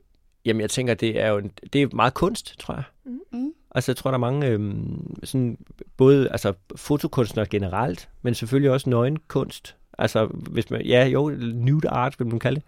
jamen, 0.44 0.60
jeg 0.60 0.70
tænker, 0.70 0.94
det 0.94 1.20
er 1.20 1.28
jo 1.28 1.38
en, 1.38 1.52
det 1.72 1.82
er 1.82 1.88
meget 1.92 2.14
kunst, 2.14 2.58
tror 2.58 2.74
jeg. 2.74 2.84
Mm. 3.32 3.52
Altså, 3.70 3.92
jeg 3.92 3.96
tror, 3.96 4.10
der 4.10 4.16
er 4.16 4.20
mange, 4.20 4.46
øhm, 4.46 5.14
sådan, 5.24 5.58
både 5.96 6.28
altså, 6.30 6.52
fotokunstnere 6.76 7.46
generelt, 7.46 8.08
men 8.22 8.34
selvfølgelig 8.34 8.70
også 8.70 8.90
nøgenkunst. 8.90 9.76
Altså, 9.98 10.26
hvis 10.26 10.70
man, 10.70 10.82
ja, 10.82 11.06
jo, 11.06 11.28
nude 11.54 11.88
art, 11.88 12.14
vil 12.18 12.26
man 12.28 12.38
kalde 12.38 12.60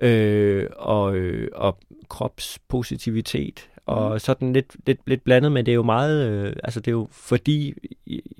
det. 0.00 0.06
Øh, 0.08 0.66
og, 0.76 1.16
øh, 1.16 1.48
og 1.54 1.78
kropspositivitet, 2.08 3.68
og 3.86 4.10
Mhm. 4.10 4.18
sådan 4.18 4.52
lidt, 4.52 4.76
lidt, 4.86 5.00
lidt 5.06 5.24
blandet, 5.24 5.52
men 5.52 5.66
det 5.66 5.72
er 5.72 5.76
jo 5.76 5.82
meget, 5.82 6.28
øh, 6.28 6.56
altså 6.64 6.80
det 6.80 6.88
er 6.88 6.92
jo 6.92 7.08
fordi, 7.12 7.74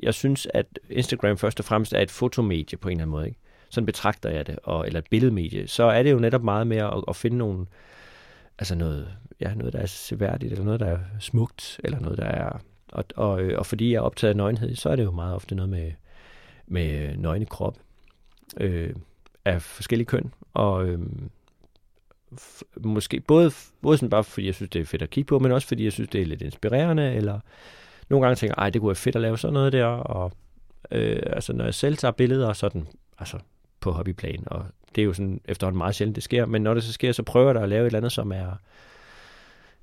jeg 0.03 0.15
synes, 0.15 0.49
at 0.55 0.67
Instagram 0.91 1.37
først 1.37 1.59
og 1.61 1.65
fremmest 1.65 1.93
er 1.93 2.01
et 2.01 2.11
fotomedie 2.11 2.79
på 2.79 2.89
en 2.89 2.93
eller 2.93 3.03
anden 3.03 3.11
måde, 3.11 3.27
ikke? 3.27 3.39
Sådan 3.71 3.87
betragter 3.87 4.31
jeg 4.31 4.47
det, 4.47 4.59
og, 4.63 4.87
eller 4.87 4.99
et 4.99 5.07
billedmedie. 5.11 5.69
Så 5.69 5.85
er 5.85 6.03
det 6.03 6.11
jo 6.13 6.19
netop 6.19 6.43
meget 6.43 6.67
mere 6.67 6.97
at, 6.97 7.05
at 7.09 7.17
finde 7.17 7.37
nogle, 7.37 7.67
altså 8.59 8.75
noget, 8.75 9.09
ja, 9.41 9.55
noget, 9.55 9.73
der 9.73 9.79
er 9.79 9.87
seværdigt, 9.87 10.53
eller 10.53 10.65
noget, 10.65 10.81
der 10.81 10.87
er 10.87 10.99
smukt, 11.21 11.81
eller 11.85 12.01
noget, 12.01 12.19
der 12.19 12.25
er... 12.25 12.59
Og, 12.93 13.05
og, 13.17 13.43
øh, 13.43 13.59
og 13.59 13.67
fordi 13.67 13.93
jeg 13.93 13.97
er 13.97 14.03
optaget 14.03 14.31
af 14.31 14.37
nøgenhed, 14.37 14.75
så 14.75 14.91
er 14.91 14.97
det 14.97 15.05
jo 15.05 15.11
meget 15.11 15.35
ofte 15.35 15.55
noget 15.55 15.69
med, 15.69 15.93
med 16.67 17.17
nøgne 17.17 17.47
krop 17.47 17.79
øh, 18.57 18.95
af 19.45 19.63
forskellige 19.63 20.07
køn. 20.07 20.33
Og 20.55 20.87
øh, 20.87 20.99
f- 22.35 22.63
måske 22.81 23.21
både, 23.21 23.51
både 23.83 23.99
sådan 23.99 24.11
bare 24.11 24.25
fordi 24.25 24.47
jeg 24.47 24.55
synes, 24.55 24.71
det 24.71 24.81
er 24.81 24.85
fedt 24.85 25.03
at 25.03 25.11
kigge 25.11 25.29
på, 25.29 25.39
men 25.39 25.53
også 25.53 25.69
fordi 25.69 25.85
jeg 25.85 25.93
synes, 25.93 26.11
det 26.11 26.23
er 26.23 26.27
lidt 26.27 26.43
inspirerende, 26.43 27.15
eller 27.15 27.41
nogle 28.09 28.27
gange 28.27 28.37
tænker 28.37 28.55
jeg, 28.59 28.63
ej, 28.63 28.71
det 28.71 28.81
kunne 28.81 28.89
være 28.89 28.95
fedt 28.97 29.17
at 29.17 29.23
lave 29.23 29.39
sådan 29.39 29.55
noget 29.55 29.73
der, 29.73 29.87
og 29.87 30.33
øh, 30.91 31.23
altså 31.27 31.53
når 31.53 31.65
jeg 31.65 31.75
selv 31.75 31.97
tager 31.97 32.13
billeder, 32.13 32.53
sådan, 32.53 32.87
altså 33.19 33.39
på 33.81 33.93
hobbyplan, 33.93 34.45
og 34.47 34.67
det 34.99 35.03
er 35.03 35.07
jo 35.07 35.13
sådan 35.13 35.41
efterhånden 35.45 35.79
meget 35.79 35.95
sjældent, 35.95 36.15
det 36.17 36.25
sker, 36.25 36.47
men 36.47 36.63
når 36.63 36.75
det 36.75 36.83
så 36.83 36.93
sker, 36.93 37.13
så 37.13 37.23
prøver 37.23 37.53
da 37.53 37.61
at 37.61 37.69
lave 37.69 37.83
et 37.83 37.87
eller 37.87 37.99
andet, 37.99 38.13
som 38.13 38.33
er 38.33 38.61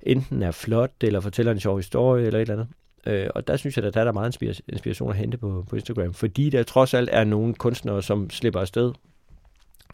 enten 0.02 0.42
er 0.42 0.50
flot, 0.50 0.92
eller 1.00 1.20
fortæller 1.20 1.52
en 1.52 1.60
sjov 1.60 1.76
historie, 1.76 2.26
eller 2.26 2.38
et 2.38 2.50
eller 2.50 2.54
andet. 2.54 2.68
Øh, 3.06 3.30
og 3.34 3.46
der 3.46 3.56
synes 3.56 3.76
jeg, 3.76 3.84
at 3.84 3.94
der 3.94 4.00
er 4.00 4.04
der 4.04 4.12
meget 4.12 4.36
inspira- 4.36 4.60
inspiration 4.68 5.10
at 5.10 5.16
hente 5.16 5.38
på, 5.38 5.64
på 5.70 5.76
Instagram, 5.76 6.14
fordi 6.14 6.50
der 6.50 6.62
trods 6.62 6.94
alt 6.94 7.08
er 7.12 7.24
nogle 7.24 7.54
kunstnere, 7.54 8.02
som 8.02 8.30
slipper 8.30 8.60
afsted 8.60 8.92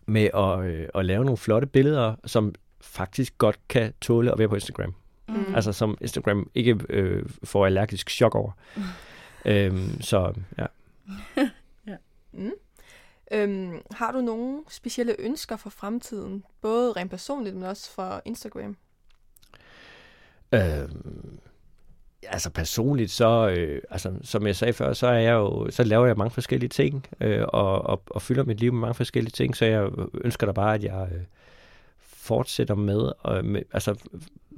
med 0.07 0.29
at, 0.35 0.64
øh, 0.64 0.89
at 0.95 1.05
lave 1.05 1.25
nogle 1.25 1.37
flotte 1.37 1.66
billeder, 1.66 2.14
som 2.25 2.55
faktisk 2.81 3.39
godt 3.39 3.59
kan 3.68 3.93
tåle 4.01 4.33
at 4.33 4.39
være 4.39 4.49
på 4.49 4.55
Instagram. 4.55 4.95
Mm. 5.29 5.55
Altså 5.55 5.73
som 5.73 5.99
Instagram 6.01 6.51
ikke 6.55 6.79
øh, 6.89 7.25
får 7.45 7.66
allergisk 7.66 8.11
chok 8.11 8.35
over. 8.35 8.53
Mm. 8.77 8.83
øhm, 9.45 10.01
så 10.01 10.33
ja. 10.59 10.66
Mm. 12.35 12.51
Øhm, 13.33 13.83
har 13.91 14.12
du 14.12 14.20
nogle 14.20 14.62
specielle 14.68 15.14
ønsker 15.18 15.57
for 15.57 15.70
fremtiden? 15.70 16.45
Både 16.61 16.93
rent 16.93 17.11
personligt, 17.11 17.55
men 17.55 17.64
også 17.64 17.91
for 17.91 18.22
Instagram? 18.24 18.76
Øh, 20.53 20.89
altså 22.28 22.51
personligt, 22.51 23.11
så, 23.11 23.55
øh, 23.57 23.83
altså, 23.91 24.12
som 24.22 24.47
jeg 24.47 24.57
sagde 24.57 24.72
før, 24.72 24.93
så, 24.93 25.07
er 25.07 25.18
jeg 25.18 25.33
jo, 25.33 25.70
så 25.70 25.85
laver 25.85 26.07
jeg 26.07 26.16
mange 26.16 26.30
forskellige 26.30 26.68
ting, 26.68 27.07
øh, 27.20 27.45
og, 27.49 27.83
og, 27.83 28.03
og 28.07 28.22
fylder 28.22 28.45
mit 28.45 28.61
liv 28.61 28.72
med 28.72 28.80
mange 28.80 28.95
forskellige 28.95 29.30
ting, 29.30 29.57
så 29.57 29.64
jeg 29.64 29.89
ønsker 30.24 30.47
da 30.47 30.53
bare, 30.53 30.74
at 30.74 30.85
jeg 30.85 31.09
øh, 31.12 31.20
fortsætter 32.01 32.74
med, 32.74 33.12
og 33.18 33.45
med, 33.45 33.62
altså 33.72 33.95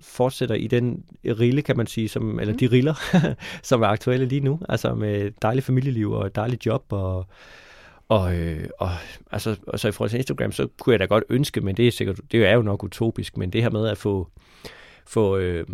fortsætter 0.00 0.54
i 0.54 0.66
den 0.66 1.04
rille, 1.24 1.62
kan 1.62 1.76
man 1.76 1.86
sige, 1.86 2.08
som, 2.08 2.40
eller 2.40 2.56
de 2.56 2.66
riller, 2.66 2.94
som 3.62 3.82
er 3.82 3.86
aktuelle 3.86 4.26
lige 4.26 4.40
nu, 4.40 4.60
altså 4.68 4.94
med 4.94 5.30
dejligt 5.42 5.66
familieliv 5.66 6.12
og 6.12 6.34
dejligt 6.34 6.66
job, 6.66 6.84
og, 6.90 7.26
og, 8.08 8.34
øh, 8.36 8.68
og 8.78 8.90
altså, 9.30 9.56
og 9.66 9.80
så 9.80 9.88
i 9.88 9.92
forhold 9.92 10.10
til 10.10 10.16
Instagram, 10.16 10.52
så 10.52 10.68
kunne 10.80 10.92
jeg 10.92 11.00
da 11.00 11.04
godt 11.04 11.24
ønske, 11.28 11.60
men 11.60 11.76
det 11.76 11.86
er 11.86 11.90
sikkert, 11.90 12.20
det 12.32 12.46
er 12.46 12.54
jo 12.54 12.62
nok 12.62 12.82
utopisk, 12.82 13.36
men 13.36 13.50
det 13.50 13.62
her 13.62 13.70
med 13.70 13.88
at 13.88 13.98
få, 13.98 14.28
få 15.06 15.36
øh, 15.36 15.66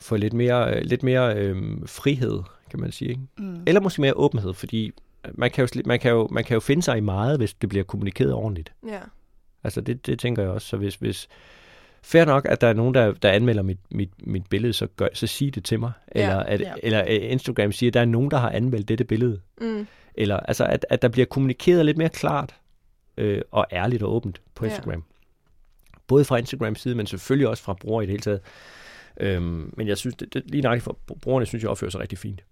få 0.00 0.16
lidt 0.16 0.32
mere, 0.32 0.84
lidt 0.84 1.02
mere 1.02 1.36
øh, 1.36 1.56
frihed, 1.86 2.42
kan 2.70 2.80
man 2.80 2.92
sige. 2.92 3.10
Ikke? 3.10 3.22
Mm. 3.38 3.62
Eller 3.66 3.80
måske 3.80 4.00
mere 4.00 4.16
åbenhed, 4.16 4.54
fordi 4.54 4.92
man 5.34 5.50
kan, 5.50 5.68
jo, 5.74 5.82
man, 5.84 5.98
kan 5.98 6.10
jo, 6.10 6.28
man 6.30 6.44
kan 6.44 6.54
jo 6.54 6.60
finde 6.60 6.82
sig 6.82 6.96
i 6.96 7.00
meget, 7.00 7.38
hvis 7.38 7.54
det 7.54 7.68
bliver 7.68 7.84
kommunikeret 7.84 8.32
ordentligt. 8.32 8.72
Ja. 8.88 9.00
Altså 9.64 9.80
det, 9.80 10.06
det 10.06 10.18
tænker 10.18 10.42
jeg 10.42 10.50
også. 10.50 10.68
Så 10.68 10.76
hvis, 10.76 10.94
hvis 10.94 11.28
fair 12.02 12.24
nok, 12.24 12.46
at 12.48 12.60
der 12.60 12.66
er 12.66 12.72
nogen, 12.72 12.94
der, 12.94 13.12
der 13.12 13.30
anmelder 13.30 13.62
mit, 13.62 13.78
mit, 13.90 14.10
mit 14.26 14.46
billede, 14.46 14.72
så, 14.72 14.86
gør, 14.96 15.08
så 15.12 15.26
sig 15.26 15.54
det 15.54 15.64
til 15.64 15.80
mig. 15.80 15.92
Ja, 16.14 16.20
Eller, 16.20 16.36
at, 16.36 16.60
ja. 16.60 16.72
eller 16.82 17.02
Instagram 17.04 17.72
siger, 17.72 17.90
at 17.90 17.94
der 17.94 18.00
er 18.00 18.04
nogen, 18.04 18.30
der 18.30 18.36
har 18.36 18.50
anmeldt 18.50 18.88
dette 18.88 19.04
billede. 19.04 19.40
Mm. 19.60 19.86
Eller 20.14 20.36
altså, 20.36 20.64
at, 20.64 20.86
at 20.90 21.02
der 21.02 21.08
bliver 21.08 21.26
kommunikeret 21.26 21.86
lidt 21.86 21.96
mere 21.98 22.08
klart 22.08 22.54
øh, 23.16 23.42
og 23.50 23.66
ærligt 23.72 24.02
og 24.02 24.14
åbent 24.14 24.40
på 24.54 24.64
Ja. 24.64 24.70
Instagram. 24.70 25.04
Både 26.06 26.24
fra 26.24 26.36
Instagrams 26.36 26.80
side, 26.80 26.94
men 26.94 27.06
selvfølgelig 27.06 27.48
også 27.48 27.62
fra 27.62 27.72
brugere 27.74 28.04
i 28.04 28.06
det 28.06 28.12
hele 28.12 28.22
taget. 28.22 28.40
Øhm, 29.20 29.74
men 29.76 29.88
jeg 29.88 29.98
synes, 29.98 30.14
det, 30.16 30.34
det, 30.34 30.42
lige 30.46 30.62
nøjagtigt 30.62 30.84
for 30.84 30.98
brugerne, 31.22 31.46
synes 31.46 31.62
jeg 31.62 31.70
opfører 31.70 31.90
sig 31.90 32.00
rigtig 32.00 32.18
fint. 32.18 32.44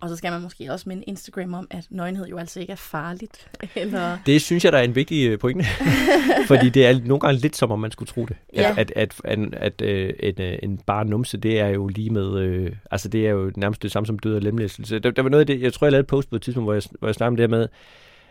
Og 0.00 0.08
så 0.08 0.16
skal 0.16 0.32
man 0.32 0.42
måske 0.42 0.72
også 0.72 0.88
minde 0.88 1.02
Instagram 1.02 1.54
om, 1.54 1.66
at 1.70 1.86
nøgenhed 1.90 2.26
jo 2.26 2.38
altså 2.38 2.60
ikke 2.60 2.72
er 2.72 2.76
farligt. 2.76 3.50
Eller... 3.74 4.18
Det 4.26 4.42
synes 4.42 4.64
jeg, 4.64 4.72
der 4.72 4.78
er 4.78 4.82
en 4.82 4.94
vigtig 4.94 5.28
øh, 5.28 5.38
pointe. 5.38 5.64
Fordi 6.48 6.68
det 6.68 6.86
er 6.86 7.00
nogle 7.04 7.20
gange 7.20 7.40
lidt 7.40 7.56
som 7.56 7.70
om, 7.70 7.80
man 7.80 7.90
skulle 7.90 8.08
tro 8.08 8.26
det. 8.26 8.36
Ja. 8.54 8.74
At, 8.76 8.92
at, 8.96 9.14
at, 9.24 9.38
at 9.52 9.82
øh, 9.82 10.12
en, 10.20 10.34
øh, 10.40 10.58
en 10.62 10.78
bare 10.78 11.04
numse, 11.04 11.36
det 11.36 11.60
er 11.60 11.68
jo 11.68 11.86
lige 11.86 12.10
med... 12.10 12.38
Øh, 12.38 12.72
altså, 12.90 13.08
det 13.08 13.26
er 13.26 13.30
jo 13.30 13.52
nærmest 13.56 13.82
det 13.82 13.92
samme 13.92 14.06
som 14.06 14.18
død 14.18 14.34
og 14.34 14.42
lemlæstelse. 14.42 14.98
Der, 14.98 15.10
der 15.10 15.22
var 15.22 15.28
noget 15.28 15.40
af 15.40 15.46
det, 15.46 15.62
jeg 15.62 15.72
tror, 15.72 15.86
jeg 15.86 15.92
lavede 15.92 16.02
et 16.02 16.06
post 16.06 16.30
på 16.30 16.36
et 16.36 16.42
tidspunkt, 16.42 16.66
hvor 16.66 16.72
jeg, 16.72 16.82
hvor 16.98 17.08
jeg 17.08 17.14
snakkede 17.14 17.32
om 17.32 17.36
det 17.36 17.42
her 17.42 17.58
med, 17.58 17.68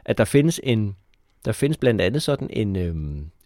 at 0.05 0.17
der 0.17 0.25
findes 0.25 0.61
en... 0.63 0.95
Der 1.45 1.51
findes 1.51 1.77
blandt 1.77 2.01
andet 2.01 2.21
sådan 2.21 2.49
en... 2.53 2.75
Øh, 2.75 2.95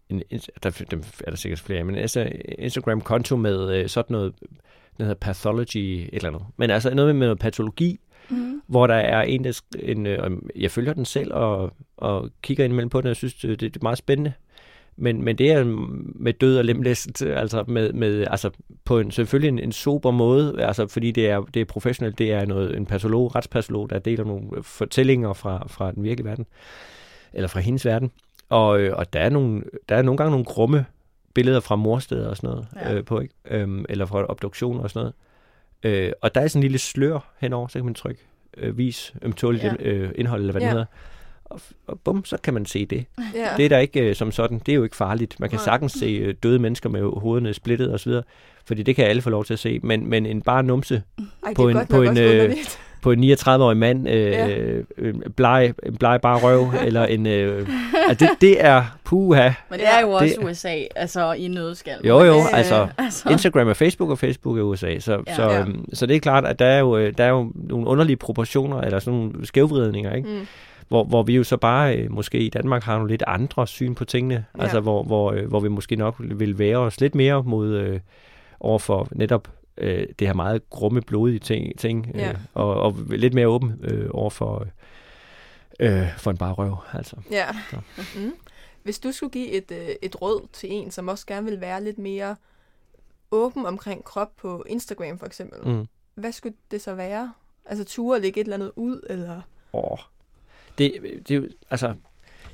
en, 0.10 0.40
der, 0.64 0.84
dem 0.92 1.04
er 1.20 1.30
der 1.30 1.38
sikkert 1.38 1.60
flere, 1.60 1.84
men 1.84 1.96
altså 1.96 2.32
Instagram-konto 2.60 3.36
med 3.36 3.76
øh, 3.76 3.90
sådan 3.90 4.14
noget, 4.14 4.34
den 4.98 5.06
hedder 5.06 5.20
pathology, 5.20 5.78
et 5.78 6.10
eller 6.14 6.30
andet. 6.30 6.42
Men 6.58 6.70
altså 6.70 6.94
noget 6.94 7.16
med 7.16 7.28
noget 7.28 7.40
patologi. 7.40 8.00
Hvor 8.72 8.88
der 8.88 8.96
er 8.96 9.22
en, 9.22 9.44
der, 9.44 9.62
en 9.80 10.06
øh, 10.06 10.32
jeg 10.56 10.72
følger 10.72 10.94
den 10.94 11.06
selv 11.06 11.34
og, 11.34 11.74
og 11.98 12.30
kigger 12.42 12.64
indimellem 12.66 12.90
på 12.90 13.02
den, 13.02 13.06
og 13.06 13.10
jeg 13.10 13.16
synes, 13.16 13.34
det, 13.34 13.60
det 13.60 13.76
er 13.76 13.80
meget 13.82 13.98
spændende. 13.98 14.34
Men, 14.96 15.24
men 15.24 15.38
det 15.38 15.52
er 15.52 15.64
med 16.16 16.34
død 16.34 16.58
og 16.58 16.66
lemlæstelse, 16.66 17.36
altså, 17.36 17.64
med, 17.68 17.94
med, 17.94 18.28
altså 18.30 18.50
på 18.86 19.00
en, 19.00 19.12
selvfølgelig 19.12 19.48
en, 19.48 19.60
en 19.60 19.72
sober 19.72 20.12
måde, 20.12 20.62
altså 20.62 20.88
fordi 20.88 21.12
det 21.12 21.30
er, 21.30 21.42
det 21.42 21.60
er 21.60 21.66
professionelt, 21.66 22.18
det 22.18 22.32
er 22.32 22.46
noget, 22.46 22.78
en 22.78 22.86
patolog, 22.86 23.36
retspatolog, 23.36 23.90
der 23.90 24.00
deler 24.00 24.24
nogle 24.24 24.64
fortællinger 24.64 25.34
fra, 25.34 25.68
fra 25.68 25.92
den 25.92 26.04
virkelige 26.04 26.30
verden, 26.30 26.46
eller 27.34 27.48
fra 27.48 27.60
hendes 27.60 27.86
verden. 27.86 28.12
Og, 28.50 28.80
øh, 28.80 28.98
og 28.98 29.14
der, 29.14 29.20
er 29.20 29.30
nogle, 29.30 29.64
der 29.90 29.96
er 29.96 30.02
nogle 30.02 30.18
gange 30.18 30.32
nogle 30.32 30.46
grumme 30.46 30.86
billeder 31.34 31.60
fra 31.60 31.76
morsteder 31.76 32.30
og 32.30 32.38
sådan 32.38 32.50
noget 32.50 32.68
ja. 32.76 32.94
øh, 32.94 33.06
på, 33.06 33.20
ikke? 33.20 33.34
Øhm, 33.46 33.86
eller 33.90 34.06
fra 34.06 34.26
obduktioner 34.30 34.84
og 34.84 34.90
sådan 34.90 35.00
noget. 35.84 36.08
Øh, 36.08 36.12
og 36.22 36.36
der 36.36 36.42
er 36.42 36.48
sådan 36.48 36.60
en 36.60 36.64
lille 36.64 36.78
slør 36.78 37.34
henover, 37.40 37.68
så 37.68 37.80
kan 37.80 37.86
man 37.86 37.94
trykke 37.94 38.22
øh, 38.58 38.78
vis 38.78 39.14
ømtåligt 39.22 39.64
Ja. 39.64 39.74
øh, 39.80 40.12
indhold, 40.16 40.42
eller 40.42 40.52
hvad 40.52 40.62
Ja. 40.62 40.66
det 40.68 40.72
hedder. 40.74 40.86
Og, 41.46 41.62
og 41.88 42.00
bum, 42.00 42.26
så 42.26 42.38
kan 42.44 42.54
man 42.54 42.66
se 42.66 42.86
det. 42.86 43.06
Ja. 43.36 43.48
Det 43.58 43.66
er 43.66 43.70
der 43.70 43.78
ikke 43.80 44.00
øh, 44.10 44.16
som 44.16 44.32
sådan, 44.32 44.60
det 44.60 44.72
er 44.72 44.76
jo 44.76 44.84
ikke 44.84 44.96
farligt. 44.96 45.40
Man 45.40 45.50
kan 45.50 45.58
Nej. 45.58 45.64
sagtens 45.64 45.92
se 45.92 46.06
øh, 46.06 46.36
døde 46.44 46.60
mennesker 46.60 46.90
med 46.90 47.02
hovederne 47.02 47.54
splittet 47.54 47.94
osv., 47.94 48.12
fordi 48.66 48.84
det 48.84 48.96
kan 48.96 49.06
alle 49.06 49.22
få 49.22 49.30
lov 49.30 49.46
til 49.46 49.54
at 49.54 49.60
se. 49.60 49.80
Men, 49.84 50.10
men 50.10 50.26
en 50.26 50.42
bare 50.42 50.64
numse 50.64 51.04
Ej, 51.46 51.54
på 51.54 51.70
en- 51.70 51.78
på 51.90 52.02
en, 52.02 52.18
øh. 52.18 52.54
På 53.02 53.12
en 53.12 53.24
39-årig 53.24 53.78
mand, 53.78 54.10
øh, 54.10 54.32
Ja. 54.32 54.48
bleg, 55.36 55.74
en 55.86 55.98
bleg 55.98 56.20
bare 56.22 56.38
røv, 56.40 56.68
eller 56.88 57.06
en... 57.06 57.28
Øh, 57.28 57.68
altså 58.10 58.26
det, 58.26 58.42
det 58.42 58.66
er 58.66 58.84
puha. 59.04 59.50
Men 59.70 59.80
det 59.80 59.88
er 59.88 60.02
jo 60.02 60.12
også 60.12 60.36
Det- 60.40 60.46
USA, 60.48 60.76
altså 60.96 61.34
i 61.34 61.48
nødskal. 61.48 62.00
Jo, 62.08 62.24
jo, 62.24 62.34
Øh, 62.38 62.58
altså, 62.58 62.88
altså. 62.98 63.30
Instagram 63.30 63.68
er 63.70 63.74
Facebook, 63.74 64.10
og 64.10 64.18
Facebook 64.20 64.58
er 64.58 64.62
USA. 64.62 65.00
Så, 65.00 65.24
Ja. 65.28 65.36
så, 65.36 65.44
Ja. 65.44 65.60
øhm, 65.62 65.86
så 65.94 66.06
det 66.06 66.16
er 66.16 66.20
klart, 66.20 66.46
at 66.46 66.60
der 66.60 66.66
er 66.66 66.80
jo, 66.80 66.98
øh, 66.98 67.14
der 67.18 67.24
er 67.24 67.30
jo 67.30 67.52
nogle 67.56 67.88
underlige 67.88 68.18
proportioner, 68.18 68.82
eller 68.82 69.00
sådan 69.00 69.20
nogle 69.20 69.46
skævvridninger, 69.46 70.14
ikke? 70.16 70.30
Mm. 70.30 70.48
Hvor, 70.88 71.04
hvor 71.04 71.24
vi 71.24 71.36
jo 71.36 71.44
så 71.44 71.58
bare, 71.58 71.98
øh, 71.98 72.12
måske 72.12 72.38
i 72.40 72.50
Danmark, 72.50 72.84
har 72.84 72.96
nogle 72.96 73.10
lidt 73.12 73.24
andre 73.28 73.68
syn 73.68 73.96
på 73.96 74.06
tingene. 74.06 74.34
Ja. 74.36 74.42
Ja. 74.58 74.64
Altså, 74.64 74.80
hvor, 74.80 75.04
hvor, 75.04 75.32
øh, 75.32 75.48
hvor 75.48 75.60
vi 75.60 75.70
måske 75.70 75.96
nok 75.96 76.16
vil 76.20 76.60
være 76.60 76.78
os 76.78 77.02
lidt 77.02 77.16
mere 77.16 77.44
mod 77.44 77.70
øh, 77.76 78.00
over 78.60 78.80
for 78.80 79.08
netop 79.12 79.48
øh, 79.78 80.08
det 80.20 80.28
her 80.28 80.34
meget 80.34 80.70
grumme, 80.70 81.02
blodige 81.02 81.40
ting, 81.40 81.80
ting 81.80 82.12
øh, 82.16 82.20
Ja. 82.22 82.36
og, 82.54 82.74
og 82.76 82.96
lidt 83.10 83.34
mere 83.34 83.48
åben 83.48 83.80
øh, 83.84 84.10
over 84.12 84.30
for, 84.30 84.68
øh, 85.80 86.18
for 86.18 86.32
en 86.32 86.38
bare 86.38 86.54
røv, 86.54 86.78
altså. 86.94 87.16
Ja. 87.32 87.48
Så. 87.72 87.78
Mm. 88.16 88.34
Hvis 88.84 89.00
du 89.00 89.12
skulle 89.12 89.32
give 89.32 89.48
et, 89.52 89.72
øh, 89.72 89.90
et 90.02 90.22
råd 90.22 90.48
til 90.54 90.72
en, 90.74 90.92
som 90.92 91.08
også 91.08 91.26
gerne 91.26 91.46
vil 91.52 91.62
være 91.62 91.84
lidt 91.84 91.98
mere 91.98 92.36
åben 93.32 93.66
omkring 93.66 94.04
krop 94.04 94.32
på 94.38 94.64
Instagram 94.70 95.20
for 95.20 95.26
eksempel, 95.26 95.68
Mm. 95.72 95.88
hvad 96.16 96.32
skulle 96.32 96.56
det 96.72 96.82
så 96.82 96.94
være? 96.94 97.34
Altså 97.66 97.84
ture 97.86 98.18
og 98.18 98.22
lægge 98.22 98.40
et 98.42 98.46
eller 98.46 98.56
andet 98.56 98.72
ud, 98.76 99.02
eller... 99.10 99.42
Åh. 99.74 99.98
Det, 100.78 100.94
det 101.28 101.32
er 101.32 101.36
jo, 101.40 101.48
altså, 101.70 101.94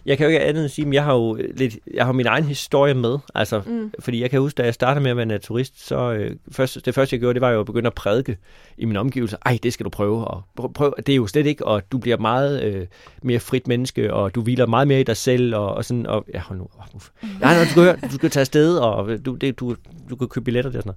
jeg 0.06 0.18
kan 0.18 0.24
jo 0.26 0.30
ikke 0.30 0.42
andet 0.46 0.62
end 0.64 0.70
sige, 0.70 0.88
at 0.88 0.94
jeg 0.94 1.04
har 1.04 1.14
jo 1.14 1.34
lidt, 1.56 1.78
jeg 1.94 2.06
har 2.06 2.12
min 2.12 2.26
egen 2.26 2.44
historie 2.44 2.94
med, 2.94 3.18
altså, 3.36 3.62
Mm. 3.66 3.92
fordi 4.00 4.22
jeg 4.22 4.30
kan 4.30 4.40
huske, 4.40 4.58
da 4.58 4.64
jeg 4.64 4.74
startede 4.74 5.04
med 5.04 5.12
at 5.12 5.18
være 5.18 5.26
naturist, 5.26 5.88
så 5.88 6.12
øh, 6.12 6.32
først, 6.52 6.86
det 6.86 6.96
første, 6.96 7.14
jeg 7.14 7.20
gjorde, 7.20 7.34
det 7.34 7.42
var 7.42 7.50
jo 7.52 7.60
at 7.60 7.66
begynde 7.66 7.88
at 7.88 7.94
prædike 7.94 8.38
i 8.78 8.86
min 8.86 8.98
omgivelse. 8.98 9.38
Ej, 9.46 9.60
det 9.64 9.74
skal 9.74 9.84
du 9.84 9.90
prøve, 9.90 10.26
og 10.28 10.44
prøv, 10.74 10.94
det 10.98 11.10
er 11.10 11.16
jo 11.16 11.28
slet 11.28 11.46
ikke, 11.46 11.66
og 11.66 11.92
du 11.92 11.98
bliver 11.98 12.18
meget 12.18 12.64
øh, 12.64 12.88
mere 13.24 13.40
frit 13.40 13.68
menneske, 13.68 14.14
og 14.14 14.36
du 14.36 14.42
hviler 14.42 14.66
meget 14.66 14.88
mere 14.88 15.00
i 15.00 15.04
dig 15.04 15.18
selv, 15.18 15.56
og, 15.56 15.74
og 15.74 15.86
sådan, 15.86 16.06
og 16.06 16.26
ja, 16.34 16.40
hold 16.40 16.60
nu, 16.60 16.68
oh, 16.80 16.96
uf. 16.96 17.10
nej, 17.22 17.54
nej, 17.54 17.64
du 17.64 17.70
skal, 17.70 17.84
høre, 17.84 17.96
du 18.12 18.16
skal 18.16 18.30
tage 18.30 18.42
afsted, 18.42 18.78
og 18.78 19.26
du, 19.26 19.36
det, 19.36 19.60
du, 19.60 19.76
du 20.10 20.16
kan 20.16 20.28
købe 20.28 20.44
billetter 20.44 20.72
der 20.72 20.78
og 20.78 20.84
sådan 20.84 20.94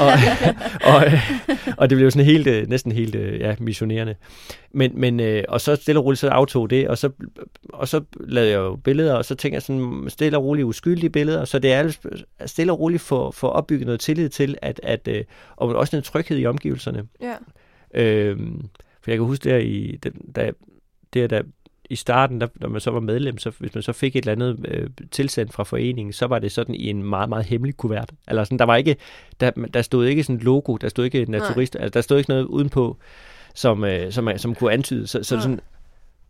Og, 0.00 0.94
og, 0.94 1.06
øh, 1.06 1.20
og 1.76 1.90
det 1.90 1.98
blev 1.98 2.10
sådan 2.10 2.26
helt, 2.26 2.46
øh, 2.46 2.68
næsten 2.68 2.92
helt, 2.92 3.14
øh, 3.14 3.40
ja, 3.40 3.54
missionerende. 3.60 4.14
Men, 4.74 5.00
men 5.00 5.20
øh, 5.20 5.44
og 5.48 5.60
så 5.60 5.76
stille 5.76 6.00
og 6.00 6.04
roligt, 6.04 6.20
så 6.20 6.28
aftog 6.28 6.70
det, 6.70 6.88
og 6.88 6.98
så, 6.98 7.10
og 7.68 7.88
så 7.88 8.04
lavede 8.20 8.50
jeg 8.50 8.56
jo 8.56 8.76
billeder, 8.76 9.14
og 9.14 9.24
så 9.24 9.34
tænker 9.34 9.56
jeg 9.56 9.62
sådan 9.62 10.04
stille 10.08 10.38
og 10.38 10.44
roligt 10.44 10.64
uskyldige 10.64 11.10
billeder, 11.10 11.44
så 11.44 11.58
det 11.58 11.72
er 11.72 11.78
alt 11.78 12.00
stille 12.46 12.72
og 12.72 12.80
roligt 12.80 13.02
for, 13.02 13.30
for 13.30 13.48
opbygget 13.48 13.86
noget 13.86 14.00
tillid 14.00 14.28
til, 14.28 14.56
at, 14.62 14.80
at 14.82 15.08
øh, 15.08 15.24
og 15.56 15.68
også 15.68 15.96
en 15.96 16.02
tryghed 16.02 16.38
i 16.38 16.46
omgivelserne. 16.46 17.06
Ja. 17.20 17.34
Øhm, 17.94 18.68
for 19.02 19.10
jeg 19.10 19.18
kan 19.18 19.26
huske 19.26 19.50
der 19.50 19.56
i, 19.56 19.98
da, 20.04 20.10
da, 20.36 20.50
der, 21.14 21.26
der, 21.26 21.42
i 21.90 21.96
starten, 21.96 22.40
der, 22.40 22.46
når 22.54 22.68
man 22.68 22.80
så 22.80 22.90
var 22.90 23.00
medlem, 23.00 23.38
så 23.38 23.52
hvis 23.58 23.74
man 23.74 23.82
så 23.82 23.92
fik 23.92 24.16
et 24.16 24.28
eller 24.28 24.32
andet 24.32 24.66
øh, 24.68 24.90
tilsendt 25.10 25.52
fra 25.52 25.64
foreningen, 25.64 26.12
så 26.12 26.26
var 26.26 26.38
det 26.38 26.52
sådan 26.52 26.74
i 26.74 26.90
en 26.90 27.02
meget, 27.02 27.28
meget 27.28 27.44
hemmelig 27.44 27.76
kuvert. 27.76 28.12
Eller 28.28 28.44
sådan, 28.44 28.58
der 28.58 28.64
var 28.64 28.76
ikke, 28.76 28.96
der, 29.40 29.50
der 29.50 29.82
stod 29.82 30.06
ikke 30.06 30.22
sådan 30.22 30.36
et 30.36 30.44
logo, 30.44 30.76
der 30.76 30.88
stod 30.88 31.04
ikke 31.04 31.24
naturist, 31.28 31.76
altså 31.76 31.90
der 31.94 32.00
stod 32.00 32.18
ikke 32.18 32.30
noget 32.30 32.44
udenpå, 32.44 32.98
som, 33.54 33.84
øh, 33.84 34.12
som, 34.12 34.28
som 34.36 34.54
kunne 34.54 34.72
antyde. 34.72 35.06
Så, 35.06 35.22
så 35.22 35.34
Nej. 35.34 35.42
sådan, 35.42 35.60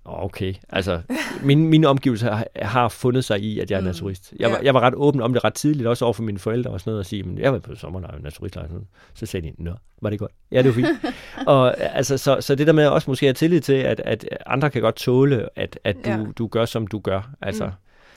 okay. 0.05 0.55
Altså, 0.69 1.01
min, 1.43 1.69
mine 1.69 1.89
omgivelser 1.89 2.33
har, 2.35 2.47
har 2.57 2.89
fundet 2.89 3.25
sig 3.25 3.41
i, 3.41 3.61
at 3.61 3.71
jeg 3.71 3.77
er 3.77 3.81
Mm. 3.81 3.87
naturist. 3.87 4.33
Jeg, 4.39 4.51
var, 4.51 4.57
Ja. 4.57 4.65
jeg 4.65 4.75
var 4.75 4.81
ret 4.81 4.95
åben 4.95 5.21
om 5.23 5.33
det 5.33 5.45
ret 5.45 5.55
tidligt, 5.55 5.87
også 5.89 6.05
over 6.05 6.15
for 6.15 6.23
mine 6.23 6.39
forældre 6.39 6.71
og 6.71 6.81
sådan 6.81 6.91
noget, 6.91 6.99
og 7.01 7.07
sige, 7.07 7.23
men 7.23 7.39
jeg 7.39 7.53
var 7.53 7.59
på 7.59 7.75
sommerlejr 7.75 8.19
naturistlejr. 8.19 8.67
sådan. 8.69 8.87
Så 9.15 9.27
sagde 9.27 9.47
de, 9.49 9.53
nå, 9.63 9.73
var 10.03 10.11
det 10.11 10.19
godt? 10.19 10.33
Ja, 10.53 10.59
det 10.59 10.67
var 10.67 10.73
fint. 10.73 10.89
og 11.47 11.81
altså, 11.81 12.19
så, 12.19 12.41
så 12.41 12.55
det 12.55 12.67
der 12.67 12.73
med 12.73 12.87
også 12.87 13.11
måske 13.11 13.27
at 13.27 13.29
have 13.29 13.35
tillid 13.35 13.61
til, 13.61 13.73
at, 13.73 14.01
at 14.05 14.29
andre 14.47 14.71
kan 14.71 14.83
godt 14.83 14.95
tåle, 14.97 15.49
at, 15.57 15.79
at 15.85 15.97
du, 16.05 16.11
Ja. 16.11 16.17
ja. 16.19 16.25
du 16.39 16.47
gør, 16.47 16.65
som 16.65 16.87
du 16.87 16.99
gør. 16.99 17.31
Altså, 17.43 17.65
Mm. 17.65 17.71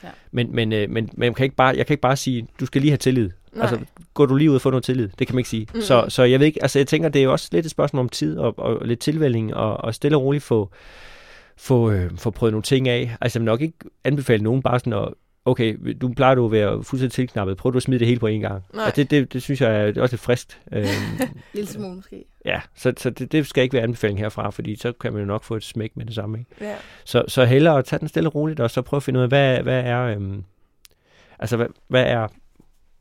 Ja. 0.04 0.08
Men, 0.30 0.54
men, 0.54 0.72
øh, 0.72 0.90
men, 0.90 1.10
men 1.14 1.26
jeg, 1.26 1.34
kan 1.36 1.44
ikke 1.44 1.56
bare, 1.56 1.74
jeg 1.76 1.86
kan 1.86 1.94
ikke 1.94 2.00
bare 2.00 2.16
sige, 2.16 2.46
du 2.60 2.66
skal 2.66 2.80
lige 2.80 2.90
have 2.90 2.96
tillid. 2.98 3.30
Nej. 3.52 3.62
Altså, 3.62 3.86
går 4.14 4.26
du 4.26 4.36
lige 4.36 4.50
ud 4.50 4.54
og 4.54 4.60
får 4.60 4.70
noget 4.70 4.84
tillid? 4.84 5.08
Det 5.18 5.26
kan 5.26 5.34
man 5.34 5.40
ikke 5.40 5.50
sige. 5.50 5.66
Mm. 5.74 5.80
Så, 5.80 6.04
så 6.08 6.22
jeg 6.22 6.40
ved 6.40 6.46
ikke, 6.46 6.62
altså 6.62 6.78
jeg 6.78 6.86
tænker, 6.86 7.08
det 7.08 7.20
er 7.20 7.24
jo 7.24 7.32
også 7.32 7.48
lidt 7.52 7.66
et 7.66 7.70
spørgsmål 7.70 8.00
om 8.00 8.08
tid 8.08 8.38
og, 8.38 8.58
og 8.58 8.86
lidt 8.86 9.00
tilvælling 9.00 9.54
og, 9.54 9.76
og 9.76 9.94
stille 9.94 10.16
og 10.16 10.22
roligt 10.22 10.44
få, 10.44 10.70
få, 11.56 11.90
øh, 11.90 12.10
få 12.16 12.30
prøvet 12.30 12.52
nogle 12.52 12.62
ting 12.62 12.88
af. 12.88 13.16
Altså 13.20 13.38
jeg 13.38 13.40
vil 13.40 13.46
nok 13.46 13.60
ikke 13.60 13.78
anbefale 14.04 14.42
nogen 14.42 14.62
bare 14.62 14.78
sådan 14.78 14.92
at, 14.92 15.08
okay, 15.44 15.94
du 16.00 16.08
plejer 16.08 16.34
du 16.34 16.44
at 16.44 16.52
være 16.52 16.84
fuldstændig 16.84 17.12
tilknappet, 17.12 17.56
prøv 17.56 17.72
du 17.72 17.76
at 17.76 17.82
smide 17.82 17.98
det 17.98 18.06
hele 18.06 18.20
på 18.20 18.26
en 18.26 18.40
gang. 18.40 18.62
Nej. 18.74 18.84
Altså, 18.84 19.02
det, 19.02 19.10
det, 19.10 19.32
det 19.32 19.42
synes 19.42 19.60
jeg 19.60 19.80
er, 19.80 19.86
det 19.86 19.96
er 19.96 20.02
også 20.02 20.12
lidt 20.12 20.22
friskt. 20.22 20.60
Øhm, 20.72 20.86
Lille 21.54 21.70
smule 21.70 21.94
måske. 21.94 22.24
ja, 22.44 22.60
så, 22.74 22.92
så 22.96 23.10
det, 23.10 23.32
det 23.32 23.46
skal 23.46 23.62
ikke 23.62 23.72
være 23.72 23.82
anbefaling 23.82 24.18
herfra, 24.18 24.50
fordi 24.50 24.76
så 24.76 24.92
kan 24.92 25.12
man 25.12 25.20
jo 25.22 25.26
nok 25.26 25.44
få 25.44 25.56
et 25.56 25.64
smæk 25.64 25.96
med 25.96 26.06
det 26.06 26.14
samme. 26.14 26.38
Ikke? 26.38 26.50
Ja. 26.60 26.74
Så, 27.04 27.24
så 27.28 27.44
hellere 27.44 27.78
at 27.78 27.84
tage 27.84 28.00
den 28.00 28.08
stille 28.08 28.28
og 28.28 28.34
roligt, 28.34 28.60
og 28.60 28.70
så 28.70 28.82
prøve 28.82 28.98
at 28.98 29.02
finde 29.02 29.18
ud 29.18 29.22
af, 29.22 29.28
hvad, 29.28 29.62
hvad 29.62 29.84
er, 29.84 30.02
øhm, 30.02 30.44
altså, 31.38 31.56
hvad, 31.56 31.66
hvad 31.88 32.04
er, 32.06 32.28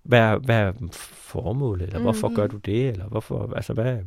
hvad, 0.07 0.45
hvad 0.45 0.55
er 0.59 0.71
formålet, 0.91 1.87
eller 1.87 1.99
hvorfor 1.99 2.27
Mhm. 2.27 2.35
gør 2.35 2.47
du 2.47 2.57
det, 2.57 2.89
eller 2.89 3.05
hvorfor, 3.05 3.53
altså 3.55 3.73
hvad, 3.73 3.97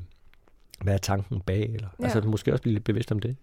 hvad 0.83 0.95
er 0.95 0.99
tanken 0.99 1.41
bag, 1.41 1.71
eller, 1.75 1.89
Ja. 2.01 2.05
altså 2.05 2.21
måske 2.21 2.53
også 2.53 2.63
blive 2.63 2.73
lidt 2.75 2.85
bevidst 2.85 3.13
om 3.13 3.19
det. 3.19 3.37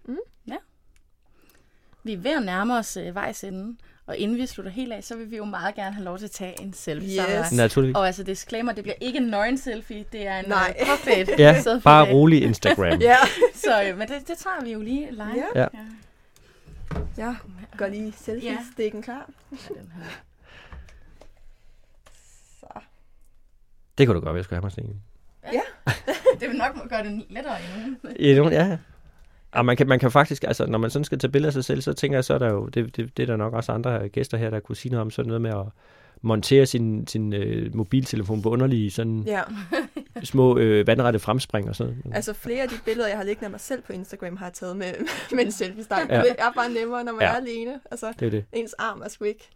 Vi 2.04 2.12
er 2.12 2.18
ved 2.18 2.36
at 2.36 2.42
nærme 2.42 2.76
os 2.76 2.96
øh, 2.96 3.14
vejs 3.14 3.44
ende, 3.44 3.76
og 4.06 4.16
inden 4.16 4.36
vi 4.36 4.46
slutter 4.46 4.72
helt 4.72 4.92
af, 4.92 5.04
så 5.04 5.16
vil 5.16 5.30
vi 5.30 5.36
jo 5.36 5.44
meget 5.44 5.74
gerne 5.74 5.94
have 5.94 6.04
lov 6.04 6.18
til 6.18 6.24
at 6.24 6.30
tage 6.30 6.60
en 6.62 6.72
selfie. 6.72 7.22
Yes. 7.40 7.52
Naturligvis. 7.52 7.96
Og 7.96 8.06
altså 8.06 8.22
disclaimer, 8.22 8.72
det 8.72 8.84
bliver 8.84 8.94
ikke 9.00 9.16
en 9.18 9.26
nøgen 9.26 9.58
selfie, 9.58 10.04
det 10.12 10.26
er 10.26 10.38
en 10.38 10.44
Nej. 10.48 10.76
øh, 10.80 10.86
påklædt 10.86 11.30
Ja, 11.38 11.60
selfie. 11.62 11.80
bare 11.84 12.12
rolig 12.12 12.42
Instagram. 12.42 13.00
Ja. 13.10 13.16
Så, 13.54 13.82
øh, 13.82 13.98
men 13.98 14.08
det, 14.08 14.28
det 14.28 14.38
tager 14.38 14.64
vi 14.64 14.72
jo 14.72 14.80
lige 14.80 15.08
live. 15.10 15.44
Ja. 15.54 15.60
Ja. 15.60 15.68
Ja, 17.18 17.34
gør 17.76 17.88
lige 17.88 18.12
selfie-stikken 18.16 19.02
klar. 19.02 19.30
Den 19.50 19.58
her. 19.94 20.02
Det 23.98 24.06
kunne 24.06 24.20
du 24.20 24.24
godt, 24.24 24.36
jeg 24.36 24.44
skulle 24.44 24.56
have 24.56 24.62
mig 24.64 24.72
sådan 24.72 24.84
en. 24.90 25.02
Det 26.40 26.48
vil 26.48 26.56
nok 26.56 26.88
gøre 26.88 27.02
det 27.04 27.22
lettere 27.30 27.56
endnu. 27.84 27.96
Ja, 28.20 28.34
nogen- 28.36 28.52
ja. 28.52 28.78
Og 29.52 29.64
man 29.64 29.76
kan, 29.76 29.88
man 29.88 29.98
kan 29.98 30.10
faktisk, 30.10 30.44
altså 30.44 30.66
når 30.66 30.78
man 30.78 30.90
sådan 30.90 31.04
skal 31.04 31.18
tage 31.18 31.30
billeder 31.30 31.48
af 31.48 31.52
sig 31.52 31.64
selv, 31.64 31.80
så 31.80 31.92
tænker 31.92 32.16
jeg, 32.16 32.24
så 32.24 32.34
er 32.34 32.38
der 32.38 32.50
jo, 32.52 32.66
det, 32.66 32.96
det, 32.96 33.16
det 33.16 33.22
er 33.22 33.26
der 33.26 33.36
nok 33.36 33.52
også 33.54 33.72
andre 33.72 34.08
gæster 34.08 34.38
her, 34.38 34.50
der 34.50 34.60
kunne 34.60 34.76
sige 34.76 34.92
noget 34.92 35.00
om, 35.00 35.10
sådan 35.10 35.26
noget 35.28 35.40
med 35.42 35.50
at 35.50 35.64
montere 36.22 36.66
sin, 36.66 37.06
sin 37.06 37.32
øh, 37.32 37.74
mobiltelefon 37.74 38.42
på 38.42 38.50
underlige 38.50 38.90
sådan 38.90 39.22
Ja, 39.26 39.40
små 40.24 40.58
øh, 40.58 40.86
vandrette 40.86 41.18
fremspring 41.18 41.68
og 41.68 41.76
sådan 41.76 41.92
noget. 42.04 42.16
altså 42.16 42.32
flere 42.32 42.62
af 42.62 42.68
de 42.68 42.74
billeder, 42.84 43.08
jeg 43.08 43.16
har 43.16 43.24
liggende 43.24 43.44
af 43.44 43.50
mig 43.50 43.60
selv 43.60 43.82
på 43.82 43.92
Instagram, 43.92 44.36
har 44.36 44.46
jeg 44.46 44.52
taget 44.52 44.76
med, 44.76 44.92
med 45.36 45.44
en 45.44 45.52
selfie-stang. 45.52 46.10
Ja. 46.10 46.16
Ja. 46.16 46.22
Det 46.22 46.34
er 46.38 46.52
bare 46.56 46.70
nemmere, 46.70 47.04
når 47.04 47.12
man 47.12 47.20
Ja. 47.22 47.26
ja. 47.28 47.32
er 47.32 47.36
alene. 47.40 47.80
Altså, 47.90 48.12
Det 48.20 48.26
er 48.26 48.30
det. 48.30 48.44
ens 48.52 48.72
arm 48.72 49.00
er 49.04 49.08
sgu 49.08 49.24
ikke 49.24 49.48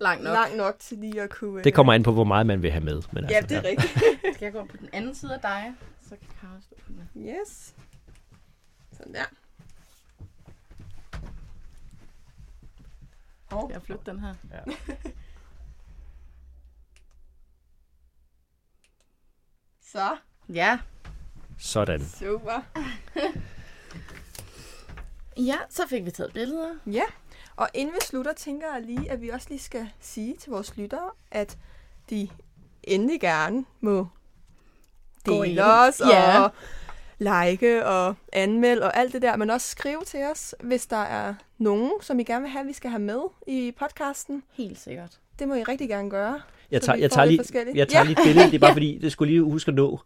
Langt 0.00 0.24
nok. 0.24 0.32
lang 0.34 0.56
nok 0.56 0.76
til 0.78 0.98
lige 0.98 1.22
at 1.22 1.30
kunne... 1.30 1.64
Det 1.64 1.74
kommer 1.74 1.92
an 1.92 2.02
på, 2.02 2.12
hvor 2.12 2.24
meget 2.24 2.46
man 2.46 2.62
vil 2.62 2.70
have 2.70 2.84
med. 2.84 3.02
Men 3.12 3.24
Ja, 3.30 3.36
altså, 3.36 3.48
det 3.48 3.64
er 3.66 3.68
rigtigt. 3.70 3.92
Skal 4.34 4.46
jeg 4.46 4.52
gå 4.52 4.64
på 4.64 4.76
den 4.76 4.88
anden 4.92 5.14
side 5.14 5.34
af 5.34 5.40
dig? 5.40 5.74
Så 6.02 6.08
kan 6.08 6.28
Kara 6.40 6.60
stå 6.60 6.76
på 6.86 6.92
den. 6.92 7.08
her. 7.24 7.40
Yes. 7.40 7.74
Sådan 8.92 9.14
der. 9.14 9.24
Skal 13.50 13.70
jeg 13.72 13.82
flytte 13.82 14.02
den 14.06 14.20
her? 14.20 14.34
Ja. 14.52 14.60
Så, 19.92 20.16
Ja. 20.48 20.78
Sådan. 21.58 22.00
super. 22.06 22.60
Ja, 25.36 25.56
så 25.70 25.82
fik 25.88 26.04
vi 26.04 26.10
taget 26.10 26.32
billeder. 26.32 26.74
Ja, 26.86 27.02
og 27.58 27.68
inden 27.74 27.94
vi 27.94 27.98
slutter, 28.00 28.32
tænker 28.32 28.66
jeg 28.74 28.82
lige, 28.82 29.10
at 29.10 29.22
vi 29.22 29.28
også 29.28 29.46
lige 29.50 29.58
skal 29.60 29.88
sige 30.00 30.36
til 30.36 30.50
vores 30.50 30.76
lyttere, 30.76 31.10
at 31.30 31.58
de 32.10 32.28
endelig 32.82 33.20
gerne 33.20 33.64
må 33.80 34.06
Gå 35.24 35.44
dele 35.44 35.64
os 35.64 36.00
Ja. 36.10 36.40
og 36.42 36.50
like 37.18 37.86
og 37.86 38.14
anmelde 38.32 38.82
og 38.84 38.96
alt 38.96 39.12
det 39.12 39.22
der, 39.22 39.36
men 39.36 39.50
også 39.50 39.68
skrive 39.68 40.00
til 40.06 40.20
os, 40.24 40.54
hvis 40.60 40.86
der 40.86 40.96
er 40.96 41.34
nogen, 41.58 41.92
som 42.00 42.20
I 42.20 42.22
gerne 42.22 42.42
vil 42.42 42.50
have, 42.50 42.66
vi 42.66 42.72
skal 42.72 42.90
have 42.90 43.02
med 43.02 43.20
i 43.46 43.72
podcasten. 43.78 44.42
Helt 44.52 44.80
sikkert. 44.80 45.18
Det 45.38 45.48
må 45.48 45.54
I 45.54 45.62
rigtig 45.62 45.88
gerne 45.88 46.10
gøre. 46.10 46.40
Jeg 46.70 46.82
tager, 46.82 46.96
jeg 46.98 47.10
tager, 47.10 47.24
lidt 47.24 47.52
lige, 47.54 47.76
jeg 47.76 47.88
tager 47.88 48.00
Ja. 48.04 48.08
lige 48.08 48.20
et 48.20 48.24
billede, 48.26 48.46
det 48.46 48.54
er 48.54 48.58
bare 48.58 48.72
fordi, 48.80 48.98
det 49.02 49.12
skulle 49.12 49.32
lige 49.32 49.42
huske 49.42 49.68
at 49.68 49.74
nå. 49.74 50.00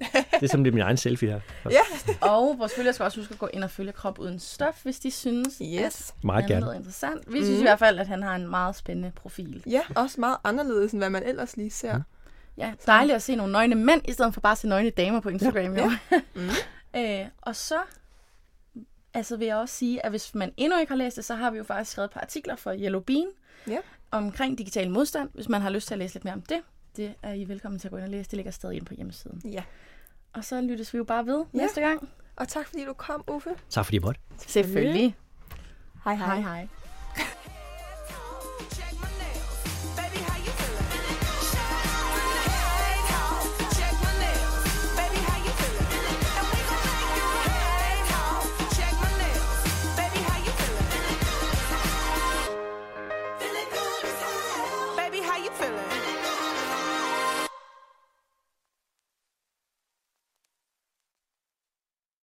Det 0.00 0.42
er 0.42 0.46
som 0.46 0.64
det 0.64 0.70
er 0.70 0.74
min 0.74 0.82
egen 0.82 0.96
selfie 0.96 1.28
her. 1.30 1.40
Ja. 1.70 1.80
Og 2.20 2.58
vores 2.58 2.72
følgere 2.76 2.92
skal 2.94 3.04
også 3.04 3.20
huske 3.20 3.32
at 3.32 3.38
gå 3.38 3.46
ind 3.52 3.64
og 3.64 3.70
følge 3.70 3.92
Krop 3.92 4.18
Uden 4.18 4.38
Stof, 4.38 4.82
hvis 4.82 4.98
de 5.00 5.10
synes, 5.10 5.62
Yes. 5.64 6.10
at 6.10 6.24
Meget 6.24 6.42
han 6.42 6.50
gerne. 6.50 6.64
lyder 6.66 6.74
interessant. 6.74 7.32
Vi 7.32 7.36
synes 7.38 7.48
Mhm. 7.50 7.58
i 7.58 7.62
hvert 7.62 7.78
fald, 7.78 7.98
at 7.98 8.06
han 8.08 8.22
har 8.22 8.34
en 8.36 8.48
meget 8.48 8.76
spændende 8.76 9.12
profil. 9.16 9.62
Ja, 9.66 9.82
også 9.96 10.20
meget 10.20 10.36
anderledes, 10.44 10.92
end 10.92 11.00
hvad 11.00 11.10
man 11.10 11.22
ellers 11.22 11.56
lige 11.56 11.70
ser. 11.70 11.96
Mm. 11.96 12.02
Ja, 12.56 12.72
dejligt 12.86 13.16
at 13.16 13.22
se 13.22 13.36
nogle 13.36 13.52
nøgne 13.52 13.74
mænd, 13.74 14.02
i 14.08 14.12
stedet 14.12 14.34
for 14.34 14.40
bare 14.40 14.52
at 14.52 14.58
se 14.58 14.68
nøgne 14.68 14.90
damer 14.90 15.20
på 15.20 15.28
Instagram. 15.28 15.76
Ja. 15.76 15.98
Ja. 16.10 16.20
Jo. 16.96 17.00
øh, 17.00 17.26
og 17.42 17.56
så 17.56 17.78
altså 19.14 19.36
vil 19.36 19.46
jeg 19.46 19.56
også 19.56 19.74
sige, 19.74 20.04
at 20.06 20.12
hvis 20.12 20.34
man 20.34 20.52
endnu 20.56 20.78
ikke 20.78 20.90
har 20.90 20.96
læst 20.96 21.16
det, 21.16 21.24
så 21.24 21.34
har 21.34 21.50
vi 21.50 21.58
jo 21.58 21.64
faktisk 21.64 21.90
skrevet 21.92 22.08
et 22.08 22.12
par 22.14 22.20
artikler 22.20 22.56
for 22.56 22.74
Yellow 22.74 23.00
Bean 23.00 23.26
Ja. 23.68 23.78
omkring 24.10 24.58
digital 24.58 24.90
modstand. 24.90 25.28
Hvis 25.34 25.48
man 25.48 25.60
har 25.62 25.70
lyst 25.70 25.86
til 25.86 25.94
at 25.94 25.98
læse 25.98 26.14
lidt 26.14 26.24
mere 26.24 26.34
om 26.34 26.42
det, 26.42 26.60
det 26.96 27.14
er 27.22 27.32
I 27.32 27.44
velkommen 27.44 27.78
til 27.78 27.88
at 27.88 27.90
gå 27.90 27.96
ind 27.96 28.04
og 28.04 28.10
læse. 28.10 28.30
Det 28.30 28.36
ligger 28.36 28.52
stadig 28.52 28.74
inde 28.76 28.86
på 28.86 28.94
hjemmesiden. 28.94 29.40
Ja. 29.44 29.62
Og 30.32 30.44
så 30.44 30.60
lyttes 30.60 30.92
vi 30.92 30.98
jo 30.98 31.04
bare 31.04 31.26
ved 31.26 31.44
Ja. 31.54 31.58
næste 31.58 31.80
gang. 31.80 32.08
Og 32.36 32.48
tak 32.48 32.66
fordi 32.66 32.84
du 32.84 32.92
kom, 32.92 33.24
Uffe. 33.28 33.50
Tak 33.70 33.84
fordi 33.84 33.96
I 33.96 34.00
måtte. 34.00 34.20
Selvfølgelig. 34.46 35.16
Hej 36.04 36.14
Hej 36.14 36.40
hej. 36.40 36.68